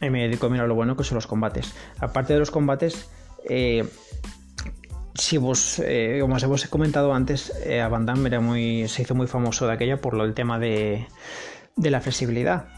me 0.00 0.22
dedico 0.22 0.46
a 0.46 0.50
mirar 0.50 0.68
lo 0.68 0.74
bueno 0.74 0.96
que 0.96 1.04
son 1.04 1.16
los 1.16 1.26
combates. 1.26 1.74
Aparte 1.98 2.32
de 2.32 2.38
los 2.38 2.50
combates, 2.50 3.08
eh, 3.48 3.88
si 5.14 5.38
vos, 5.38 5.80
eh, 5.84 6.18
como 6.20 6.36
os 6.36 6.64
he 6.64 6.68
comentado 6.68 7.14
antes, 7.14 7.52
a 7.82 7.88
Van 7.88 8.06
Damme 8.06 8.28
era 8.28 8.40
muy, 8.40 8.88
se 8.88 9.02
hizo 9.02 9.14
muy 9.14 9.26
famoso 9.26 9.66
de 9.66 9.72
aquella 9.72 10.00
por 10.00 10.14
lo, 10.14 10.24
el 10.24 10.34
tema 10.34 10.58
de, 10.58 11.06
de 11.76 11.90
la 11.90 12.00
flexibilidad. 12.00 12.68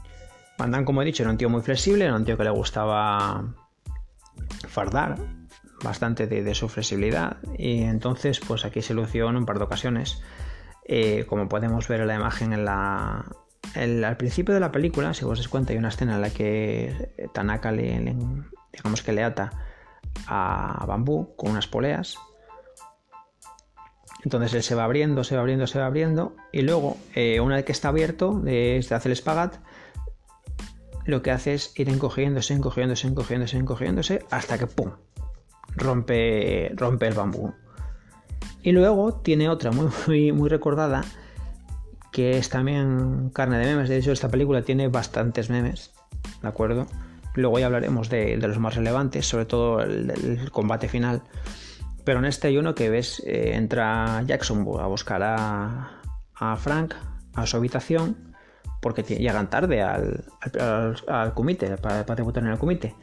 Van 0.58 0.70
Damme, 0.70 0.84
como 0.84 1.02
he 1.02 1.04
dicho, 1.04 1.22
era 1.22 1.30
un 1.30 1.38
tío 1.38 1.48
muy 1.48 1.62
flexible, 1.62 2.04
era 2.04 2.14
un 2.14 2.24
tío 2.24 2.36
que 2.36 2.44
le 2.44 2.50
gustaba 2.50 3.54
fardar, 4.68 5.18
bastante 5.82 6.26
de, 6.26 6.54
su 6.54 6.68
flexibilidad 6.68 7.38
y 7.56 7.82
entonces 7.82 8.40
pues 8.40 8.64
aquí 8.64 8.82
se 8.82 8.94
lució 8.94 9.28
en 9.28 9.36
un 9.36 9.46
par 9.46 9.58
de 9.58 9.64
ocasiones 9.64 10.22
eh, 10.84 11.24
como 11.28 11.48
podemos 11.48 11.86
ver 11.88 12.00
en 12.00 12.08
la 12.08 12.14
imagen 12.16 12.52
en 12.52 12.64
la, 12.64 13.26
al 13.74 14.16
principio 14.16 14.54
de 14.54 14.60
la 14.60 14.72
película 14.72 15.14
si 15.14 15.24
os 15.24 15.38
das 15.38 15.48
cuenta 15.48 15.72
hay 15.72 15.78
una 15.78 15.88
escena 15.88 16.16
en 16.16 16.20
la 16.20 16.30
que 16.30 17.12
Tanaka 17.32 17.72
le, 17.72 18.16
digamos 18.72 19.02
que 19.02 19.12
le 19.12 19.24
ata 19.24 19.52
a 20.26 20.84
Bambú 20.86 21.34
con 21.36 21.50
unas 21.50 21.66
poleas 21.66 22.16
entonces 24.24 24.52
él 24.54 24.62
se 24.62 24.74
va 24.74 24.84
abriendo, 24.84 25.22
se 25.22 25.36
va 25.36 25.42
abriendo, 25.42 25.66
se 25.66 25.78
va 25.78 25.86
abriendo 25.86 26.34
y 26.52 26.62
luego 26.62 26.96
eh, 27.14 27.40
una 27.40 27.56
vez 27.56 27.64
que 27.64 27.72
está 27.72 27.88
abierto 27.88 28.42
se 28.44 28.94
hace 28.94 29.08
el 29.08 29.12
espagat 29.12 29.56
lo 31.08 31.22
que 31.22 31.30
hace 31.30 31.54
es 31.54 31.72
ir 31.78 31.88
encogiéndose, 31.88 32.52
encogiéndose, 32.52 33.06
encogiéndose, 33.06 33.56
encogiéndose 33.56 34.26
hasta 34.30 34.58
que 34.58 34.66
¡pum! 34.66 34.90
rompe, 35.74 36.70
rompe 36.74 37.06
el 37.06 37.14
bambú. 37.14 37.54
Y 38.62 38.72
luego 38.72 39.14
tiene 39.14 39.48
otra 39.48 39.70
muy, 39.72 40.32
muy, 40.32 40.48
recordada, 40.48 41.02
que 42.12 42.38
es 42.38 42.48
también 42.48 43.30
carne 43.30 43.58
de 43.58 43.66
memes. 43.66 43.88
De 43.88 43.98
hecho, 43.98 44.12
esta 44.12 44.28
película 44.28 44.62
tiene 44.62 44.88
bastantes 44.88 45.50
memes, 45.50 45.92
¿de 46.42 46.48
acuerdo? 46.48 46.86
Luego 47.34 47.58
ya 47.58 47.66
hablaremos 47.66 48.08
de, 48.08 48.36
los 48.36 48.58
más 48.58 48.74
relevantes, 48.74 49.26
sobre 49.26 49.44
todo 49.44 49.80
el, 49.80 50.50
combate 50.50 50.88
final. 50.88 51.22
Pero 52.04 52.18
en 52.18 52.24
este 52.24 52.48
hay 52.48 52.58
uno 52.58 52.74
que 52.74 52.90
ves, 52.90 53.22
eh, 53.26 53.52
entra 53.54 54.22
Jackson 54.26 54.66
a 54.80 54.86
buscar 54.86 55.22
a, 55.22 56.56
Frank 56.56 56.94
a 57.34 57.46
su 57.46 57.56
habitación 57.56 58.34
porque 58.80 59.02
llegan 59.02 59.50
tarde 59.50 59.82
al, 59.82 60.24
comité, 61.34 61.76
para, 61.76 62.06
para 62.06 62.16
debutar 62.16 62.42
en 62.44 62.50
el 62.50 62.58
comité. 62.58 62.94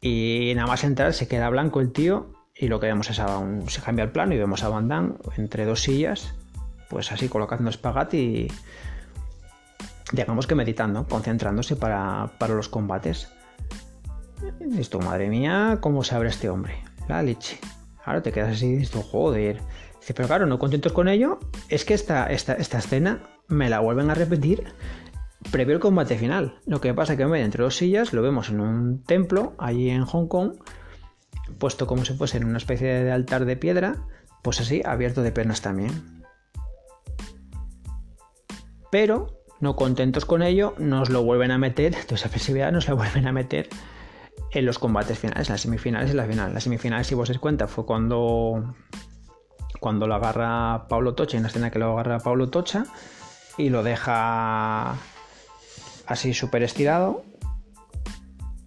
Y 0.00 0.52
nada 0.54 0.68
más 0.68 0.84
entrar 0.84 1.12
se 1.12 1.28
queda 1.28 1.48
blanco 1.48 1.80
el 1.80 1.92
tío 1.92 2.32
y 2.54 2.68
lo 2.68 2.78
que 2.78 2.86
vemos 2.86 3.10
es 3.10 3.18
a 3.18 3.42
se 3.66 3.80
cambia 3.80 4.04
el 4.04 4.12
plano 4.12 4.34
y 4.34 4.38
vemos 4.38 4.62
a 4.62 4.68
Van 4.68 4.88
Damme 4.88 5.14
entre 5.36 5.64
dos 5.64 5.82
sillas, 5.82 6.34
pues 6.88 7.12
así 7.12 7.28
colocando 7.28 7.70
espagati 7.70 8.48
digamos 10.12 10.46
que 10.46 10.54
meditando, 10.54 11.06
concentrándose 11.06 11.76
para, 11.76 12.30
los 12.48 12.68
combates. 12.68 13.28
Y 14.60 14.82
tú, 14.84 15.00
madre 15.00 15.28
mía, 15.28 15.78
¿cómo 15.80 16.04
se 16.04 16.14
abre 16.14 16.28
este 16.28 16.48
hombre? 16.48 16.74
La 17.08 17.22
leche. 17.22 17.58
Ahora 18.04 18.22
te 18.22 18.32
quedas 18.32 18.52
así 18.52 18.66
y 18.66 18.76
dices, 18.76 19.02
joder. 19.10 19.60
Dice, 20.00 20.14
pero 20.14 20.28
claro, 20.28 20.46
no 20.46 20.58
contentos 20.58 20.92
con 20.92 21.08
ello, 21.08 21.38
es 21.68 21.84
que 21.84 21.94
esta, 21.94 22.26
esta, 22.26 22.54
esta 22.54 22.78
escena 22.78 23.22
me 23.48 23.70
la 23.70 23.80
vuelven 23.80 24.10
a 24.10 24.14
repetir 24.14 24.64
previo 25.50 25.74
el 25.74 25.80
combate 25.80 26.18
final. 26.18 26.58
Lo 26.66 26.80
que 26.80 26.92
pasa 26.92 27.14
es 27.14 27.16
que 27.16 27.22
en 27.22 27.30
vez 27.30 27.40
de 27.40 27.46
entre 27.46 27.64
dos 27.64 27.76
sillas 27.76 28.12
lo 28.12 28.22
vemos 28.22 28.50
en 28.50 28.60
un 28.60 29.02
templo 29.02 29.54
allí 29.58 29.90
en 29.90 30.04
Hong 30.04 30.26
Kong, 30.26 30.54
puesto 31.58 31.86
como 31.86 32.04
si 32.04 32.14
fuese 32.14 32.36
en 32.36 32.44
una 32.44 32.58
especie 32.58 33.04
de 33.04 33.12
altar 33.12 33.44
de 33.46 33.56
piedra, 33.56 33.96
pues 34.42 34.60
así 34.60 34.82
abierto 34.84 35.22
de 35.22 35.32
pernas 35.32 35.62
también. 35.62 36.23
Pero 38.94 39.42
no 39.58 39.74
contentos 39.74 40.24
con 40.24 40.40
ello, 40.40 40.74
nos 40.78 41.10
lo 41.10 41.24
vuelven 41.24 41.50
a 41.50 41.58
meter, 41.58 41.96
toda 42.04 42.14
esa 42.14 42.28
flexibilidad 42.28 42.70
nos 42.70 42.86
la 42.86 42.94
vuelven 42.94 43.26
a 43.26 43.32
meter 43.32 43.68
en 44.52 44.64
los 44.64 44.78
combates 44.78 45.18
finales, 45.18 45.48
las 45.48 45.62
semifinales 45.62 46.12
y 46.12 46.14
la 46.14 46.24
final. 46.26 46.54
Las 46.54 46.62
semifinales, 46.62 47.08
si 47.08 47.16
vos 47.16 47.28
os 47.28 47.40
cuenta, 47.40 47.66
fue 47.66 47.86
cuando 47.86 48.72
cuando 49.80 50.06
lo 50.06 50.14
agarra 50.14 50.86
Pablo 50.86 51.16
Tocha, 51.16 51.36
en 51.36 51.42
la 51.42 51.48
escena 51.48 51.72
que 51.72 51.80
lo 51.80 51.90
agarra 51.90 52.20
Pablo 52.20 52.50
Tocha 52.50 52.84
y 53.58 53.68
lo 53.68 53.82
deja 53.82 54.94
así 56.06 56.32
súper 56.32 56.62
estirado 56.62 57.24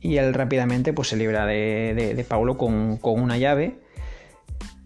y 0.01 0.17
él 0.17 0.33
rápidamente 0.33 0.91
pues 0.91 1.07
se 1.07 1.15
libra 1.15 1.45
de, 1.45 2.13
de, 2.17 2.23
Paulo 2.25 2.57
con, 2.57 2.99
una 3.01 3.37
llave 3.37 3.79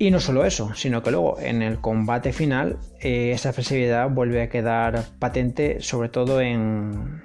y 0.01 0.09
no 0.09 0.19
solo 0.19 0.45
eso, 0.45 0.73
sino 0.73 1.03
que 1.03 1.11
luego 1.11 1.39
en 1.39 1.61
el 1.61 1.79
combate 1.79 2.33
final 2.33 2.79
eh, 3.01 3.33
esa 3.35 3.53
flexibilidad 3.53 4.09
vuelve 4.09 4.41
a 4.41 4.49
quedar 4.49 5.05
patente 5.19 5.79
sobre 5.81 6.09
todo 6.09 6.41
en 6.41 7.21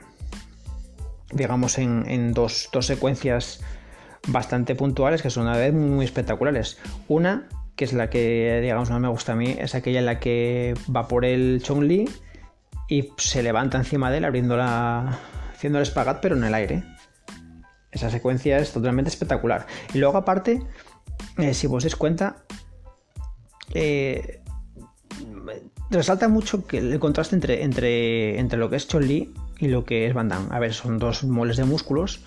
digamos 1.32 1.78
en, 1.78 2.34
dos, 2.34 2.68
dos, 2.74 2.84
secuencias 2.84 3.62
bastante 4.28 4.74
puntuales 4.74 5.22
que 5.22 5.30
son 5.30 5.48
a 5.48 5.56
vez 5.56 5.72
muy 5.72 6.04
espectaculares 6.04 6.78
una 7.08 7.48
que 7.76 7.86
es 7.86 7.94
la 7.94 8.10
que 8.10 8.60
digamos 8.60 8.90
más 8.90 9.00
me 9.00 9.08
gusta 9.08 9.32
a 9.32 9.36
mí 9.36 9.56
es 9.58 9.74
aquella 9.74 10.00
en 10.00 10.06
la 10.06 10.20
que 10.20 10.74
va 10.94 11.08
por 11.08 11.24
el 11.24 11.62
Chong 11.62 11.82
Li 11.82 12.06
y 12.90 13.08
se 13.16 13.42
levanta 13.42 13.78
encima 13.78 14.10
de 14.10 14.18
él 14.18 14.26
abriendo 14.26 14.54
la, 14.54 15.18
haciendo 15.54 15.78
el 15.78 15.82
espagat 15.82 16.20
pero 16.20 16.36
en 16.36 16.44
el 16.44 16.52
aire. 16.52 16.84
Esa 17.90 18.10
secuencia 18.10 18.58
es 18.58 18.72
totalmente 18.72 19.08
espectacular. 19.08 19.66
Y 19.94 19.98
luego 19.98 20.18
aparte, 20.18 20.62
eh, 21.38 21.54
si 21.54 21.66
vos 21.66 21.84
os 21.84 21.96
cuenta, 21.96 22.44
eh, 23.74 24.40
resalta 25.90 26.28
mucho 26.28 26.64
el 26.72 26.98
contraste 26.98 27.34
entre, 27.34 27.62
entre, 27.62 28.38
entre 28.38 28.58
lo 28.58 28.70
que 28.70 28.76
es 28.76 28.88
Chun 28.88 29.06
Li 29.06 29.32
y 29.58 29.68
lo 29.68 29.84
que 29.84 30.06
es 30.06 30.14
Van 30.14 30.28
Damme. 30.28 30.48
A 30.50 30.58
ver, 30.58 30.74
son 30.74 30.98
dos 30.98 31.24
moles 31.24 31.56
de 31.56 31.64
músculos. 31.64 32.24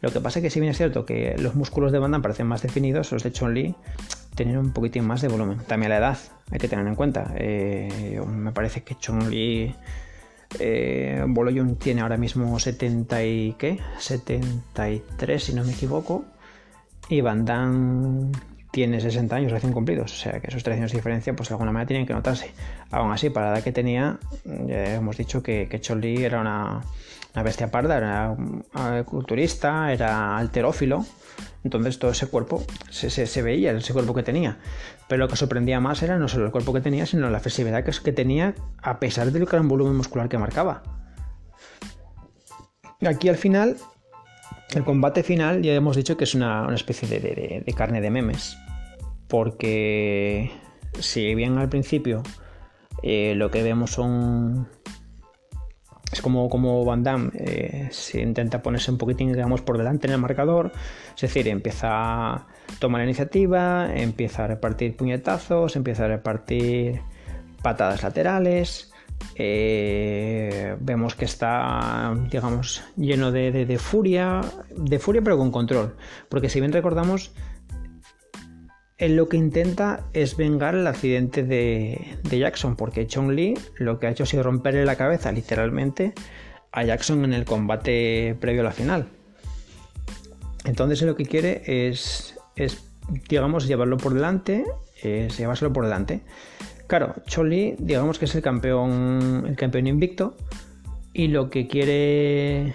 Lo 0.00 0.10
que 0.10 0.20
pasa 0.20 0.38
es 0.38 0.44
que 0.44 0.50
si 0.50 0.60
bien 0.60 0.70
es 0.70 0.78
cierto 0.78 1.04
que 1.04 1.36
los 1.38 1.54
músculos 1.54 1.92
de 1.92 1.98
Van 1.98 2.10
Damme 2.10 2.22
parecen 2.22 2.46
más 2.46 2.62
definidos, 2.62 3.12
los 3.12 3.22
de 3.22 3.32
Chun 3.32 3.54
Li 3.54 3.74
tienen 4.34 4.56
un 4.56 4.72
poquitín 4.72 5.04
más 5.04 5.20
de 5.20 5.28
volumen. 5.28 5.58
También 5.66 5.90
la 5.90 5.98
edad, 5.98 6.18
hay 6.50 6.58
que 6.58 6.68
tener 6.68 6.86
en 6.86 6.94
cuenta. 6.94 7.32
Eh, 7.36 8.20
me 8.26 8.52
parece 8.52 8.82
que 8.82 8.94
Chun 8.94 9.30
Li 9.30 9.74
eh, 10.58 11.24
tiene 11.78 12.00
ahora 12.00 12.16
mismo 12.16 12.58
70 12.58 13.24
y 13.24 13.54
qué? 13.58 13.78
73 13.98 15.42
si 15.42 15.54
no 15.54 15.64
me 15.64 15.72
equivoco. 15.72 16.24
Y 17.08 17.20
Van 17.20 17.44
Damme 17.44 18.32
tiene 18.70 19.00
60 19.00 19.34
años 19.34 19.52
recién 19.52 19.72
cumplidos. 19.72 20.12
O 20.12 20.16
sea 20.16 20.40
que 20.40 20.48
esos 20.48 20.62
tres 20.62 20.78
años 20.78 20.92
de 20.92 20.98
diferencia 20.98 21.34
pues 21.34 21.48
de 21.48 21.54
alguna 21.54 21.72
manera 21.72 21.88
tienen 21.88 22.06
que 22.06 22.12
notarse. 22.12 22.52
Aún 22.90 23.12
así, 23.12 23.30
para 23.30 23.46
la 23.46 23.56
edad 23.56 23.64
que 23.64 23.72
tenía, 23.72 24.18
ya 24.44 24.94
hemos 24.94 25.16
dicho 25.16 25.42
que, 25.42 25.68
que 25.68 26.24
era 26.24 26.40
una, 26.40 26.82
bestia 27.42 27.70
parda, 27.70 27.96
era 27.96 28.36
culturista, 29.04 29.92
era 29.92 30.36
alterófilo. 30.36 31.04
Entonces 31.62 31.98
todo 31.98 32.10
ese 32.12 32.26
cuerpo 32.26 32.64
se, 32.88 33.10
se, 33.10 33.42
veía, 33.42 33.72
ese 33.72 33.92
cuerpo 33.92 34.14
que 34.14 34.22
tenía. 34.22 34.58
Pero 35.08 35.24
lo 35.24 35.28
que 35.28 35.36
sorprendía 35.36 35.80
más 35.80 36.02
era 36.02 36.16
no 36.16 36.28
solo 36.28 36.46
el 36.46 36.52
cuerpo 36.52 36.72
que 36.72 36.80
tenía, 36.80 37.04
sino 37.04 37.28
la 37.28 37.40
flexibilidad 37.40 37.84
que, 37.84 37.92
que 38.02 38.12
tenía 38.12 38.54
a 38.82 38.98
pesar 38.98 39.30
del 39.30 39.44
gran 39.44 39.68
volumen 39.68 39.96
muscular 39.96 40.28
que 40.28 40.38
marcaba. 40.38 40.82
Aquí 43.06 43.28
al 43.28 43.36
final, 43.36 43.76
el 44.74 44.84
combate 44.84 45.22
final 45.22 45.62
ya 45.62 45.74
hemos 45.74 45.96
dicho 45.96 46.16
que 46.16 46.24
es 46.24 46.34
una, 46.34 46.72
especie 46.74 47.08
de, 47.08 47.74
carne 47.74 48.00
de 48.00 48.10
memes. 48.10 48.56
Porque 49.28 50.50
si 50.98 51.34
bien 51.34 51.58
al 51.58 51.68
principio 51.68 52.22
eh, 53.02 53.34
lo 53.36 53.50
que 53.50 53.62
vemos 53.62 53.92
son 53.92 54.68
es 56.12 56.20
como, 56.22 56.48
como 56.48 56.84
Van 56.84 57.04
Damme 57.04 57.30
eh, 57.34 57.88
se 57.92 58.20
intenta 58.20 58.62
ponerse 58.62 58.90
un 58.90 58.98
poquitín, 58.98 59.32
digamos, 59.32 59.60
por 59.62 59.78
delante 59.78 60.08
en 60.08 60.14
el 60.14 60.18
marcador. 60.18 60.72
Es 61.14 61.20
decir, 61.20 61.46
empieza 61.48 61.88
a 61.90 62.46
tomar 62.80 63.02
iniciativa, 63.04 63.88
empieza 63.94 64.44
a 64.44 64.46
repartir 64.48 64.96
puñetazos, 64.96 65.76
empieza 65.76 66.06
a 66.06 66.08
repartir 66.08 67.02
patadas 67.62 68.02
laterales. 68.02 68.89
Eh, 69.36 70.76
vemos 70.80 71.14
que 71.14 71.24
está, 71.24 72.14
digamos, 72.30 72.82
lleno 72.96 73.32
de, 73.32 73.52
de, 73.52 73.78
furia, 73.78 74.42
de 74.76 74.98
furia 74.98 75.22
pero 75.22 75.38
con 75.38 75.50
control. 75.50 75.96
Porque 76.28 76.48
si 76.48 76.60
bien 76.60 76.72
recordamos, 76.72 77.32
él 79.00 79.16
lo 79.16 79.30
que 79.30 79.38
intenta 79.38 80.04
es 80.12 80.36
vengar 80.36 80.74
el 80.74 80.86
accidente 80.86 81.42
de, 81.42 82.18
Jackson, 82.30 82.76
porque 82.76 83.06
Chong 83.06 83.30
Li 83.30 83.54
lo 83.76 83.98
que 83.98 84.06
ha 84.06 84.10
hecho 84.10 84.24
ha 84.24 84.26
sido 84.26 84.42
romperle 84.42 84.84
la 84.84 84.96
cabeza 84.96 85.32
literalmente 85.32 86.12
a 86.70 86.84
Jackson 86.84 87.24
en 87.24 87.32
el 87.32 87.46
combate 87.46 88.36
previo 88.40 88.60
a 88.60 88.64
la 88.64 88.72
final. 88.72 89.08
Entonces 90.66 91.00
él 91.00 91.08
lo 91.08 91.16
que 91.16 91.24
quiere 91.24 91.62
es, 91.88 92.38
es 92.56 92.84
digamos, 93.26 93.66
llevarlo 93.66 93.96
por 93.96 94.12
delante, 94.12 94.66
es 95.02 95.38
llevárselo 95.38 95.72
por 95.72 95.84
delante. 95.84 96.20
Claro, 96.90 97.14
Chong 97.24 97.46
Li, 97.46 97.76
digamos 97.78 98.18
que 98.18 98.24
es 98.24 98.34
el 98.34 98.42
campeón, 98.42 99.44
el 99.46 99.54
campeón 99.54 99.86
invicto, 99.86 100.36
y 101.12 101.28
lo 101.28 101.48
que 101.48 101.68
quiere 101.68 102.74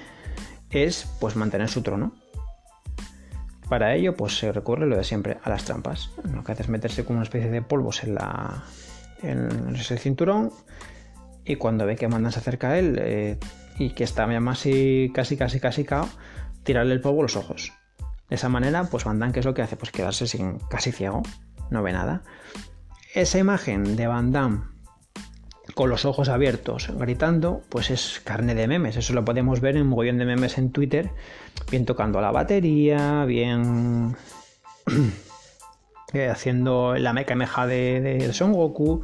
es 0.70 1.13
pues 1.20 1.36
mantener 1.36 1.68
su 1.68 1.82
trono. 1.82 2.16
Para 3.68 3.93
ello, 3.93 4.16
pues 4.16 4.38
se 4.38 4.53
recurre 4.53 4.88
lo 4.88 4.95
de 4.95 5.03
siempre 5.03 5.36
a 5.43 5.49
las 5.49 5.66
trampas. 5.66 6.11
Lo 6.34 6.45
que 6.45 6.53
hace 6.53 6.63
es 6.63 6.70
meterse 6.70 7.03
con 7.03 7.18
una 7.18 7.24
especie 7.24 7.51
de 7.51 7.61
polvos 7.61 8.05
en, 8.05 8.16
la, 8.16 8.63
en 9.22 9.76
ese 9.76 9.97
cinturón 9.97 10.49
y 11.43 11.57
cuando 11.57 11.86
ve 11.86 11.97
que 11.97 12.07
Mandan 12.07 12.32
se 12.32 12.39
acerca 12.39 12.70
a 12.70 12.80
él 12.80 12.97
eh, 12.97 13.38
y 13.78 13.89
que 13.89 14.05
está 14.05 14.28
más 14.28 14.59
casi, 14.59 15.11
casi, 15.13 15.36
casi, 15.36 15.59
casi 15.59 15.84
cao, 15.84 16.07
tirarle 16.63 16.93
el 16.93 17.01
polvo 17.01 17.20
a 17.20 17.24
los 17.24 17.36
ojos. 17.36 17.74
De 18.30 18.38
esa 18.38 18.47
manera, 18.47 18.86
pues 18.86 19.03
Van 19.03 19.34
¿qué 19.34 19.41
es 19.41 19.45
lo 19.45 19.53
que 19.53 19.61
hace? 19.61 19.76
Pues 19.76 19.91
quedarse 19.91 20.26
sin, 20.26 20.59
casi 20.70 20.93
ciego, 20.93 21.22
no 21.70 21.84
ve 21.84 21.91
nada. 21.91 22.24
Esa 23.16 23.38
imagen 23.38 23.95
de 23.95 24.07
Van 24.07 24.34
Damme 24.34 24.66
con 25.74 25.89
los 25.89 26.03
ojos 26.03 26.28
abiertos, 26.28 26.91
gritando, 26.99 27.63
pues 27.70 27.89
es 27.89 28.20
carne 28.22 28.55
de 28.55 28.68
memes. 28.68 28.97
Eso 28.97 29.13
lo 29.13 29.24
podemos 29.24 29.61
ver 29.61 29.78
en 29.78 29.84
un 29.84 29.88
mogollón 29.88 30.18
de 30.18 30.26
memes 30.26 30.57
en 30.57 30.74
Twitter, 30.74 31.11
bien 31.72 31.86
tocando 31.86 32.20
la 32.20 32.32
batería, 32.32 33.24
bien 33.24 34.18
eh, 36.13 36.28
haciendo 36.28 36.95
la 36.95 37.13
meca 37.13 37.36
meja 37.36 37.66
de, 37.66 38.34
Son 38.34 38.51
Goku. 38.51 39.03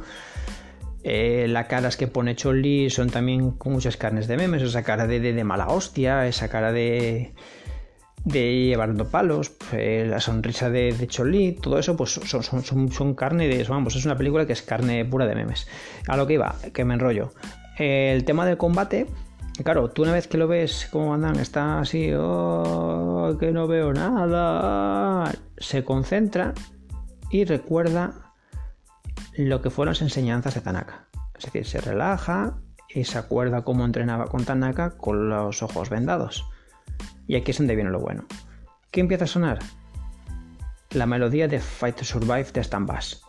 Eh, 1.04 1.46
las 1.48 1.68
caras 1.68 1.96
que 1.96 2.06
pone 2.06 2.36
Choli 2.36 2.90
son 2.90 3.08
también 3.08 3.56
muchas 3.64 3.96
carnes 3.96 4.28
de 4.28 4.36
memes, 4.36 4.60
esa 4.60 4.82
cara 4.82 5.06
de, 5.06 5.20
de 5.20 5.44
mala 5.44 5.68
hostia, 5.68 6.26
esa 6.26 6.50
cara 6.50 6.70
de, 6.70 7.32
de 8.24 8.66
llevando 8.66 9.08
palos, 9.08 9.52
eh, 9.72 10.06
la 10.08 10.20
sonrisa 10.20 10.70
de, 10.70 10.92
de 10.92 11.56
todo 11.60 11.78
eso 11.78 11.96
pues 11.96 12.12
son, 12.12 13.14
carne 13.14 13.48
de 13.48 13.60
eso, 13.60 13.72
vamos, 13.72 13.96
es 13.96 14.04
una 14.04 14.16
película 14.16 14.46
que 14.46 14.52
es 14.52 14.62
carne 14.62 15.04
pura 15.04 15.26
de 15.26 15.34
memes. 15.34 15.66
A 16.06 16.16
lo 16.16 16.26
que 16.26 16.34
iba, 16.34 16.54
que 16.72 16.84
me 16.84 16.94
enrollo. 16.94 17.32
el 17.78 18.24
tema 18.24 18.46
del 18.46 18.56
combate, 18.56 19.06
claro, 19.64 19.90
tú 19.90 20.02
una 20.02 20.12
vez 20.12 20.28
que 20.28 20.38
lo 20.38 20.46
ves 20.46 20.88
como 20.90 21.14
andan, 21.14 21.36
está 21.36 21.80
así, 21.80 22.12
oh, 22.16 23.36
que 23.38 23.52
no 23.52 23.66
veo 23.66 23.92
nada, 23.92 25.32
se 25.58 25.84
concentra 25.84 26.54
y 27.30 27.44
recuerda 27.44 28.12
lo 29.36 29.62
que 29.62 29.70
fueron 29.70 29.92
las 29.92 30.02
enseñanzas 30.02 30.54
de 30.54 30.60
Tanaka. 30.60 31.08
Es 31.36 31.46
decir, 31.46 31.66
se 31.66 31.80
relaja 31.80 32.58
y 32.88 33.04
se 33.04 33.18
acuerda 33.18 33.62
cómo 33.62 33.84
entrenaba 33.84 34.26
con 34.26 34.44
Tanaka 34.44 34.96
con 34.96 35.28
los 35.28 35.62
ojos 35.62 35.90
vendados. 35.90 36.44
Y 37.32 37.36
aquí 37.36 37.50
es 37.50 37.56
donde 37.56 37.74
viene 37.74 37.88
lo 37.88 37.98
bueno. 37.98 38.26
¿Qué 38.90 39.00
empieza 39.00 39.24
a 39.24 39.26
sonar? 39.26 39.58
La 40.90 41.06
melodía 41.06 41.48
de 41.48 41.60
Fight 41.60 41.96
to 41.96 42.04
Survive 42.04 42.52
de 42.52 42.60
Stan 42.60 42.84
Bass. 42.84 43.22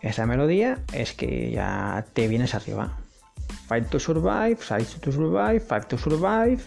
Esa 0.00 0.26
melodía 0.26 0.80
es 0.92 1.12
que 1.12 1.52
ya 1.52 2.04
te 2.14 2.26
vienes 2.26 2.56
arriba. 2.56 2.98
Fight 3.68 3.90
to 3.90 4.00
Survive, 4.00 4.56
Fight 4.56 4.88
to 5.00 5.12
Survive, 5.12 5.60
Fight 5.60 5.86
to 5.86 5.96
Survive. 5.96 6.58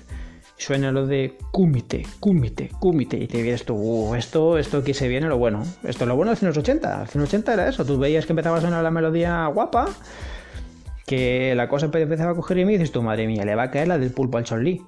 Suena 0.55 0.93
lo 0.93 1.07
de 1.07 1.37
cúmite, 1.51 2.07
cúmite, 2.21 2.69
cúmite. 2.79 3.17
Y 3.17 3.27
te 3.27 3.41
vienes 3.41 3.65
tú, 3.65 3.75
uh, 3.75 4.15
esto, 4.15 4.57
esto 4.57 4.77
aquí 4.77 4.93
se 4.93 5.09
viene 5.09 5.27
lo 5.27 5.37
bueno. 5.37 5.63
Esto 5.83 6.05
es 6.05 6.07
lo 6.07 6.15
bueno 6.15 6.33
de 6.33 6.47
los 6.47 6.57
80. 6.57 6.99
los 7.13 7.15
80 7.17 7.53
era 7.53 7.67
eso. 7.67 7.83
Tú 7.83 7.99
veías 7.99 8.25
que 8.25 8.31
empezaba 8.31 8.59
a 8.59 8.61
sonar 8.61 8.81
la 8.81 8.91
melodía 8.91 9.45
guapa 9.47 9.89
que 11.05 11.53
la 11.53 11.67
cosa 11.67 11.89
empezaba 11.93 12.31
a 12.31 12.35
coger 12.35 12.59
y 12.59 12.63
me 12.63 12.71
dices 12.71 12.93
tú, 12.93 13.01
madre 13.01 13.27
mía, 13.27 13.43
le 13.43 13.55
va 13.55 13.63
a 13.63 13.71
caer 13.71 13.89
la 13.89 13.97
del 13.97 14.11
pulpo 14.11 14.37
al 14.37 14.45
Chun-Li. 14.45 14.81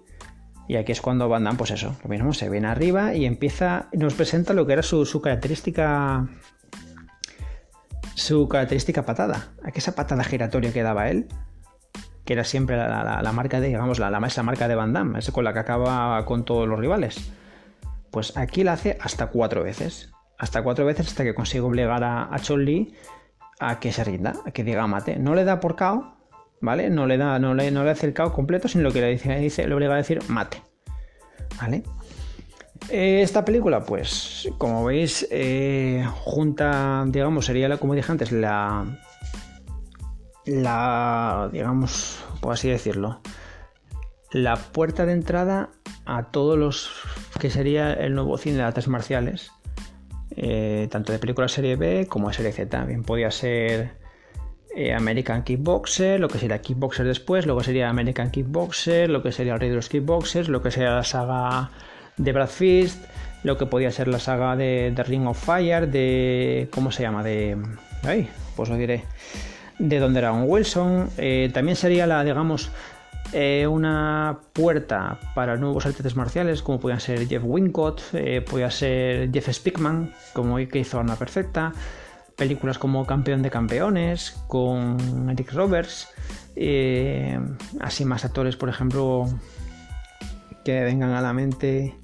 Y 0.68 0.78
aquí 0.78 0.92
es 0.92 1.02
cuando 1.02 1.28
Van 1.28 1.44
Damme, 1.44 1.58
pues 1.58 1.72
eso, 1.72 1.96
lo 2.04 2.10
mismo, 2.10 2.34
se 2.34 2.50
viene 2.50 2.68
arriba 2.68 3.14
y 3.14 3.26
empieza, 3.26 3.88
nos 3.92 4.14
presenta 4.14 4.54
lo 4.54 4.66
que 4.66 4.74
era 4.74 4.84
su, 4.84 5.06
su 5.06 5.22
característica 5.22 6.28
su 8.16 8.48
característica 8.48 9.06
patada, 9.06 9.54
esa 9.74 9.96
patada 9.96 10.24
giratoria 10.24 10.72
que 10.72 10.84
daba 10.84 11.10
él, 11.10 11.28
que 12.26 12.34
era 12.34 12.44
siempre 12.44 12.78
la, 12.78 13.32
marca 13.34 13.60
de, 13.60 13.68
digamos, 13.68 14.00
la, 14.00 14.10
la, 14.10 14.20
marca 14.20 14.68
de 14.68 14.76
Van 14.76 14.94
Damme, 14.94 15.20
es 15.20 15.32
con 15.32 15.44
la 15.44 15.54
que 15.54 15.60
acaba 15.60 16.24
con 16.26 16.46
todos 16.46 16.68
los 16.68 16.80
rivales. 16.80 17.32
Pues 18.12 18.38
aquí 18.38 18.64
la 18.64 18.74
hace 18.74 18.98
hasta 19.02 19.28
cuatro 19.28 19.64
veces. 19.64 20.12
Hasta 20.38 20.62
cuatro 20.64 20.86
veces 20.86 21.08
hasta 21.08 21.24
que 21.24 21.34
consigue 21.34 21.62
obligar 21.62 22.04
a, 22.04 22.34
a 22.34 22.40
Chun-Li 22.40 22.94
a 23.60 23.80
que 23.80 23.92
se 23.92 24.04
rinda, 24.04 24.34
a 24.46 24.52
que 24.52 24.64
diga 24.64 24.86
mate. 24.88 25.18
No 25.18 25.36
le 25.36 25.44
da 25.44 25.60
por 25.60 25.76
KO, 25.76 26.16
¿vale? 26.64 26.90
No 26.90 27.06
le 27.06 27.18
da, 27.18 27.38
no 27.40 27.54
le, 27.54 27.70
no 27.72 27.84
le 27.84 27.92
hace 27.92 28.08
el 28.08 28.14
KO 28.14 28.32
completo, 28.32 28.70
sino 28.70 28.86
lo 28.86 28.94
que 28.94 29.02
le 29.02 29.10
dice, 29.10 29.68
le 29.68 29.76
obliga 29.76 29.94
a 29.94 29.98
decir 29.98 30.22
mate. 30.30 30.62
¿Vale? 31.62 31.84
Eh, 32.90 33.22
esta 33.22 33.44
película, 33.44 33.84
pues, 33.84 34.50
como 34.58 34.86
veis, 34.86 35.28
eh, 35.30 36.08
junta, 36.22 37.04
digamos, 37.08 37.46
sería, 37.46 37.68
la, 37.68 37.78
como 37.78 37.96
dije 37.96 38.12
antes, 38.12 38.32
la, 38.32 38.86
la, 40.46 41.50
digamos, 41.52 42.24
por 42.40 42.54
así 42.54 42.70
decirlo, 42.70 43.20
la 44.32 44.56
puerta 44.56 45.06
de 45.06 45.14
entrada 45.14 45.70
a 46.06 46.32
todos 46.32 46.58
los 46.58 46.92
que 47.40 47.50
sería 47.50 47.94
el 47.94 48.16
nuevo 48.16 48.38
cine 48.38 48.58
de 48.58 48.64
artes 48.64 48.88
marciales, 48.88 49.52
eh, 50.36 50.88
tanto 50.90 51.12
de 51.12 51.20
película 51.20 51.50
serie 51.50 51.76
B 51.76 52.08
como 52.08 52.30
de 52.30 52.36
serie 52.36 52.54
Z. 52.54 52.86
Bien, 52.86 53.04
podía 53.04 53.32
ser 53.32 54.03
American 54.96 55.44
Kickboxer, 55.44 56.20
lo 56.20 56.28
que 56.28 56.40
sería 56.40 56.60
Kickboxer 56.60 57.06
después, 57.06 57.46
luego 57.46 57.64
sería 57.64 57.90
American 57.90 58.32
Kickboxer, 58.32 59.10
lo 59.10 59.22
que 59.22 59.32
sería 59.32 59.54
el 59.54 59.60
Rey 59.60 59.70
de 59.70 59.76
los 59.76 59.90
Kickboxers, 59.90 60.50
lo 60.50 60.64
que 60.64 60.72
sería 60.72 60.96
la 60.96 61.04
saga 61.04 61.70
de 62.18 62.32
Brad 62.32 62.50
Fist, 62.50 63.04
lo 63.44 63.58
que 63.58 63.66
podía 63.66 63.92
ser 63.92 64.08
la 64.08 64.20
saga 64.20 64.56
de, 64.56 64.94
Ring 65.06 65.28
of 65.28 65.44
Fire, 65.44 65.88
de. 65.90 66.70
¿Cómo 66.72 66.92
se 66.92 67.04
llama? 67.04 67.24
De. 67.24 67.58
Ay, 68.04 68.30
pues 68.56 68.70
lo 68.70 68.78
diré. 68.78 69.04
De 69.80 70.00
donde 70.00 70.20
era 70.20 70.32
un 70.32 70.46
Wilson. 70.48 71.10
Eh, 71.18 71.52
también 71.54 71.76
sería 71.76 72.08
la, 72.08 72.24
digamos, 72.24 72.72
eh, 73.34 73.68
una 73.68 74.40
puerta 74.54 75.20
para 75.36 75.58
nuevos 75.58 75.86
artistas 75.86 76.16
marciales, 76.16 76.62
como 76.62 76.80
podían 76.80 77.00
ser 77.00 77.28
Jeff 77.28 77.44
Wincott, 77.44 78.02
eh, 78.14 78.42
podía 78.42 78.72
ser 78.72 79.32
Jeff 79.32 79.50
Spickman, 79.52 80.14
como 80.32 80.56
que 80.58 80.80
hizo 80.80 81.00
Arma 81.00 81.16
Perfecta. 81.16 81.74
Películas 82.38 82.78
como 82.78 83.06
Campeón 83.06 83.42
de 83.42 83.50
Campeones, 83.50 84.44
con 84.48 85.30
Eric 85.30 85.54
Roberts. 85.54 86.10
así 87.80 88.06
más 88.06 88.26
actores, 88.26 88.56
por 88.56 88.70
ejemplo, 88.70 89.28
que 90.64 90.82
vengan 90.82 91.12
a 91.12 91.22
la 91.22 91.34
mente 91.34 91.96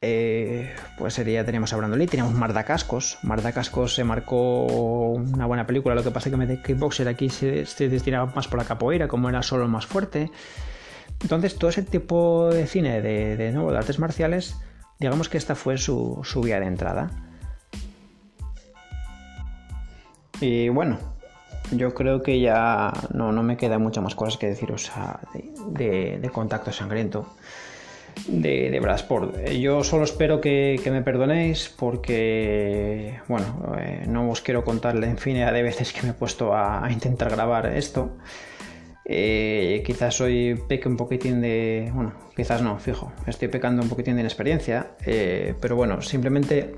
eh, 0.00 0.72
pues 0.96 1.14
sería, 1.14 1.44
teníamos 1.44 1.72
a 1.72 1.76
Brandon 1.76 1.98
Lee, 1.98 2.06
teníamos 2.06 2.34
Marda 2.34 2.64
Cascos. 2.64 3.18
Marda 3.22 3.52
Cascos 3.52 3.94
se 3.94 4.04
marcó 4.04 4.64
una 5.12 5.46
buena 5.46 5.66
película, 5.66 5.94
lo 5.94 6.04
que 6.04 6.10
pasa 6.10 6.28
es 6.28 6.34
que 6.34 6.46
de 6.46 6.62
Kickboxer 6.62 7.08
aquí 7.08 7.28
se, 7.28 7.64
destinaba 7.88 8.32
más 8.34 8.46
por 8.46 8.58
la 8.58 8.64
capoeira, 8.64 9.08
como 9.08 9.28
era 9.28 9.42
solo 9.42 9.66
más 9.68 9.86
fuerte. 9.86 10.30
Entonces, 11.20 11.56
todo 11.58 11.70
ese 11.70 11.82
tipo 11.82 12.48
de 12.50 12.66
cine 12.66 13.00
de, 13.02 13.50
nuevo, 13.52 13.72
de 13.72 13.78
artes 13.78 13.98
marciales, 13.98 14.56
digamos 15.00 15.28
que 15.28 15.36
esta 15.36 15.56
fue 15.56 15.78
su, 15.78 16.22
vía 16.44 16.60
de 16.60 16.66
entrada. 16.66 17.10
Y 20.40 20.68
bueno, 20.68 20.98
yo 21.72 21.94
creo 21.94 22.22
que 22.22 22.40
ya 22.40 22.92
no, 23.12 23.32
me 23.42 23.56
queda 23.56 23.78
muchas 23.78 24.04
más 24.04 24.14
cosas 24.14 24.36
que 24.38 24.46
deciros 24.46 24.90
de 25.72 26.30
contacto 26.32 26.72
sangriento 26.72 27.26
de, 28.26 28.70
de 28.70 28.80
Brasport. 28.80 29.48
Yo 29.50 29.84
solo 29.84 30.04
espero 30.04 30.40
que, 30.40 30.80
me 30.90 31.02
perdonéis 31.02 31.72
porque, 31.76 33.20
bueno, 33.28 33.74
eh, 33.78 34.04
no 34.06 34.30
os 34.30 34.40
quiero 34.40 34.64
contar 34.64 34.94
la 34.96 35.06
infinidad 35.06 35.52
de 35.52 35.62
veces 35.62 35.92
que 35.92 36.02
me 36.02 36.10
he 36.10 36.14
puesto 36.14 36.54
a, 36.54 36.86
intentar 36.90 37.30
grabar 37.30 37.66
esto. 37.66 38.10
Eh, 39.04 39.82
quizás 39.86 40.20
hoy 40.20 40.60
peque 40.68 40.88
un 40.88 40.96
poquitín 40.96 41.40
de... 41.40 41.90
Bueno, 41.94 42.12
quizás 42.36 42.60
no, 42.60 42.78
fijo, 42.78 43.12
estoy 43.26 43.48
pecando 43.48 43.82
un 43.82 43.88
poquitín 43.88 44.14
de 44.14 44.20
inexperiencia, 44.20 44.88
eh, 45.06 45.54
pero 45.60 45.76
bueno, 45.76 46.02
simplemente 46.02 46.74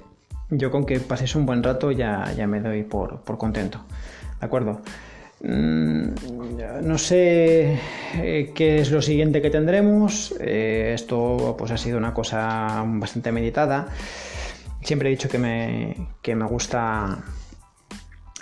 yo 0.51 0.70
con 0.70 0.84
que 0.86 1.01
paséis 1.01 1.34
un 1.34 1.46
buen 1.46 1.62
rato 1.62 1.90
ya, 1.92 2.32
ya 2.36 2.46
me 2.46 2.61
doy 2.61 2.82
por, 2.82 3.20
por 3.22 3.38
contento. 3.38 3.84
¿De 4.40 4.46
acuerdo? 4.46 4.82
Mm, 5.42 6.09
no 6.82 6.98
sé 6.98 7.78
eh, 8.14 8.53
qué 8.55 8.80
es 8.80 8.90
lo 8.90 9.03
siguiente 9.03 9.40
que 9.40 9.51
tendremos. 9.51 10.34
Eh, 10.40 10.92
esto 10.94 11.55
pues 11.59 11.70
ha 11.70 11.76
sido 11.76 11.98
una 11.98 12.14
cosa 12.14 12.84
bastante 12.86 13.32
meditada. 13.32 13.88
Siempre 14.82 15.09
he 15.09 15.12
dicho 15.12 15.28
que 15.28 15.38
me, 15.38 15.96
me 16.26 16.46
gusta 16.46 17.22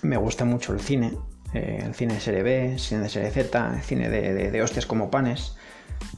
me 0.02 0.16
gusta 0.16 0.44
mucho 0.44 0.72
el 0.72 0.80
cine. 0.80 1.12
Eh, 1.54 1.82
el 1.84 1.94
cine 1.94 2.14
de 2.14 2.20
serie 2.20 2.42
B, 2.42 2.78
cine 2.78 3.02
de 3.02 3.08
serie 3.08 3.30
Z, 3.30 3.74
el 3.76 3.82
cine 3.82 4.08
de, 4.08 4.62
hostias 4.62 4.86
como 4.86 5.10
panes. 5.10 5.56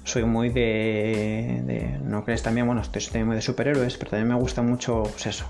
Soy 0.05 0.24
muy 0.24 0.49
de, 0.49 1.99
¿No 2.03 2.24
crees 2.24 2.43
también? 2.43 2.66
Bueno, 2.66 2.83
estoy, 2.83 3.24
muy 3.24 3.37
de 3.37 3.43
superhéroes, 3.43 3.97
pero 3.97 4.11
también 4.11 4.28
me 4.28 4.35
gusta 4.35 4.62
mucho, 4.62 5.03
pues 5.05 5.26
eso, 5.26 5.47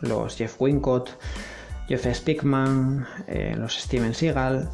los 0.00 0.36
Jeff 0.36 0.60
Wincott, 0.60 1.10
Jeff 1.88 2.06
Spickman, 2.06 3.06
eh, 3.26 3.54
los 3.56 3.74
Steven 3.76 4.14
Seagal, 4.14 4.70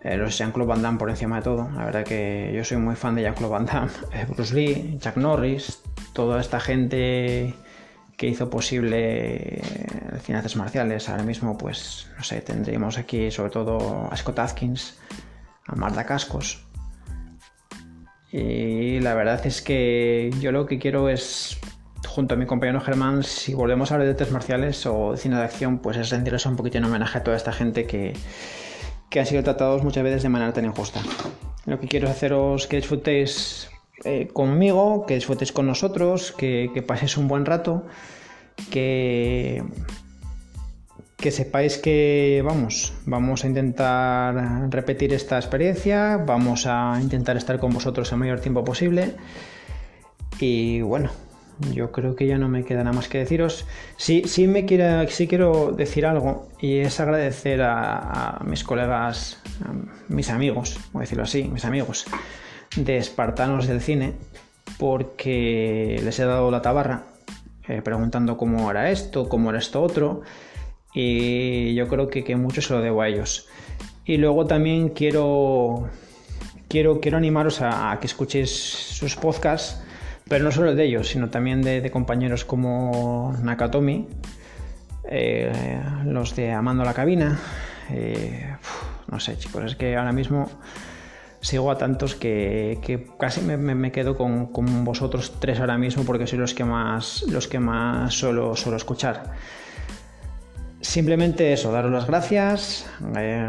eh, 0.00 0.16
los 0.16 0.38
Jean-Claude 0.38 0.68
Van 0.68 0.80
Damme 0.80 0.98
por 0.98 1.10
encima 1.10 1.36
de 1.36 1.42
todo. 1.42 1.68
La 1.74 1.84
verdad 1.84 2.04
que 2.04 2.52
yo 2.54 2.64
soy 2.64 2.78
muy 2.78 2.94
fan 2.94 3.14
de 3.14 3.22
Jean-Claude 3.22 3.52
Van 3.52 3.66
Damme, 3.66 3.90
eh, 4.14 4.26
Bruce 4.26 4.54
Lee, 4.54 4.98
Chuck 5.00 5.16
Norris, 5.16 5.82
toda 6.14 6.40
esta 6.40 6.60
gente 6.60 7.54
que 8.16 8.26
hizo 8.26 8.48
posible 8.48 9.60
el 10.12 10.20
cine 10.20 10.38
artes 10.38 10.56
marciales. 10.56 11.08
Ahora 11.08 11.24
mismo, 11.24 11.58
pues, 11.58 12.08
no 12.16 12.24
sé, 12.24 12.40
tendríamos 12.40 12.96
aquí 12.96 13.30
sobre 13.30 13.50
todo 13.50 14.08
a 14.10 14.16
Scott 14.16 14.38
Atkins, 14.38 14.98
a 15.66 15.76
Marta 15.76 16.06
Cascos. 16.06 16.67
Y 18.30 19.00
la 19.00 19.14
verdad 19.14 19.44
es 19.46 19.62
que 19.62 20.30
yo 20.40 20.52
lo 20.52 20.66
que 20.66 20.78
quiero 20.78 21.08
es 21.08 21.58
junto 22.06 22.34
a 22.34 22.36
mi 22.36 22.46
compañero 22.46 22.80
Germán, 22.80 23.22
si 23.22 23.54
volvemos 23.54 23.90
a 23.90 23.94
hablar 23.94 24.06
de 24.06 24.12
artes 24.12 24.32
marciales 24.32 24.84
o 24.86 25.16
cine 25.16 25.36
de 25.36 25.42
acción, 25.42 25.78
pues 25.78 25.96
es 25.96 26.10
rendirles 26.10 26.44
un 26.46 26.56
poquito 26.56 26.78
en 26.78 26.84
homenaje 26.84 27.18
a 27.18 27.24
toda 27.24 27.36
esta 27.36 27.52
gente 27.52 27.86
que, 27.86 28.14
que 29.10 29.20
han 29.20 29.26
sido 29.26 29.42
tratados 29.42 29.82
muchas 29.82 30.04
veces 30.04 30.22
de 30.22 30.28
manera 30.28 30.52
tan 30.52 30.64
injusta. 30.64 31.00
Lo 31.64 31.80
que 31.80 31.88
quiero 31.88 32.06
es 32.06 32.12
haceros 32.12 32.66
que 32.66 32.76
disfrutéis 32.76 33.70
eh, 34.04 34.28
conmigo, 34.32 35.06
que 35.06 35.14
disfrutéis 35.14 35.52
con 35.52 35.66
nosotros, 35.66 36.32
que, 36.32 36.70
que, 36.74 36.82
paséis 36.82 37.16
un 37.16 37.28
buen 37.28 37.44
rato, 37.44 37.84
que, 38.70 39.62
que 41.18 41.32
sepáis 41.32 41.78
que 41.78 42.42
vamos, 42.46 42.94
vamos 43.04 43.42
a 43.42 43.48
intentar 43.48 44.70
repetir 44.70 45.12
esta 45.12 45.36
experiencia, 45.36 46.16
vamos 46.16 46.66
a 46.66 46.96
intentar 47.02 47.36
estar 47.36 47.58
con 47.58 47.72
vosotros 47.72 48.12
el 48.12 48.18
mayor 48.18 48.38
tiempo 48.38 48.62
posible. 48.62 49.16
Y 50.38 50.80
bueno, 50.82 51.10
yo 51.74 51.90
creo 51.90 52.14
que 52.14 52.28
ya 52.28 52.38
no 52.38 52.48
me 52.48 52.64
queda 52.64 52.84
nada 52.84 52.94
más 52.94 53.08
que 53.08 53.18
deciros. 53.18 53.66
Sí, 53.96 54.22
sí 54.26 54.46
me 54.46 54.64
quiero, 54.64 55.08
sí 55.08 55.26
quiero 55.26 55.72
decir 55.72 56.06
algo 56.06 56.46
y 56.60 56.78
es 56.78 57.00
agradecer 57.00 57.62
a, 57.62 58.40
mis 58.44 58.62
colegas, 58.62 59.42
mis 60.06 60.30
amigos, 60.30 60.78
voy 60.92 61.00
a 61.00 61.02
decirlo 61.02 61.24
así, 61.24 61.44
mis 61.44 61.64
amigos 61.64 62.06
de 62.76 62.96
Espartanos 62.96 63.66
del 63.66 63.80
Cine, 63.80 64.12
porque 64.78 66.00
les 66.04 66.16
he 66.20 66.24
dado 66.24 66.52
la 66.52 66.62
tabarra 66.62 67.06
eh, 67.66 67.82
preguntando 67.82 68.36
cómo 68.36 68.70
era 68.70 68.92
esto, 68.92 69.28
cómo 69.28 69.50
era 69.50 69.58
esto 69.58 69.82
otro, 69.82 70.22
y 71.00 71.74
yo 71.74 71.86
creo 71.86 72.08
que, 72.08 72.24
que 72.24 72.34
mucho 72.34 72.60
se 72.60 72.74
lo 72.74 72.80
debo 72.80 73.02
a 73.02 73.08
ellos. 73.08 73.46
Y 74.04 74.16
luego 74.16 74.46
también 74.46 74.88
quiero, 74.88 75.88
quiero, 76.66 77.00
quiero 77.00 77.18
animaros 77.18 77.60
a, 77.60 77.96
que 78.00 78.06
escuchéis 78.06 78.50
sus 78.50 79.14
podcasts 79.14 79.80
pero 80.28 80.44
no 80.44 80.50
solo 80.52 80.74
de 80.74 80.84
ellos, 80.84 81.08
sino 81.08 81.30
también 81.30 81.62
de, 81.62 81.90
compañeros 81.90 82.44
como 82.44 83.34
Nakatomi, 83.42 84.08
eh, 85.08 85.80
los 86.04 86.36
de 86.36 86.52
Amando 86.52 86.84
la 86.84 86.92
Cabina. 86.92 87.38
Eh, 87.90 88.54
no 89.10 89.20
sé, 89.20 89.38
chicos, 89.38 89.64
es 89.64 89.76
que 89.76 89.96
ahora 89.96 90.12
mismo 90.12 90.50
sigo 91.40 91.70
a 91.70 91.78
tantos 91.78 92.14
que, 92.14 93.08
casi 93.18 93.40
me, 93.40 93.90
quedo 93.90 94.18
con, 94.18 94.84
vosotros 94.84 95.32
tres 95.40 95.60
ahora 95.60 95.78
mismo 95.78 96.04
porque 96.04 96.26
sois 96.26 96.40
los 96.40 96.52
que 96.52 96.64
más, 96.64 97.24
los 97.28 97.48
que 97.48 97.58
más 97.58 98.12
suelo, 98.12 98.52
escuchar. 98.52 99.32
Simplemente 100.80 101.52
eso, 101.52 101.72
daros 101.72 101.92
las 101.92 102.06
gracias. 102.06 102.86
Eh, 103.16 103.46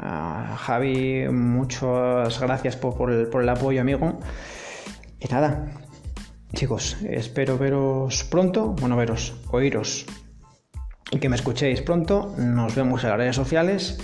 a 0.00 0.56
Javi, 0.58 1.28
muchas 1.28 2.40
gracias 2.40 2.76
por, 2.76 3.10
el, 3.10 3.48
apoyo, 3.48 3.80
amigo. 3.80 4.20
Y 5.20 5.28
nada, 5.28 5.66
Chicos, 6.54 6.98
espero 7.08 7.56
veros 7.56 8.24
pronto, 8.24 8.74
bueno, 8.78 8.94
veros, 8.96 9.34
oíros 9.50 10.04
y 11.10 11.18
que 11.18 11.30
me 11.30 11.36
escuchéis 11.36 11.80
pronto. 11.80 12.34
Nos 12.36 12.74
vemos 12.74 13.02
en 13.02 13.10
las 13.10 13.18
redes 13.18 13.36
sociales 13.36 13.98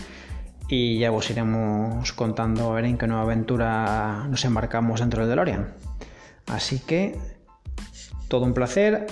y 0.69 0.99
ya 0.99 1.13
os 1.13 1.31
iremos 1.31 2.13
contando 2.15 2.71
a 2.71 2.75
ver 2.75 2.87
en 2.87 2.97
qué 2.97 3.07
nueva 3.07 3.23
aventura 3.23 4.27
nos 4.31 4.45
embarcamos 4.47 5.01
dentro 5.01 5.21
del 5.21 5.31
DeLorean. 5.31 5.75
Así 6.47 6.79
que 6.79 7.19
todo 8.29 8.47
un 8.47 8.55
placer, 8.55 9.07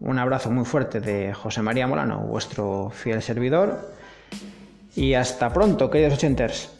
un 0.00 0.18
abrazo 0.18 0.50
muy 0.50 0.64
fuerte 0.64 1.00
de 1.00 1.34
José 1.34 1.62
María 1.62 1.86
Molano, 1.86 2.20
vuestro 2.20 2.90
fiel 2.90 3.22
servidor, 3.22 3.92
y 4.96 5.14
hasta 5.14 5.52
pronto, 5.52 5.90
queridos 5.90 6.14
ochenters. 6.14 6.79